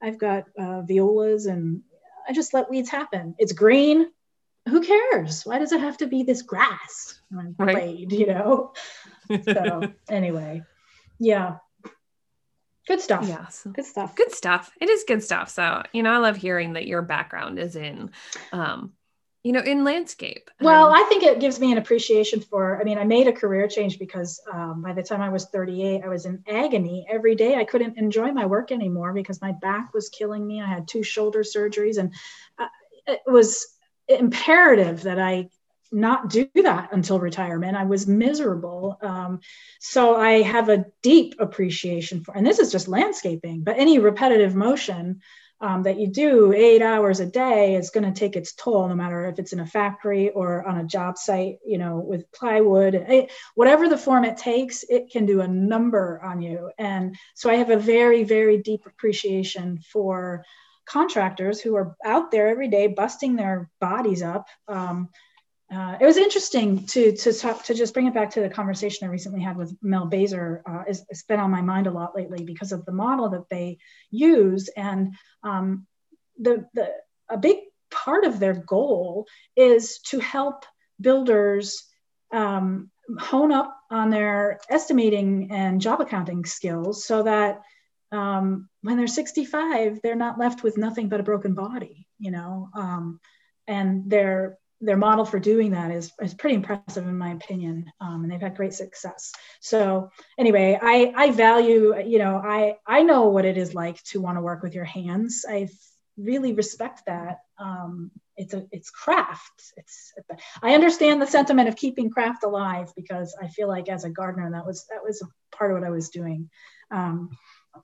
I've 0.00 0.18
got 0.18 0.44
uh, 0.58 0.82
violas 0.82 1.46
and 1.46 1.82
I 2.28 2.32
just 2.32 2.54
let 2.54 2.70
weeds 2.70 2.90
happen. 2.90 3.34
It's 3.38 3.52
green 3.52 4.10
who 4.68 4.82
cares? 4.82 5.44
Why 5.44 5.58
does 5.58 5.72
it 5.72 5.80
have 5.80 5.98
to 5.98 6.06
be 6.06 6.22
this 6.22 6.42
grass 6.42 7.20
right. 7.58 7.98
you 8.10 8.26
know? 8.26 8.72
so 9.44 9.92
anyway, 10.08 10.62
yeah. 11.18 11.56
Good 12.86 13.00
stuff. 13.00 13.26
Yes. 13.28 13.66
Good 13.70 13.84
stuff. 13.84 14.16
Good 14.16 14.32
stuff. 14.32 14.70
It 14.80 14.88
is 14.88 15.04
good 15.06 15.22
stuff. 15.22 15.50
So, 15.50 15.82
you 15.92 16.02
know, 16.02 16.12
I 16.12 16.18
love 16.18 16.36
hearing 16.36 16.72
that 16.72 16.86
your 16.86 17.02
background 17.02 17.58
is 17.58 17.76
in 17.76 18.10
um, 18.52 18.94
you 19.44 19.52
know, 19.52 19.60
in 19.60 19.84
landscape. 19.84 20.50
Well, 20.60 20.90
I 20.92 21.04
think 21.08 21.22
it 21.22 21.40
gives 21.40 21.60
me 21.60 21.70
an 21.70 21.78
appreciation 21.78 22.40
for, 22.40 22.80
I 22.80 22.84
mean, 22.84 22.98
I 22.98 23.04
made 23.04 23.28
a 23.28 23.32
career 23.32 23.68
change 23.68 23.98
because 23.98 24.40
um, 24.52 24.82
by 24.82 24.92
the 24.92 25.02
time 25.02 25.22
I 25.22 25.28
was 25.28 25.46
38, 25.46 26.02
I 26.04 26.08
was 26.08 26.26
in 26.26 26.42
agony 26.48 27.06
every 27.08 27.34
day. 27.34 27.54
I 27.54 27.64
couldn't 27.64 27.96
enjoy 27.96 28.32
my 28.32 28.46
work 28.46 28.72
anymore 28.72 29.12
because 29.12 29.40
my 29.40 29.52
back 29.52 29.94
was 29.94 30.08
killing 30.08 30.46
me. 30.46 30.60
I 30.60 30.66
had 30.66 30.88
two 30.88 31.02
shoulder 31.02 31.40
surgeries 31.40 31.98
and 31.98 32.12
uh, 32.58 32.66
it 33.06 33.20
was 33.26 33.77
imperative 34.08 35.02
that 35.02 35.18
I 35.18 35.48
not 35.90 36.28
do 36.28 36.48
that 36.54 36.90
until 36.92 37.18
retirement. 37.18 37.76
I 37.76 37.84
was 37.84 38.06
miserable. 38.06 38.98
Um, 39.00 39.40
so 39.80 40.16
I 40.16 40.42
have 40.42 40.68
a 40.68 40.84
deep 41.02 41.36
appreciation 41.38 42.22
for, 42.22 42.36
and 42.36 42.46
this 42.46 42.58
is 42.58 42.70
just 42.70 42.88
landscaping, 42.88 43.62
but 43.62 43.78
any 43.78 43.98
repetitive 43.98 44.54
motion 44.54 45.22
um, 45.60 45.82
that 45.84 45.98
you 45.98 46.06
do 46.06 46.52
eight 46.52 46.82
hours 46.82 47.20
a 47.20 47.26
day 47.26 47.74
is 47.74 47.90
going 47.90 48.04
to 48.04 48.18
take 48.18 48.36
its 48.36 48.52
toll 48.52 48.88
no 48.88 48.94
matter 48.94 49.26
if 49.26 49.38
it's 49.38 49.52
in 49.52 49.60
a 49.60 49.66
factory 49.66 50.30
or 50.30 50.66
on 50.66 50.78
a 50.78 50.84
job 50.84 51.18
site 51.18 51.56
you 51.66 51.78
know 51.78 51.98
with 51.98 52.30
plywood 52.30 52.94
it, 52.94 53.32
whatever 53.54 53.88
the 53.88 53.98
form 53.98 54.24
it 54.24 54.36
takes 54.36 54.84
it 54.88 55.10
can 55.10 55.26
do 55.26 55.40
a 55.40 55.48
number 55.48 56.20
on 56.22 56.40
you 56.40 56.70
and 56.78 57.16
so 57.34 57.50
i 57.50 57.56
have 57.56 57.70
a 57.70 57.76
very 57.76 58.22
very 58.22 58.58
deep 58.58 58.86
appreciation 58.86 59.78
for 59.78 60.44
contractors 60.88 61.60
who 61.60 61.76
are 61.76 61.96
out 62.04 62.30
there 62.30 62.48
every 62.48 62.68
day 62.68 62.86
busting 62.86 63.36
their 63.36 63.70
bodies 63.80 64.22
up 64.22 64.46
um, 64.68 65.08
uh, 65.72 65.98
it 66.00 66.06
was 66.06 66.16
interesting 66.16 66.86
to 66.86 67.14
to 67.14 67.32
talk 67.32 67.62
to 67.62 67.74
just 67.74 67.92
bring 67.92 68.06
it 68.06 68.14
back 68.14 68.30
to 68.30 68.40
the 68.40 68.48
conversation 68.48 69.06
I 69.06 69.10
recently 69.10 69.42
had 69.42 69.56
with 69.56 69.76
Mel 69.82 70.06
Baser. 70.06 70.62
Uh, 70.66 70.84
it's, 70.86 71.04
it's 71.10 71.24
been 71.24 71.40
on 71.40 71.50
my 71.50 71.60
mind 71.60 71.86
a 71.86 71.90
lot 71.90 72.16
lately 72.16 72.42
because 72.42 72.72
of 72.72 72.86
the 72.86 72.92
model 72.92 73.28
that 73.30 73.50
they 73.50 73.78
use, 74.10 74.70
and 74.74 75.14
um, 75.42 75.86
the 76.38 76.66
the 76.72 76.90
a 77.28 77.36
big 77.36 77.58
part 77.90 78.24
of 78.24 78.40
their 78.40 78.54
goal 78.54 79.26
is 79.56 79.98
to 80.06 80.20
help 80.20 80.64
builders 80.98 81.84
um, 82.32 82.90
hone 83.18 83.52
up 83.52 83.78
on 83.90 84.08
their 84.08 84.60
estimating 84.70 85.50
and 85.50 85.82
job 85.82 86.00
accounting 86.00 86.46
skills, 86.46 87.04
so 87.04 87.24
that 87.24 87.60
um, 88.12 88.68
when 88.82 88.96
they're 88.96 89.06
65, 89.06 90.00
they're 90.02 90.14
not 90.14 90.38
left 90.38 90.62
with 90.62 90.78
nothing 90.78 91.08
but 91.08 91.20
a 91.20 91.24
broken 91.24 91.54
body, 91.54 92.06
you 92.18 92.30
know, 92.30 92.68
um, 92.74 93.20
and 93.66 94.10
they're 94.10 94.58
their 94.80 94.96
model 94.96 95.24
for 95.24 95.40
doing 95.40 95.72
that 95.72 95.90
is, 95.90 96.12
is 96.22 96.34
pretty 96.34 96.54
impressive 96.54 97.06
in 97.06 97.18
my 97.18 97.32
opinion 97.32 97.90
um, 98.00 98.22
and 98.22 98.30
they've 98.30 98.40
had 98.40 98.56
great 98.56 98.72
success. 98.72 99.32
So 99.60 100.10
anyway 100.38 100.78
I, 100.80 101.12
I 101.16 101.30
value 101.32 101.98
you 102.06 102.18
know 102.18 102.40
I, 102.42 102.76
I 102.86 103.02
know 103.02 103.28
what 103.28 103.44
it 103.44 103.58
is 103.58 103.74
like 103.74 104.02
to 104.04 104.20
want 104.20 104.38
to 104.38 104.42
work 104.42 104.62
with 104.62 104.74
your 104.74 104.84
hands. 104.84 105.44
I 105.48 105.68
really 106.16 106.52
respect 106.52 107.02
that. 107.06 107.38
Um, 107.58 108.10
it's 108.36 108.54
a 108.54 108.66
it's 108.70 108.90
craft. 108.90 109.72
It's 109.76 110.12
i 110.62 110.74
understand 110.74 111.20
the 111.20 111.26
sentiment 111.26 111.68
of 111.68 111.76
keeping 111.76 112.08
craft 112.10 112.44
alive 112.44 112.92
because 112.94 113.36
i 113.42 113.48
feel 113.48 113.66
like 113.66 113.88
as 113.88 114.04
a 114.04 114.10
gardener 114.10 114.52
that 114.52 114.64
was 114.64 114.86
that 114.90 115.02
was 115.02 115.24
part 115.50 115.72
of 115.72 115.78
what 115.78 115.86
i 115.86 115.90
was 115.90 116.10
doing. 116.10 116.50
Um, 116.90 117.30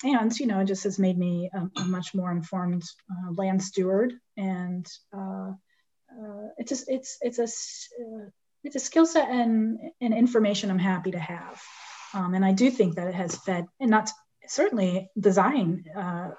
and 0.02 0.38
you 0.38 0.46
know 0.46 0.60
it 0.60 0.66
just 0.66 0.84
has 0.84 0.98
made 0.98 1.18
me 1.18 1.50
a, 1.52 1.80
a 1.80 1.84
much 1.84 2.14
more 2.14 2.30
informed 2.30 2.82
uh, 3.10 3.32
land 3.32 3.62
steward 3.62 4.14
and 4.36 4.86
uh, 5.16 5.50
uh, 6.10 6.48
it's 6.58 6.72
a, 6.72 6.92
it's 6.92 7.18
it's 7.20 7.38
a 7.38 7.44
uh, 7.44 8.28
it's 8.64 8.76
a 8.76 8.80
skill 8.80 9.06
set 9.06 9.28
and, 9.28 9.78
and 10.00 10.14
information 10.14 10.70
I'm 10.70 10.78
happy 10.78 11.12
to 11.12 11.18
have. 11.18 11.62
Um, 12.14 12.34
and 12.34 12.44
I 12.44 12.52
do 12.52 12.70
think 12.70 12.96
that 12.96 13.08
it 13.08 13.14
has 13.14 13.36
fed, 13.36 13.66
and 13.78 13.90
not 13.90 14.10
certainly 14.46 15.10
design, 15.18 15.84
uh, 15.94 16.30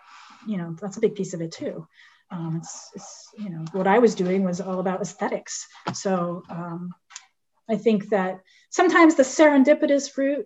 you 0.47 0.57
know, 0.57 0.75
that's 0.81 0.97
a 0.97 1.01
big 1.01 1.15
piece 1.15 1.33
of 1.33 1.41
it 1.41 1.51
too. 1.51 1.87
Um, 2.31 2.57
it's, 2.57 2.89
it's, 2.95 3.29
you 3.37 3.49
know, 3.49 3.65
what 3.73 3.87
I 3.87 3.99
was 3.99 4.15
doing 4.15 4.43
was 4.43 4.59
all 4.59 4.79
about 4.79 5.01
aesthetics. 5.01 5.67
So 5.93 6.41
um, 6.49 6.89
I 7.69 7.75
think 7.75 8.09
that 8.09 8.39
sometimes 8.71 9.15
the 9.15 9.23
serendipitous 9.23 10.17
route 10.17 10.45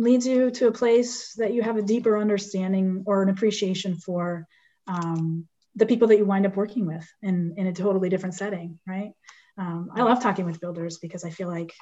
leads 0.00 0.26
you 0.26 0.50
to 0.50 0.66
a 0.66 0.72
place 0.72 1.34
that 1.34 1.52
you 1.52 1.62
have 1.62 1.76
a 1.76 1.82
deeper 1.82 2.18
understanding 2.18 3.04
or 3.06 3.22
an 3.22 3.28
appreciation 3.28 3.96
for 3.96 4.46
um, 4.86 5.46
the 5.76 5.84
people 5.86 6.08
that 6.08 6.16
you 6.16 6.24
wind 6.24 6.46
up 6.46 6.56
working 6.56 6.86
with 6.86 7.06
in, 7.22 7.54
in 7.58 7.66
a 7.66 7.72
totally 7.72 8.08
different 8.08 8.34
setting, 8.34 8.78
right? 8.86 9.12
Um, 9.58 9.90
I 9.94 10.02
love 10.02 10.22
talking 10.22 10.46
with 10.46 10.60
builders 10.60 10.98
because 10.98 11.24
I 11.24 11.30
feel 11.30 11.48
like 11.48 11.74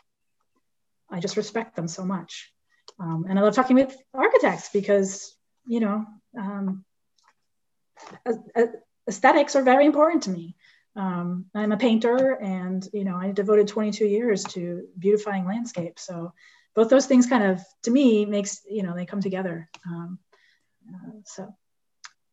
I 1.08 1.20
just 1.20 1.36
respect 1.36 1.76
them 1.76 1.86
so 1.86 2.04
much. 2.04 2.52
Um, 2.98 3.26
and 3.28 3.38
I 3.38 3.42
love 3.42 3.54
talking 3.54 3.76
with 3.76 3.96
architects 4.12 4.70
because, 4.72 5.36
you 5.64 5.78
know, 5.78 6.04
um, 6.36 6.84
aesthetics 9.08 9.54
are 9.54 9.62
very 9.62 9.86
important 9.86 10.24
to 10.24 10.30
me. 10.30 10.56
Um, 10.96 11.46
I'm 11.54 11.70
a 11.70 11.76
painter 11.76 12.34
and, 12.34 12.86
you 12.92 13.04
know, 13.04 13.14
I 13.14 13.30
devoted 13.30 13.68
22 13.68 14.06
years 14.06 14.42
to 14.44 14.88
beautifying 14.98 15.46
landscapes. 15.46 16.04
So 16.04 16.32
both 16.78 16.90
those 16.90 17.06
things 17.06 17.26
kind 17.26 17.42
of, 17.42 17.60
to 17.82 17.90
me, 17.90 18.24
makes, 18.24 18.60
you 18.70 18.84
know, 18.84 18.94
they 18.94 19.04
come 19.04 19.20
together. 19.20 19.68
Um, 19.84 20.20
uh, 20.88 21.10
so 21.24 21.52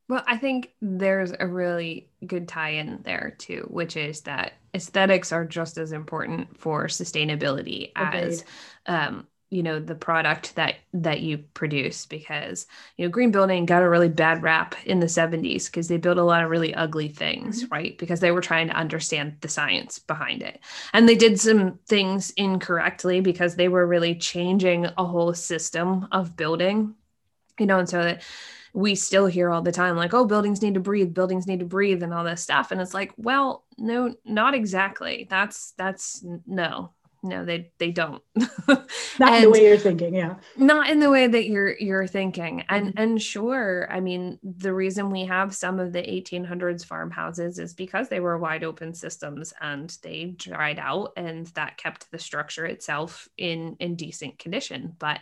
well, 0.08 0.24
I 0.28 0.38
think 0.38 0.70
there's 0.82 1.34
a 1.40 1.48
really 1.48 2.12
good 2.24 2.48
tie 2.48 2.74
in 2.74 3.00
there 3.02 3.34
too, 3.40 3.66
which 3.72 3.98
is 3.98 4.22
that 4.22 4.54
aesthetics 4.76 5.32
are 5.32 5.46
just 5.46 5.80
as 5.80 5.94
important 5.94 6.60
for 6.60 6.86
sustainability 6.86 7.92
as 7.96 8.44
um, 8.86 9.26
you 9.50 9.62
know 9.62 9.80
the 9.80 9.96
product 9.96 10.56
that 10.56 10.76
that 10.94 11.22
you 11.22 11.38
produce 11.38 12.06
because 12.06 12.68
you 12.98 13.06
know 13.06 13.12
green 13.12 13.32
building 13.32 13.66
got 13.66 13.84
a 13.84 13.90
really 13.90 14.10
bad 14.10 14.42
rap 14.42 14.76
in 14.86 15.00
the 15.00 15.06
70s 15.06 15.66
because 15.66 15.88
they 15.88 15.98
built 15.98 16.18
a 16.18 16.24
lot 16.24 16.44
of 16.44 16.50
really 16.50 16.74
ugly 16.74 17.08
things 17.08 17.64
mm-hmm. 17.64 17.74
right? 17.74 17.98
Because 17.98 18.20
they 18.20 18.32
were 18.32 18.42
trying 18.42 18.68
to 18.68 18.74
understand 18.74 19.38
the 19.42 19.48
science 19.48 20.00
behind 20.00 20.42
it. 20.42 20.60
And 20.94 21.08
they 21.08 21.16
did 21.16 21.40
some 21.40 21.80
things 21.88 22.32
incorrectly 22.32 23.22
because 23.22 23.56
they 23.56 23.68
were 23.68 23.86
really 23.86 24.16
changing 24.16 24.88
a 24.98 25.06
whole 25.06 25.34
system 25.34 26.08
of 26.12 26.36
building 26.36 26.96
you 27.60 27.66
know 27.66 27.80
and 27.80 27.90
so 27.90 28.04
that 28.04 28.24
we 28.74 28.94
still 28.94 29.26
hear 29.26 29.50
all 29.50 29.62
the 29.62 29.72
time 29.72 29.96
like 29.96 30.14
oh 30.14 30.26
buildings 30.26 30.62
need 30.62 30.74
to 30.74 30.82
breathe 30.82 31.14
buildings 31.14 31.48
need 31.48 31.60
to 31.60 31.66
breathe 31.66 32.04
and 32.04 32.14
all 32.14 32.24
this 32.24 32.42
stuff. 32.42 32.72
And 32.72 32.82
it's 32.82 32.94
like 32.94 33.14
well 33.16 33.64
no 33.78 34.14
not 34.26 34.54
exactly. 34.54 35.28
That's 35.30 35.72
that's 35.78 36.26
no 36.46 36.92
no 37.26 37.44
they 37.44 37.72
they 37.78 37.92
don't. 37.92 38.22
Not 39.20 39.36
in 39.36 39.42
the 39.44 39.50
way 39.50 39.66
you're 39.66 39.78
thinking 39.78 40.14
yeah. 40.14 40.36
not 40.58 40.90
in 40.90 41.00
the 41.00 41.10
way 41.10 41.28
that 41.28 41.48
you're 41.48 41.78
you're 41.78 42.08
thinking. 42.08 42.64
And 42.70 42.88
mm-hmm. 42.88 43.02
and 43.02 43.22
sure 43.22 43.88
i 43.90 44.00
mean 44.00 44.40
the 44.44 44.74
reason 44.74 45.10
we 45.10 45.26
have 45.26 45.56
some 45.56 45.80
of 45.80 45.94
the 45.94 46.02
1800s 46.02 46.86
farmhouses 46.86 47.60
is 47.60 47.74
because 47.74 48.10
they 48.10 48.20
were 48.20 48.38
wide 48.38 48.64
open 48.64 48.94
systems 48.94 49.54
and 49.62 49.98
they 50.04 50.36
dried 50.38 50.80
out 50.80 51.14
and 51.18 51.48
that 51.48 51.78
kept 51.78 52.12
the 52.12 52.20
structure 52.20 52.66
itself 52.66 53.28
in 53.38 53.76
in 53.80 53.96
decent 53.96 54.40
condition. 54.40 54.96
But 55.00 55.20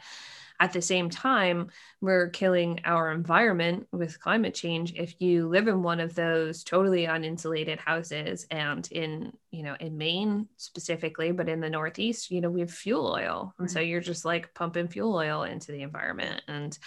at 0.60 0.74
the 0.74 0.82
same 0.82 1.10
time, 1.10 1.70
we're 2.02 2.30
killing 2.30 2.80
our 2.86 3.12
environment 3.12 3.88
with 3.92 4.20
climate 4.20 4.54
change. 4.54 4.94
If 4.96 5.20
you 5.20 5.48
live 5.48 5.68
in 5.68 5.84
one 5.84 6.00
of 6.00 6.16
those 6.16 6.64
totally 6.64 7.06
uninsulated 7.06 7.80
houses 7.80 8.46
and 8.50 8.88
in, 8.92 9.34
you 9.52 9.64
know, 9.64 9.76
in 9.80 9.98
Maine 9.98 10.48
specifically, 10.58 11.32
but 11.32 11.50
in 11.50 11.60
the 11.60 11.70
Northeast, 11.70 12.32
you 12.32 12.42
know, 12.42 12.50
we 12.50 12.62
have 12.62 12.72
fuel 12.72 13.08
oil. 13.08 13.54
And 13.60 13.70
so 13.70 13.80
you're 13.80 14.02
just 14.02 14.26
like 14.26 14.54
pumping 14.54 14.88
fuel 14.88 15.16
oil 15.16 15.44
into 15.44 15.72
the 15.72 15.82
environment. 15.82 16.42
And 16.48 16.78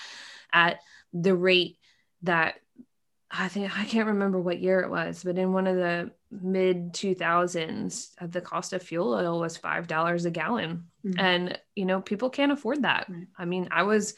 at 0.52 0.80
the 1.12 1.34
rate 1.34 1.78
that 2.22 2.56
I 3.38 3.48
think 3.48 3.76
I 3.78 3.84
can't 3.84 4.08
remember 4.08 4.40
what 4.40 4.60
year 4.60 4.80
it 4.80 4.90
was, 4.90 5.22
but 5.24 5.38
in 5.38 5.52
one 5.52 5.66
of 5.66 5.76
the 5.76 6.10
mid 6.30 6.92
2000s, 6.92 8.10
uh, 8.20 8.26
the 8.26 8.40
cost 8.40 8.72
of 8.72 8.82
fuel 8.82 9.14
oil 9.14 9.40
was 9.40 9.58
$5 9.58 10.24
a 10.24 10.30
gallon. 10.30 10.86
Mm-hmm. 11.04 11.20
And, 11.20 11.60
you 11.74 11.84
know, 11.84 12.00
people 12.00 12.30
can't 12.30 12.52
afford 12.52 12.82
that. 12.82 13.06
Right. 13.08 13.26
I 13.38 13.44
mean, 13.44 13.68
I 13.70 13.82
was 13.84 14.14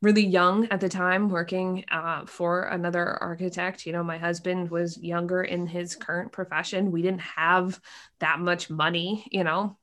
really 0.00 0.26
young 0.26 0.66
at 0.68 0.80
the 0.80 0.88
time 0.88 1.28
working 1.28 1.84
uh, 1.90 2.26
for 2.26 2.64
another 2.64 3.06
architect. 3.22 3.86
You 3.86 3.92
know, 3.92 4.02
my 4.02 4.18
husband 4.18 4.70
was 4.70 4.98
younger 4.98 5.42
in 5.42 5.66
his 5.66 5.94
current 5.94 6.32
profession. 6.32 6.90
We 6.90 7.02
didn't 7.02 7.20
have 7.20 7.80
that 8.18 8.40
much 8.40 8.68
money, 8.68 9.26
you 9.30 9.44
know, 9.44 9.76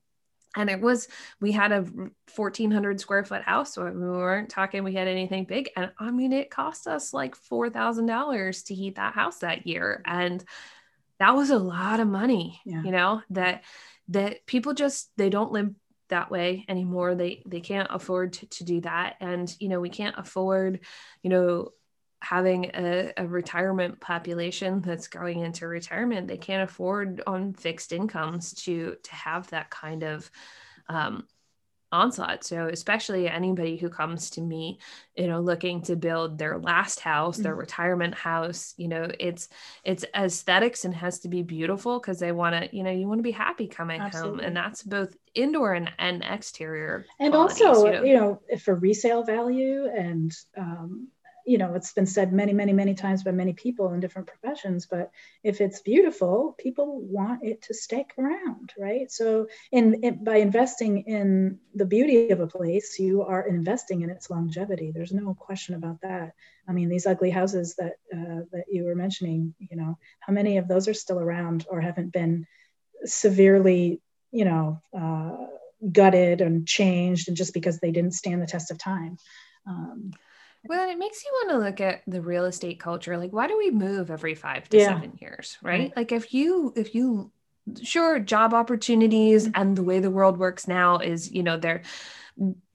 and 0.56 0.68
it 0.68 0.80
was 0.80 1.08
we 1.40 1.52
had 1.52 1.72
a 1.72 1.82
1400 2.34 3.00
square 3.00 3.24
foot 3.24 3.42
house 3.42 3.74
so 3.74 3.84
we 3.84 3.90
weren't 3.92 4.48
talking 4.48 4.82
we 4.84 4.94
had 4.94 5.08
anything 5.08 5.44
big. 5.44 5.70
And 5.76 5.92
i 5.98 6.10
mean 6.10 6.32
it 6.32 6.50
cost 6.50 6.86
us 6.86 7.12
like 7.12 7.36
$4000 7.36 8.64
to 8.66 8.74
heat 8.74 8.96
that 8.96 9.14
house 9.14 9.38
that 9.38 9.66
year. 9.66 10.02
And 10.04 10.44
that 11.18 11.36
was 11.36 11.50
a 11.50 11.58
lot 11.58 12.00
of 12.00 12.08
money 12.08 12.60
yeah. 12.64 12.82
you 12.82 12.90
know 12.90 13.22
that 13.30 13.62
that 14.08 14.44
people 14.46 14.74
just 14.74 15.10
they 15.16 15.30
don't 15.30 15.52
live 15.52 15.70
that 16.10 16.30
way 16.30 16.64
anymore. 16.68 17.14
They 17.14 17.42
they 17.46 17.60
can't 17.60 17.88
afford 17.90 18.34
to, 18.34 18.46
to 18.46 18.64
do 18.64 18.80
that. 18.82 19.16
And 19.20 19.54
you 19.58 19.68
know 19.68 19.80
we 19.80 19.88
can't 19.88 20.18
afford 20.18 20.80
you 21.22 21.30
know 21.30 21.72
having 22.22 22.70
a, 22.74 23.12
a, 23.16 23.26
retirement 23.26 23.98
population 24.00 24.80
that's 24.80 25.08
going 25.08 25.40
into 25.40 25.66
retirement 25.66 26.28
they 26.28 26.36
can't 26.36 26.68
afford 26.68 27.22
on 27.26 27.52
fixed 27.54 27.92
incomes 27.92 28.52
to 28.52 28.96
to 29.02 29.14
have 29.14 29.48
that 29.48 29.70
kind 29.70 30.02
of 30.02 30.30
um, 30.88 31.24
onslaught 31.92 32.44
so 32.44 32.68
especially 32.68 33.28
anybody 33.28 33.76
who 33.76 33.88
comes 33.88 34.30
to 34.30 34.40
me 34.40 34.78
you 35.16 35.26
know 35.26 35.40
looking 35.40 35.82
to 35.82 35.96
build 35.96 36.38
their 36.38 36.58
last 36.58 37.00
house 37.00 37.36
their 37.36 37.52
mm-hmm. 37.52 37.60
retirement 37.60 38.14
house 38.14 38.74
you 38.76 38.86
know 38.86 39.10
it's 39.18 39.48
it's 39.82 40.04
aesthetics 40.14 40.84
and 40.84 40.94
has 40.94 41.18
to 41.18 41.28
be 41.28 41.42
beautiful 41.42 41.98
because 41.98 42.20
they 42.20 42.30
want 42.30 42.54
to 42.54 42.76
you 42.76 42.84
know 42.84 42.92
you 42.92 43.08
want 43.08 43.18
to 43.18 43.24
be 43.24 43.32
happy 43.32 43.66
coming 43.66 44.00
Absolutely. 44.00 44.30
home 44.30 44.40
and 44.46 44.56
that's 44.56 44.84
both 44.84 45.16
indoor 45.34 45.74
and, 45.74 45.90
and 45.98 46.22
exterior 46.22 47.06
and 47.18 47.34
also 47.34 47.86
you 47.86 47.92
know, 47.92 48.02
you 48.04 48.14
know 48.14 48.40
for 48.58 48.74
resale 48.74 49.24
value 49.24 49.86
and 49.86 50.32
um 50.56 51.08
you 51.50 51.58
know 51.58 51.74
it's 51.74 51.92
been 51.92 52.06
said 52.06 52.32
many 52.32 52.52
many 52.52 52.72
many 52.72 52.94
times 52.94 53.24
by 53.24 53.32
many 53.32 53.52
people 53.52 53.92
in 53.92 54.00
different 54.00 54.28
professions 54.28 54.86
but 54.86 55.10
if 55.42 55.60
it's 55.60 55.80
beautiful 55.80 56.54
people 56.58 57.00
want 57.00 57.42
it 57.42 57.62
to 57.62 57.74
stick 57.74 58.12
around 58.18 58.72
right? 58.78 59.10
So 59.10 59.48
in, 59.72 60.02
in 60.04 60.24
by 60.24 60.36
investing 60.36 61.02
in 61.02 61.58
the 61.74 61.84
beauty 61.84 62.30
of 62.30 62.40
a 62.40 62.46
place 62.46 62.98
you 62.98 63.22
are 63.22 63.46
investing 63.46 64.02
in 64.02 64.10
its 64.10 64.30
longevity. 64.30 64.92
There's 64.92 65.12
no 65.12 65.34
question 65.34 65.74
about 65.74 66.00
that. 66.02 66.34
I 66.68 66.72
mean 66.72 66.88
these 66.88 67.06
ugly 67.06 67.30
houses 67.30 67.74
that 67.76 67.94
uh, 68.12 68.42
that 68.52 68.64
you 68.70 68.84
were 68.84 68.94
mentioning 68.94 69.54
you 69.58 69.76
know 69.76 69.98
how 70.20 70.32
many 70.32 70.58
of 70.58 70.68
those 70.68 70.88
are 70.88 70.94
still 70.94 71.18
around 71.18 71.66
or 71.68 71.80
haven't 71.80 72.12
been 72.12 72.46
severely 73.04 74.00
you 74.30 74.44
know 74.44 74.80
uh, 74.96 75.46
gutted 75.90 76.40
and 76.40 76.66
changed 76.66 77.28
and 77.28 77.36
just 77.36 77.54
because 77.54 77.78
they 77.78 77.90
didn't 77.90 78.14
stand 78.14 78.40
the 78.40 78.46
test 78.46 78.70
of 78.70 78.78
time? 78.78 79.18
Um, 79.66 80.12
well, 80.64 80.90
it 80.90 80.98
makes 80.98 81.24
you 81.24 81.30
want 81.32 81.50
to 81.50 81.66
look 81.66 81.80
at 81.80 82.02
the 82.06 82.20
real 82.20 82.44
estate 82.44 82.80
culture. 82.80 83.16
Like, 83.16 83.32
why 83.32 83.46
do 83.46 83.56
we 83.56 83.70
move 83.70 84.10
every 84.10 84.34
five 84.34 84.68
to 84.68 84.78
yeah. 84.78 84.88
seven 84.88 85.18
years? 85.20 85.56
Right? 85.62 85.80
right? 85.80 85.92
Like, 85.96 86.12
if 86.12 86.34
you, 86.34 86.72
if 86.76 86.94
you, 86.94 87.32
sure, 87.82 88.18
job 88.18 88.52
opportunities 88.52 89.46
mm-hmm. 89.46 89.60
and 89.60 89.76
the 89.76 89.82
way 89.82 90.00
the 90.00 90.10
world 90.10 90.38
works 90.38 90.68
now 90.68 90.98
is, 90.98 91.30
you 91.32 91.42
know, 91.42 91.56
there, 91.56 91.82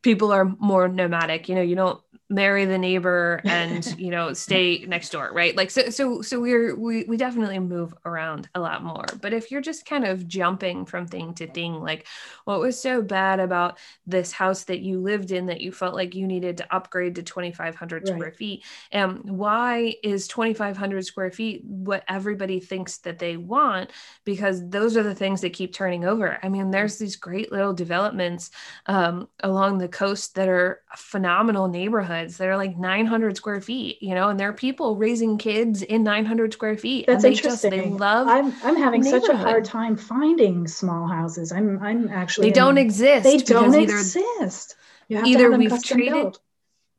people 0.02 0.32
are 0.32 0.46
more 0.60 0.88
nomadic. 0.88 1.48
You 1.48 1.56
know, 1.56 1.62
you 1.62 1.76
don't 1.76 2.02
marry 2.30 2.66
the 2.66 2.78
neighbor 2.78 3.40
and 3.44 3.86
you 4.00 4.10
know 4.10 4.34
stay 4.34 4.84
next 4.88 5.12
door 5.12 5.30
right? 5.32 5.56
Like 5.56 5.70
so 5.70 5.90
so 5.90 6.22
so 6.22 6.40
we're 6.40 6.76
we, 6.76 7.04
we 7.04 7.18
definitely 7.18 7.60
move 7.60 7.94
around 8.06 8.50
a 8.56 8.60
lot 8.60 8.84
more. 8.84 9.06
But 9.22 9.34
if 9.34 9.52
you're 9.52 9.62
just 9.62 9.86
kind 9.86 10.06
of 10.06 10.28
jumping 10.28 10.86
from 10.86 11.08
thing 11.08 11.34
to 11.36 11.48
thing 11.48 11.76
like 11.76 12.08
what 12.46 12.60
was 12.60 12.82
so 12.82 13.02
bad 13.02 13.40
about 13.40 13.78
this 14.08 14.32
house 14.32 14.64
that 14.64 14.80
you 14.80 15.00
lived 15.00 15.32
in 15.32 15.46
that 15.48 15.62
you 15.62 15.72
felt 15.72 15.94
like 15.94 16.16
you 16.16 16.26
needed 16.26 16.58
to 16.58 16.76
upgrade 16.76 17.16
to 17.16 17.24
2500 17.24 18.04
right. 18.04 18.16
square 18.16 18.32
feet? 18.32 18.64
And 18.92 19.20
why 19.24 19.96
is 20.04 20.28
2500 20.28 21.06
square 21.06 21.32
feet 21.32 21.64
what 21.66 22.04
everybody 22.08 22.60
thinks 22.60 22.98
that 23.00 23.20
they 23.20 23.38
want? 23.38 23.92
Because 24.24 24.68
those 24.68 24.98
are 24.98 25.04
the 25.04 25.16
things 25.16 25.42
that 25.42 25.54
keep 25.54 25.74
turning 25.74 26.06
over. 26.06 26.40
I 26.42 26.50
mean 26.50 26.72
there's 26.72 26.98
these 26.98 27.16
great 27.16 27.52
little 27.52 27.74
developments 27.74 28.50
um, 28.88 29.28
along 29.42 29.78
the 29.78 29.88
coast 29.88 30.36
that 30.36 30.50
are 30.50 30.82
phenomenal 30.96 31.68
neighborhoods 31.68 32.15
neighborhoods 32.16 32.38
that 32.38 32.48
are 32.48 32.58
like 32.58 32.78
900 32.78 33.38
square 33.38 33.62
feet, 33.62 34.02
you 34.02 34.16
know, 34.16 34.30
and 34.30 34.40
there 34.40 34.50
are 34.50 34.54
people 34.54 34.96
raising 34.96 35.38
kids 35.38 35.82
in 35.82 36.04
900 36.04 36.54
square 36.54 36.78
feet. 36.78 37.08
That's 37.08 37.24
interesting. 37.24 37.72
Just, 37.72 37.84
they 37.84 37.90
love. 37.90 38.28
I'm 38.28 38.54
I'm 38.64 38.76
having 38.76 39.04
such 39.04 39.28
a 39.30 39.38
hard 39.38 39.66
time 39.66 39.96
finding 39.96 40.68
small 40.68 41.08
houses. 41.08 41.52
I'm 41.52 41.82
I'm 41.82 42.10
actually 42.10 42.50
they 42.50 42.54
don't 42.54 42.78
exist. 42.78 43.24
They 43.24 43.38
don't 43.38 43.76
exist. 43.76 44.76
either 45.10 45.52
we've 45.52 45.84
traded. 45.84 46.14
Built. 46.14 46.40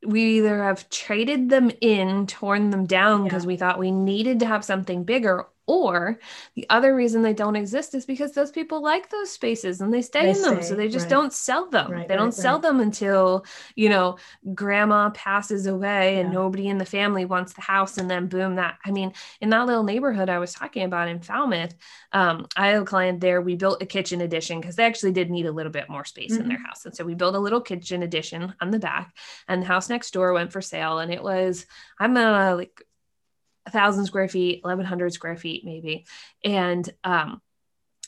We 0.04 0.38
either 0.38 0.62
have 0.62 0.88
traded 0.90 1.48
them 1.48 1.70
in, 1.80 2.26
torn 2.26 2.70
them 2.70 2.86
down 2.86 3.24
because 3.24 3.44
yeah. 3.44 3.48
we 3.48 3.56
thought 3.56 3.78
we 3.78 3.90
needed 3.90 4.40
to 4.40 4.46
have 4.46 4.64
something 4.64 5.02
bigger, 5.04 5.46
or 5.66 6.18
the 6.54 6.66
other 6.70 6.94
reason 6.94 7.22
they 7.22 7.34
don't 7.34 7.56
exist 7.56 7.94
is 7.94 8.06
because 8.06 8.32
those 8.32 8.50
people 8.50 8.82
like 8.82 9.10
those 9.10 9.30
spaces 9.30 9.80
and 9.80 9.92
they 9.92 10.02
stay 10.02 10.22
they 10.22 10.30
in 10.30 10.42
them. 10.42 10.54
Stay, 10.56 10.68
so 10.68 10.74
they 10.74 10.88
just 10.88 11.04
right. 11.04 11.10
don't 11.10 11.32
sell 11.32 11.68
them. 11.68 11.90
Right, 11.90 12.08
they 12.08 12.16
don't 12.16 12.32
sell 12.32 12.58
them 12.58 12.80
until, 12.80 13.44
you 13.74 13.88
know, 13.88 14.16
grandma 14.54 15.10
passes 15.10 15.66
away 15.66 16.18
and 16.18 16.28
yeah. 16.28 16.34
nobody 16.34 16.68
in 16.68 16.78
the 16.78 16.84
family 16.84 17.24
wants 17.24 17.52
the 17.52 17.62
house. 17.62 17.98
And 17.98 18.10
then 18.10 18.28
boom, 18.28 18.56
that 18.56 18.78
I 18.84 18.90
mean, 18.92 19.12
in 19.40 19.50
that 19.50 19.66
little 19.66 19.82
neighborhood 19.82 20.28
I 20.28 20.38
was 20.38 20.52
talking 20.52 20.84
about 20.84 21.08
in 21.08 21.20
Falmouth, 21.20 21.74
um, 22.12 22.46
I 22.56 22.68
had 22.68 22.82
a 22.82 22.84
client 22.84 23.20
there. 23.20 23.40
We 23.40 23.56
built 23.56 23.82
a 23.82 23.86
kitchen 23.86 24.20
addition 24.20 24.60
because 24.60 24.76
they 24.76 24.84
actually 24.84 25.12
did 25.12 25.30
need 25.30 25.46
a 25.46 25.52
little 25.52 25.72
bit 25.72 25.88
more 25.88 26.04
space 26.04 26.32
mm-hmm. 26.32 26.42
in 26.42 26.48
their 26.48 26.58
mm-hmm. 26.58 26.66
house. 26.66 26.84
And 26.86 26.94
so 26.94 27.04
we 27.04 27.14
built 27.14 27.34
a 27.34 27.40
little 27.40 27.60
kitchen 27.60 28.02
addition 28.02 28.54
on 28.60 28.70
the 28.70 28.78
back, 28.78 29.16
and 29.48 29.62
the 29.62 29.66
house 29.66 29.88
next 29.88 30.12
door 30.12 30.32
went 30.32 30.52
for 30.52 30.62
sale. 30.62 30.98
And 30.98 31.12
it 31.12 31.22
was, 31.22 31.66
I'm 31.98 32.14
gonna 32.14 32.54
like 32.54 32.82
thousand 33.70 34.06
square 34.06 34.28
feet, 34.28 34.62
1100 34.64 35.12
square 35.12 35.36
feet, 35.36 35.64
maybe. 35.64 36.06
And, 36.44 36.88
um, 37.04 37.40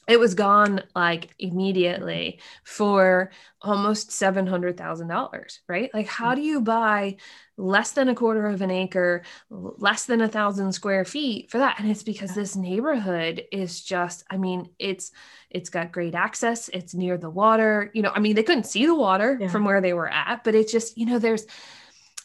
it 0.09 0.19
was 0.19 0.35
gone 0.35 0.83
like 0.97 1.35
immediately 1.39 2.41
for 2.65 3.31
almost 3.61 4.09
$700,000, 4.09 5.59
right? 5.69 5.91
Like, 5.93 6.07
how 6.07 6.35
do 6.35 6.41
you 6.41 6.63
buy 6.63 7.17
less 7.59 7.91
than 7.91 8.09
a 8.09 8.15
quarter 8.15 8.47
of 8.47 8.63
an 8.63 8.71
acre, 8.71 9.23
less 9.51 10.07
than 10.07 10.23
a 10.23 10.29
thousand 10.29 10.73
square 10.73 11.05
feet 11.05 11.51
for 11.51 11.59
that? 11.59 11.79
And 11.79 11.91
it's 11.91 12.03
because 12.03 12.35
this 12.35 12.57
neighborhood 12.57 13.45
is 13.53 13.83
just, 13.83 14.25
I 14.31 14.39
mean, 14.39 14.71
it's, 14.79 15.13
it's 15.51 15.69
got 15.69 15.93
great 15.93 16.15
access. 16.15 16.71
It's 16.71 16.95
near 16.95 17.19
the 17.19 17.31
water. 17.31 17.91
You 17.93 18.01
know, 18.01 18.13
I 18.15 18.21
mean, 18.21 18.35
they 18.35 18.43
couldn't 18.43 18.65
see 18.65 18.87
the 18.87 18.95
water 18.95 19.37
yeah. 19.39 19.49
from 19.49 19.67
where 19.67 19.83
they 19.83 19.93
were 19.93 20.09
at, 20.09 20.43
but 20.43 20.55
it's 20.55 20.73
just, 20.73 20.97
you 20.97 21.05
know, 21.05 21.19
there's, 21.19 21.45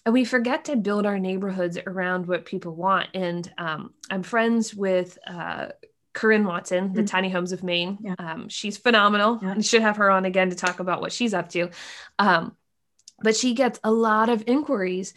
and 0.05 0.13
we 0.13 0.25
forget 0.25 0.65
to 0.65 0.75
build 0.75 1.05
our 1.05 1.19
neighborhoods 1.19 1.77
around 1.87 2.27
what 2.27 2.45
people 2.45 2.75
want. 2.75 3.09
And 3.13 3.51
um, 3.57 3.93
I'm 4.09 4.23
friends 4.23 4.75
with 4.75 5.17
uh, 5.25 5.67
Corinne 6.13 6.45
Watson, 6.45 6.93
the 6.93 7.01
mm-hmm. 7.01 7.05
Tiny 7.05 7.29
Homes 7.29 7.51
of 7.51 7.63
Maine. 7.63 7.97
Yeah. 8.01 8.15
Um, 8.19 8.49
she's 8.49 8.77
phenomenal. 8.77 9.39
Yeah. 9.41 9.51
And 9.51 9.65
should 9.65 9.81
have 9.81 9.97
her 9.97 10.11
on 10.11 10.25
again 10.25 10.49
to 10.49 10.55
talk 10.55 10.79
about 10.79 11.01
what 11.01 11.13
she's 11.13 11.33
up 11.33 11.49
to. 11.49 11.69
Um, 12.19 12.55
but 13.19 13.35
she 13.35 13.53
gets 13.53 13.79
a 13.83 13.91
lot 13.91 14.29
of 14.29 14.43
inquiries 14.47 15.13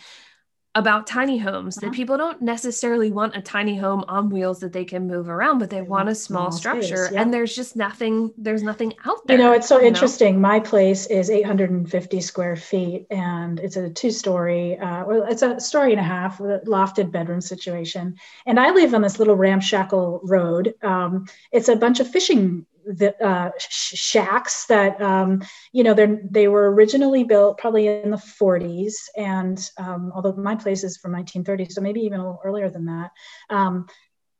about 0.76 1.06
tiny 1.06 1.38
homes 1.38 1.78
uh-huh. 1.78 1.86
that 1.86 1.96
people 1.96 2.18
don't 2.18 2.42
necessarily 2.42 3.10
want 3.10 3.34
a 3.34 3.40
tiny 3.40 3.74
home 3.74 4.04
on 4.08 4.28
wheels 4.28 4.60
that 4.60 4.74
they 4.74 4.84
can 4.84 5.08
move 5.08 5.28
around 5.28 5.58
but 5.58 5.70
they, 5.70 5.76
they 5.76 5.82
want 5.82 6.08
a 6.08 6.14
small, 6.14 6.52
small 6.52 6.52
structure 6.52 7.08
yeah. 7.10 7.20
and 7.20 7.32
there's 7.32 7.56
just 7.56 7.76
nothing 7.76 8.30
there's 8.36 8.62
nothing 8.62 8.92
out 9.06 9.26
there 9.26 9.38
you 9.38 9.42
know 9.42 9.52
it's 9.52 9.66
so 9.66 9.82
interesting 9.82 10.34
know? 10.34 10.40
my 10.40 10.60
place 10.60 11.06
is 11.06 11.30
850 11.30 12.20
square 12.20 12.56
feet 12.56 13.06
and 13.10 13.58
it's 13.58 13.76
a 13.76 13.88
two 13.88 14.10
story 14.10 14.78
uh, 14.78 15.04
well 15.06 15.24
it's 15.24 15.42
a 15.42 15.58
story 15.58 15.92
and 15.92 16.00
a 16.00 16.04
half 16.04 16.38
lofted 16.38 17.10
bedroom 17.10 17.40
situation 17.40 18.14
and 18.44 18.60
i 18.60 18.70
live 18.70 18.92
on 18.94 19.00
this 19.00 19.18
little 19.18 19.34
ramshackle 19.34 20.20
road 20.24 20.74
um, 20.82 21.26
it's 21.52 21.68
a 21.68 21.76
bunch 21.76 22.00
of 22.00 22.08
fishing 22.08 22.66
the 22.86 23.14
uh, 23.24 23.50
shacks 23.58 24.66
that 24.66 25.00
um, 25.02 25.42
you 25.72 25.82
know 25.82 25.92
they 25.92 26.18
they 26.30 26.48
were 26.48 26.72
originally 26.72 27.24
built 27.24 27.58
probably 27.58 27.88
in 27.88 28.10
the 28.10 28.16
40s 28.16 28.94
and 29.16 29.70
um, 29.76 30.12
although 30.14 30.32
my 30.34 30.54
place 30.54 30.84
is 30.84 30.96
from 30.96 31.12
1930 31.12 31.72
so 31.72 31.80
maybe 31.80 32.00
even 32.00 32.20
a 32.20 32.22
little 32.22 32.40
earlier 32.44 32.70
than 32.70 32.86
that 32.86 33.10
um, 33.50 33.86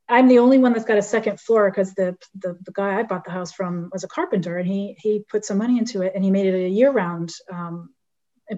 I'm 0.09 0.28
the 0.28 0.38
only 0.38 0.59
one 0.59 0.72
that's 0.72 0.84
got 0.84 0.99
a 0.99 1.03
second 1.03 1.40
floor 1.40 1.68
because 1.68 1.94
the, 1.94 2.16
the, 2.36 2.57
the 2.62 2.70
guy 2.72 2.99
I 2.99 3.03
bought 3.03 3.24
the 3.24 3.32
house 3.32 3.53
from 3.53 3.90
was 3.92 4.05
a 4.05 4.09
carpenter 4.09 4.59
and 4.59 4.68
he 4.68 4.97
he 4.99 5.24
put 5.28 5.44
some 5.44 5.59
money 5.59 5.78
into 5.78 6.03
it 6.03 6.12
and 6.14 6.22
he 6.22 6.30
made 6.30 6.47
it 6.47 6.55
a 6.55 6.68
year 6.68 6.92
round 6.92 7.32
um, 7.53 7.90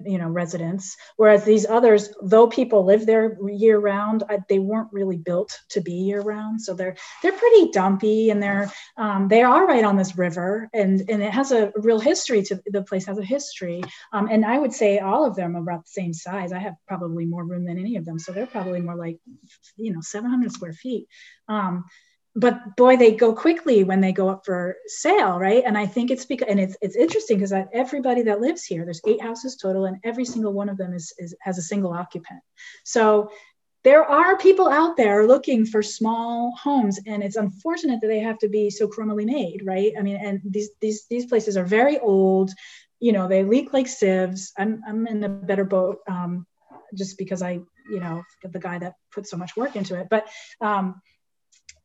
you 0.05 0.17
know 0.17 0.27
residents. 0.27 0.95
Whereas 1.17 1.43
these 1.43 1.65
others 1.65 2.09
though 2.21 2.47
people 2.47 2.85
live 2.85 3.05
there 3.05 3.37
year 3.49 3.79
round 3.79 4.23
I, 4.29 4.39
they 4.47 4.59
weren't 4.59 4.91
really 4.91 5.17
built 5.17 5.59
to 5.69 5.81
be 5.81 5.93
year 5.93 6.21
round 6.21 6.61
so 6.61 6.73
they're 6.73 6.95
they're 7.21 7.31
pretty 7.31 7.71
dumpy 7.71 8.29
and 8.29 8.41
they're 8.41 8.71
um, 8.97 9.27
they 9.27 9.41
are 9.41 9.65
right 9.65 9.83
on 9.83 9.97
this 9.97 10.17
river 10.17 10.69
and 10.73 11.09
and 11.09 11.21
it 11.23 11.31
has 11.31 11.51
a 11.51 11.71
real 11.75 11.99
history 11.99 12.43
to 12.43 12.61
the 12.67 12.83
place 12.83 13.05
has 13.05 13.17
a 13.17 13.23
history. 13.23 13.81
Um, 14.13 14.27
and 14.29 14.45
i 14.45 14.57
would 14.57 14.73
say 14.73 14.99
all 14.99 15.25
of 15.25 15.35
them 15.35 15.55
are 15.55 15.61
about 15.61 15.85
the 15.85 15.91
same 15.91 16.13
size. 16.13 16.51
I 16.51 16.59
have 16.59 16.75
probably 16.87 17.25
more 17.25 17.45
room 17.45 17.65
than 17.65 17.79
any 17.79 17.95
of 17.95 18.05
them. 18.05 18.19
So 18.19 18.31
they're 18.31 18.45
probably 18.45 18.81
more 18.81 18.95
like 18.95 19.19
you 19.77 19.93
know 19.93 20.01
700 20.01 20.51
square 20.51 20.73
feet. 20.73 21.07
Um, 21.47 21.85
but 22.39 22.77
boy, 22.77 22.95
they 22.95 23.11
go 23.11 23.33
quickly 23.33 23.83
when 23.83 23.99
they 23.99 24.13
go 24.13 24.29
up 24.29 24.45
for 24.45 24.77
sale, 24.87 25.37
right? 25.37 25.63
And 25.65 25.77
I 25.77 25.85
think 25.85 26.09
it's 26.09 26.25
because, 26.25 26.47
and 26.49 26.59
it's 26.59 26.77
it's 26.81 26.95
interesting 26.95 27.37
because 27.37 27.53
everybody 27.73 28.21
that 28.23 28.39
lives 28.39 28.63
here, 28.63 28.85
there's 28.85 29.01
eight 29.05 29.21
houses 29.21 29.57
total, 29.57 29.85
and 29.85 29.97
every 30.05 30.23
single 30.23 30.53
one 30.53 30.69
of 30.69 30.77
them 30.77 30.93
is, 30.93 31.13
is 31.17 31.35
has 31.41 31.57
a 31.57 31.61
single 31.61 31.91
occupant. 31.91 32.39
So 32.85 33.29
there 33.83 34.05
are 34.05 34.37
people 34.37 34.69
out 34.69 34.95
there 34.95 35.27
looking 35.27 35.65
for 35.65 35.81
small 35.81 36.55
homes, 36.55 36.97
and 37.05 37.21
it's 37.23 37.35
unfortunate 37.35 37.99
that 38.01 38.07
they 38.07 38.19
have 38.19 38.37
to 38.39 38.47
be 38.47 38.69
so 38.69 38.87
crumbly 38.87 39.25
made, 39.25 39.61
right? 39.65 39.91
I 39.99 40.01
mean, 40.01 40.15
and 40.15 40.39
these 40.45 40.69
these 40.79 41.07
these 41.09 41.25
places 41.25 41.57
are 41.57 41.65
very 41.65 41.99
old. 41.99 42.51
You 43.01 43.11
know, 43.11 43.27
they 43.27 43.43
leak 43.43 43.73
like 43.73 43.87
sieves. 43.87 44.53
I'm 44.57 44.81
I'm 44.87 45.07
in 45.07 45.23
a 45.25 45.29
better 45.29 45.65
boat 45.65 45.99
um, 46.07 46.47
just 46.95 47.17
because 47.17 47.41
I, 47.41 47.59
you 47.89 47.99
know, 47.99 48.23
the 48.43 48.59
guy 48.59 48.79
that 48.79 48.93
put 49.11 49.27
so 49.27 49.35
much 49.35 49.57
work 49.57 49.75
into 49.75 49.99
it, 49.99 50.07
but. 50.09 50.25
Um, 50.61 51.01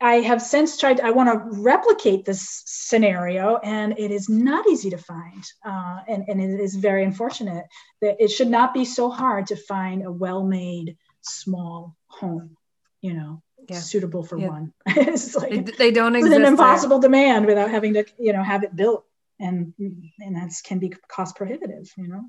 I 0.05 0.16
have 0.16 0.42
since 0.42 0.76
tried, 0.76 1.00
I 1.00 1.12
want 1.12 1.30
to 1.30 1.62
replicate 1.62 2.26
this 2.26 2.62
scenario, 2.66 3.57
and 3.57 3.98
it 3.98 4.11
is 4.11 4.28
not 4.28 4.68
easy 4.68 4.90
to 4.90 4.98
find. 4.98 5.42
Uh, 5.64 6.00
and, 6.07 6.24
and 6.28 6.42
it 6.42 6.61
is 6.61 6.74
very 6.74 7.05
unfortunate 7.05 7.64
that 8.02 8.16
it 8.18 8.28
should 8.28 8.48
not 8.48 8.74
be 8.74 8.84
so 8.84 9.09
hard 9.09 9.46
to 9.46 9.57
find 9.57 10.05
a 10.05 10.12
well 10.12 10.44
made 10.44 10.98
small 11.22 11.96
home, 12.09 12.55
you 13.00 13.14
know, 13.14 13.42
yeah. 13.66 13.78
suitable 13.78 14.22
for 14.22 14.38
yeah. 14.38 14.48
one. 14.48 14.74
it's 14.86 15.34
like, 15.34 15.64
they, 15.64 15.72
they 15.72 15.90
don't 15.90 16.14
exist. 16.14 16.34
It's 16.34 16.38
an 16.38 16.52
impossible 16.52 16.98
there. 16.98 17.09
demand 17.09 17.46
without 17.46 17.70
having 17.70 17.94
to, 17.94 18.05
you 18.18 18.34
know, 18.34 18.42
have 18.42 18.62
it 18.62 18.76
built. 18.76 19.07
And, 19.40 19.72
and 19.78 20.36
that's 20.36 20.61
can 20.61 20.80
be 20.80 20.92
cost 21.09 21.34
prohibitive, 21.34 21.90
you 21.96 22.09
know? 22.09 22.24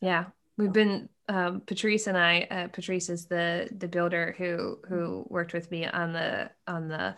Yeah. 0.00 0.24
We've 0.56 0.72
been 0.72 1.08
um, 1.28 1.60
Patrice 1.60 2.06
and 2.06 2.16
I, 2.16 2.46
uh, 2.50 2.68
Patrice 2.68 3.10
is 3.10 3.26
the 3.26 3.68
the 3.76 3.86
builder 3.86 4.34
who 4.38 4.78
who 4.88 5.26
worked 5.28 5.52
with 5.52 5.70
me 5.70 5.86
on 5.86 6.12
the 6.14 6.50
on 6.66 6.88
the 6.88 7.14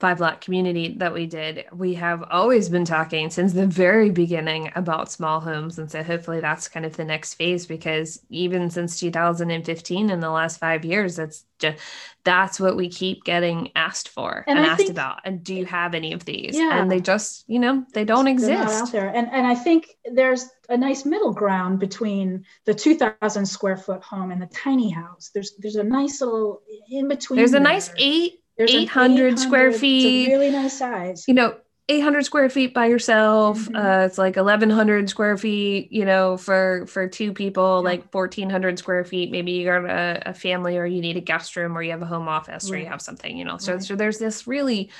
five 0.00 0.20
lot 0.20 0.40
community 0.40 0.96
that 0.98 1.12
we 1.12 1.26
did. 1.26 1.66
We 1.72 1.94
have 1.94 2.24
always 2.28 2.68
been 2.68 2.84
talking 2.84 3.30
since 3.30 3.52
the 3.52 3.66
very 3.66 4.10
beginning 4.10 4.72
about 4.74 5.12
small 5.12 5.38
homes, 5.38 5.78
and 5.78 5.88
so 5.88 6.02
hopefully 6.02 6.40
that's 6.40 6.66
kind 6.66 6.84
of 6.84 6.96
the 6.96 7.04
next 7.04 7.34
phase 7.34 7.64
because 7.66 8.20
even 8.30 8.68
since 8.68 8.98
2015, 8.98 10.10
in 10.10 10.20
the 10.20 10.30
last 10.30 10.58
five 10.58 10.84
years, 10.84 11.16
that's 11.16 11.44
just 11.62 11.78
that's 12.24 12.60
what 12.60 12.76
we 12.76 12.88
keep 12.88 13.24
getting 13.24 13.70
asked 13.74 14.08
for 14.08 14.44
and, 14.46 14.58
and 14.58 14.66
asked 14.66 14.78
think, 14.78 14.90
about. 14.90 15.20
And 15.24 15.42
do 15.42 15.54
you 15.54 15.66
have 15.66 15.94
any 15.94 16.12
of 16.12 16.24
these? 16.24 16.56
Yeah. 16.56 16.80
And 16.80 16.90
they 16.90 17.00
just, 17.00 17.44
you 17.48 17.58
know, 17.58 17.84
they 17.94 18.04
don't 18.04 18.26
They're 18.26 18.34
exist. 18.34 18.82
out 18.82 18.92
there. 18.92 19.08
And 19.08 19.28
and 19.32 19.46
I 19.46 19.54
think 19.54 19.96
there's 20.04 20.48
a 20.68 20.76
nice 20.76 21.04
middle 21.04 21.32
ground 21.32 21.80
between 21.80 22.44
the 22.64 22.74
2000 22.74 23.46
square 23.52 23.76
foot 23.76 24.02
home 24.02 24.30
and 24.30 24.40
the 24.40 24.46
tiny 24.46 24.90
house. 24.90 25.30
There's 25.32 25.54
there's 25.58 25.76
a 25.76 25.84
nice 25.84 26.20
little 26.20 26.62
in 26.90 27.08
between. 27.08 27.36
There's 27.36 27.50
a 27.50 27.54
there. 27.54 27.62
nice 27.62 27.90
eight 27.96 28.40
there's 28.56 28.70
800, 28.70 29.32
800 29.34 29.38
square 29.38 29.72
feet. 29.72 30.28
really 30.28 30.50
nice 30.50 30.78
size. 30.78 31.24
You 31.26 31.34
know, 31.34 31.56
800 31.88 32.24
square 32.24 32.48
feet 32.48 32.72
by 32.72 32.86
yourself 32.86 33.58
mm-hmm. 33.58 33.76
uh, 33.76 34.06
it's 34.06 34.16
like 34.16 34.36
1100 34.36 35.10
square 35.10 35.36
feet 35.36 35.90
you 35.90 36.04
know 36.04 36.36
for 36.36 36.86
for 36.86 37.08
two 37.08 37.32
people 37.32 37.80
yeah. 37.82 37.90
like 37.90 38.14
1400 38.14 38.78
square 38.78 39.04
feet 39.04 39.30
maybe 39.32 39.52
you 39.52 39.66
got 39.66 39.84
a, 39.84 40.22
a, 40.26 40.34
family 40.34 40.78
or 40.78 40.86
you 40.86 41.00
need 41.00 41.16
a 41.16 41.20
guest 41.20 41.56
room 41.56 41.76
or 41.76 41.82
you 41.82 41.90
have 41.90 42.02
a 42.02 42.06
home 42.06 42.28
office 42.28 42.70
right. 42.70 42.78
or 42.78 42.80
you 42.80 42.86
have 42.86 43.02
something 43.02 43.36
you 43.36 43.44
know 43.44 43.58
so 43.58 43.74
right. 43.74 43.82
so 43.82 43.96
there's 43.96 44.18
this 44.18 44.46
really 44.46 44.90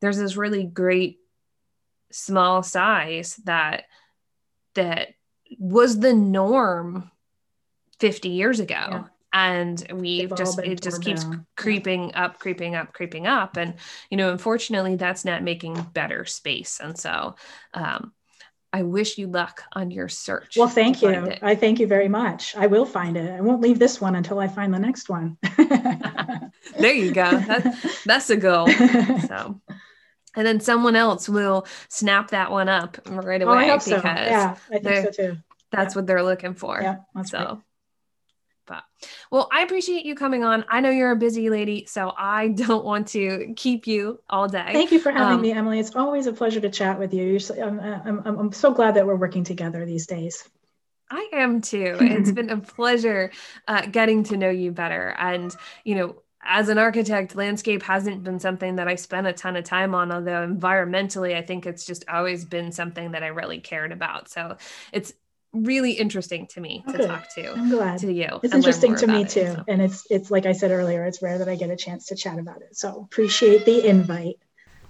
there's 0.00 0.16
this 0.16 0.36
really 0.36 0.64
great 0.64 1.18
small 2.10 2.62
size 2.62 3.36
that 3.44 3.84
that 4.74 5.08
was 5.58 6.00
the 6.00 6.14
norm 6.14 7.10
50 8.00 8.28
years 8.28 8.60
ago 8.60 8.74
yeah 8.74 9.04
and 9.36 9.86
we've 9.92 10.34
just 10.34 10.58
it 10.60 10.80
just 10.80 11.02
keeps 11.02 11.24
down. 11.24 11.46
creeping 11.56 12.14
up 12.14 12.38
creeping 12.38 12.74
up 12.74 12.92
creeping 12.94 13.26
up 13.26 13.56
and 13.58 13.74
you 14.08 14.16
know 14.16 14.30
unfortunately 14.30 14.96
that's 14.96 15.24
not 15.24 15.42
making 15.42 15.74
better 15.92 16.24
space 16.24 16.80
and 16.80 16.98
so 16.98 17.36
um 17.74 18.12
I 18.72 18.82
wish 18.82 19.16
you 19.16 19.26
luck 19.28 19.62
on 19.72 19.90
your 19.90 20.06
search. 20.08 20.56
Well, 20.58 20.68
thank 20.68 21.00
you. 21.00 21.32
I 21.40 21.54
thank 21.54 21.80
you 21.80 21.86
very 21.86 22.08
much. 22.08 22.54
I 22.56 22.66
will 22.66 22.84
find 22.84 23.16
it. 23.16 23.30
I 23.30 23.40
won't 23.40 23.62
leave 23.62 23.78
this 23.78 24.02
one 24.02 24.16
until 24.16 24.38
I 24.38 24.48
find 24.48 24.74
the 24.74 24.78
next 24.78 25.08
one. 25.08 25.38
there 26.78 26.92
you 26.92 27.10
go. 27.12 27.38
That, 27.38 27.74
that's 28.04 28.28
a 28.28 28.36
goal. 28.36 28.68
So, 28.68 29.62
and 30.34 30.46
then 30.46 30.60
someone 30.60 30.94
else 30.94 31.26
will 31.26 31.66
snap 31.88 32.32
that 32.32 32.50
one 32.50 32.68
up 32.68 32.98
right 33.06 33.40
away. 33.40 33.54
Oh, 33.54 33.56
I 33.56 33.68
hope 33.68 33.80
so. 33.80 33.98
Yeah, 34.04 34.56
I 34.70 34.78
think 34.80 35.14
so 35.16 35.28
too. 35.28 35.38
That's 35.72 35.94
yeah. 35.94 35.98
what 35.98 36.06
they're 36.06 36.24
looking 36.24 36.52
for. 36.52 36.78
Yeah, 36.82 36.96
so. 37.24 37.38
Right. 37.38 37.58
But 38.66 38.82
well, 39.30 39.48
I 39.52 39.62
appreciate 39.62 40.04
you 40.04 40.14
coming 40.14 40.44
on. 40.44 40.64
I 40.68 40.80
know 40.80 40.90
you're 40.90 41.12
a 41.12 41.16
busy 41.16 41.50
lady, 41.50 41.86
so 41.86 42.12
I 42.16 42.48
don't 42.66 42.84
want 42.84 43.08
to 43.08 43.54
keep 43.56 43.86
you 43.86 44.20
all 44.28 44.48
day. 44.48 44.70
Thank 44.72 44.92
you 44.92 44.98
for 44.98 45.12
having 45.12 45.36
um, 45.36 45.42
me, 45.42 45.52
Emily. 45.52 45.78
It's 45.78 45.94
always 45.94 46.26
a 46.26 46.32
pleasure 46.32 46.60
to 46.60 46.70
chat 46.70 46.98
with 46.98 47.14
you. 47.14 47.38
I'm, 47.62 47.80
I'm, 47.80 48.22
I'm, 48.24 48.38
I'm 48.38 48.52
so 48.52 48.72
glad 48.72 48.94
that 48.94 49.06
we're 49.06 49.16
working 49.16 49.44
together 49.44 49.84
these 49.86 50.06
days. 50.06 50.48
I 51.10 51.28
am 51.32 51.60
too. 51.60 51.96
It's 52.00 52.32
been 52.32 52.50
a 52.50 52.58
pleasure 52.58 53.30
uh, 53.68 53.86
getting 53.86 54.24
to 54.24 54.36
know 54.36 54.50
you 54.50 54.72
better. 54.72 55.14
And, 55.16 55.54
you 55.84 55.94
know, 55.94 56.16
as 56.42 56.68
an 56.68 56.78
architect, 56.78 57.36
landscape 57.36 57.82
hasn't 57.82 58.24
been 58.24 58.40
something 58.40 58.76
that 58.76 58.88
I 58.88 58.94
spent 58.94 59.26
a 59.26 59.32
ton 59.32 59.56
of 59.56 59.64
time 59.64 59.94
on, 59.94 60.12
although 60.12 60.46
environmentally, 60.46 61.34
I 61.34 61.42
think 61.42 61.66
it's 61.66 61.84
just 61.84 62.04
always 62.08 62.44
been 62.44 62.72
something 62.72 63.12
that 63.12 63.22
I 63.22 63.28
really 63.28 63.60
cared 63.60 63.92
about. 63.92 64.28
So 64.28 64.56
it's 64.92 65.12
really 65.64 65.92
interesting 65.92 66.46
to 66.48 66.60
me 66.60 66.84
to 66.90 67.06
talk 67.06 67.32
to. 67.34 67.52
I'm 67.52 67.70
glad 67.70 68.00
to 68.00 68.12
you. 68.12 68.40
It's 68.42 68.54
interesting 68.54 68.96
to 68.96 69.06
me 69.06 69.24
too, 69.24 69.54
so. 69.54 69.64
and 69.68 69.82
it's 69.82 70.06
it's 70.10 70.30
like 70.30 70.46
I 70.46 70.52
said 70.52 70.70
earlier, 70.70 71.04
it's 71.04 71.22
rare 71.22 71.38
that 71.38 71.48
I 71.48 71.56
get 71.56 71.70
a 71.70 71.76
chance 71.76 72.06
to 72.06 72.16
chat 72.16 72.38
about 72.38 72.62
it. 72.62 72.76
So 72.76 73.06
appreciate 73.10 73.64
the 73.64 73.86
invite. 73.86 74.36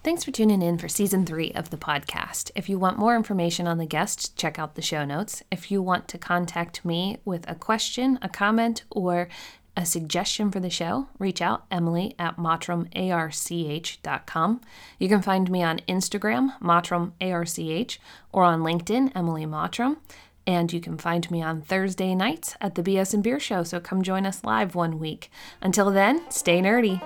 Thanks 0.06 0.22
for 0.22 0.30
tuning 0.30 0.62
in 0.62 0.78
for 0.78 0.88
season 0.88 1.26
three 1.26 1.50
of 1.50 1.70
the 1.70 1.76
podcast. 1.76 2.52
If 2.54 2.68
you 2.68 2.78
want 2.78 2.96
more 2.96 3.16
information 3.16 3.66
on 3.66 3.78
the 3.78 3.86
guests, 3.86 4.28
check 4.28 4.56
out 4.56 4.76
the 4.76 4.82
show 4.82 5.04
notes. 5.04 5.42
If 5.50 5.68
you 5.68 5.82
want 5.82 6.06
to 6.08 6.16
contact 6.16 6.84
me 6.84 7.18
with 7.24 7.44
a 7.50 7.56
question, 7.56 8.16
a 8.22 8.28
comment, 8.28 8.84
or 8.88 9.28
a 9.76 9.84
suggestion 9.84 10.52
for 10.52 10.60
the 10.60 10.70
show, 10.70 11.08
reach 11.18 11.42
out 11.42 11.64
Emily 11.70 12.14
at 12.18 12.36
mottramarch.com. 12.36 14.60
You 14.98 15.08
can 15.08 15.22
find 15.22 15.50
me 15.50 15.62
on 15.62 15.78
Instagram, 15.88 16.58
mottramarch, 16.60 17.98
or 18.32 18.44
on 18.44 18.60
LinkedIn, 18.60 19.12
Emily 19.14 19.44
Mottram. 19.44 19.98
And 20.46 20.72
you 20.72 20.80
can 20.80 20.96
find 20.96 21.28
me 21.30 21.42
on 21.42 21.62
Thursday 21.62 22.14
nights 22.14 22.56
at 22.60 22.76
the 22.76 22.82
BS 22.82 23.14
and 23.14 23.22
Beer 23.22 23.40
Show, 23.40 23.64
so 23.64 23.80
come 23.80 24.02
join 24.02 24.24
us 24.24 24.44
live 24.44 24.74
one 24.74 24.98
week. 24.98 25.30
Until 25.60 25.90
then, 25.90 26.22
stay 26.30 26.60
nerdy. 26.60 27.02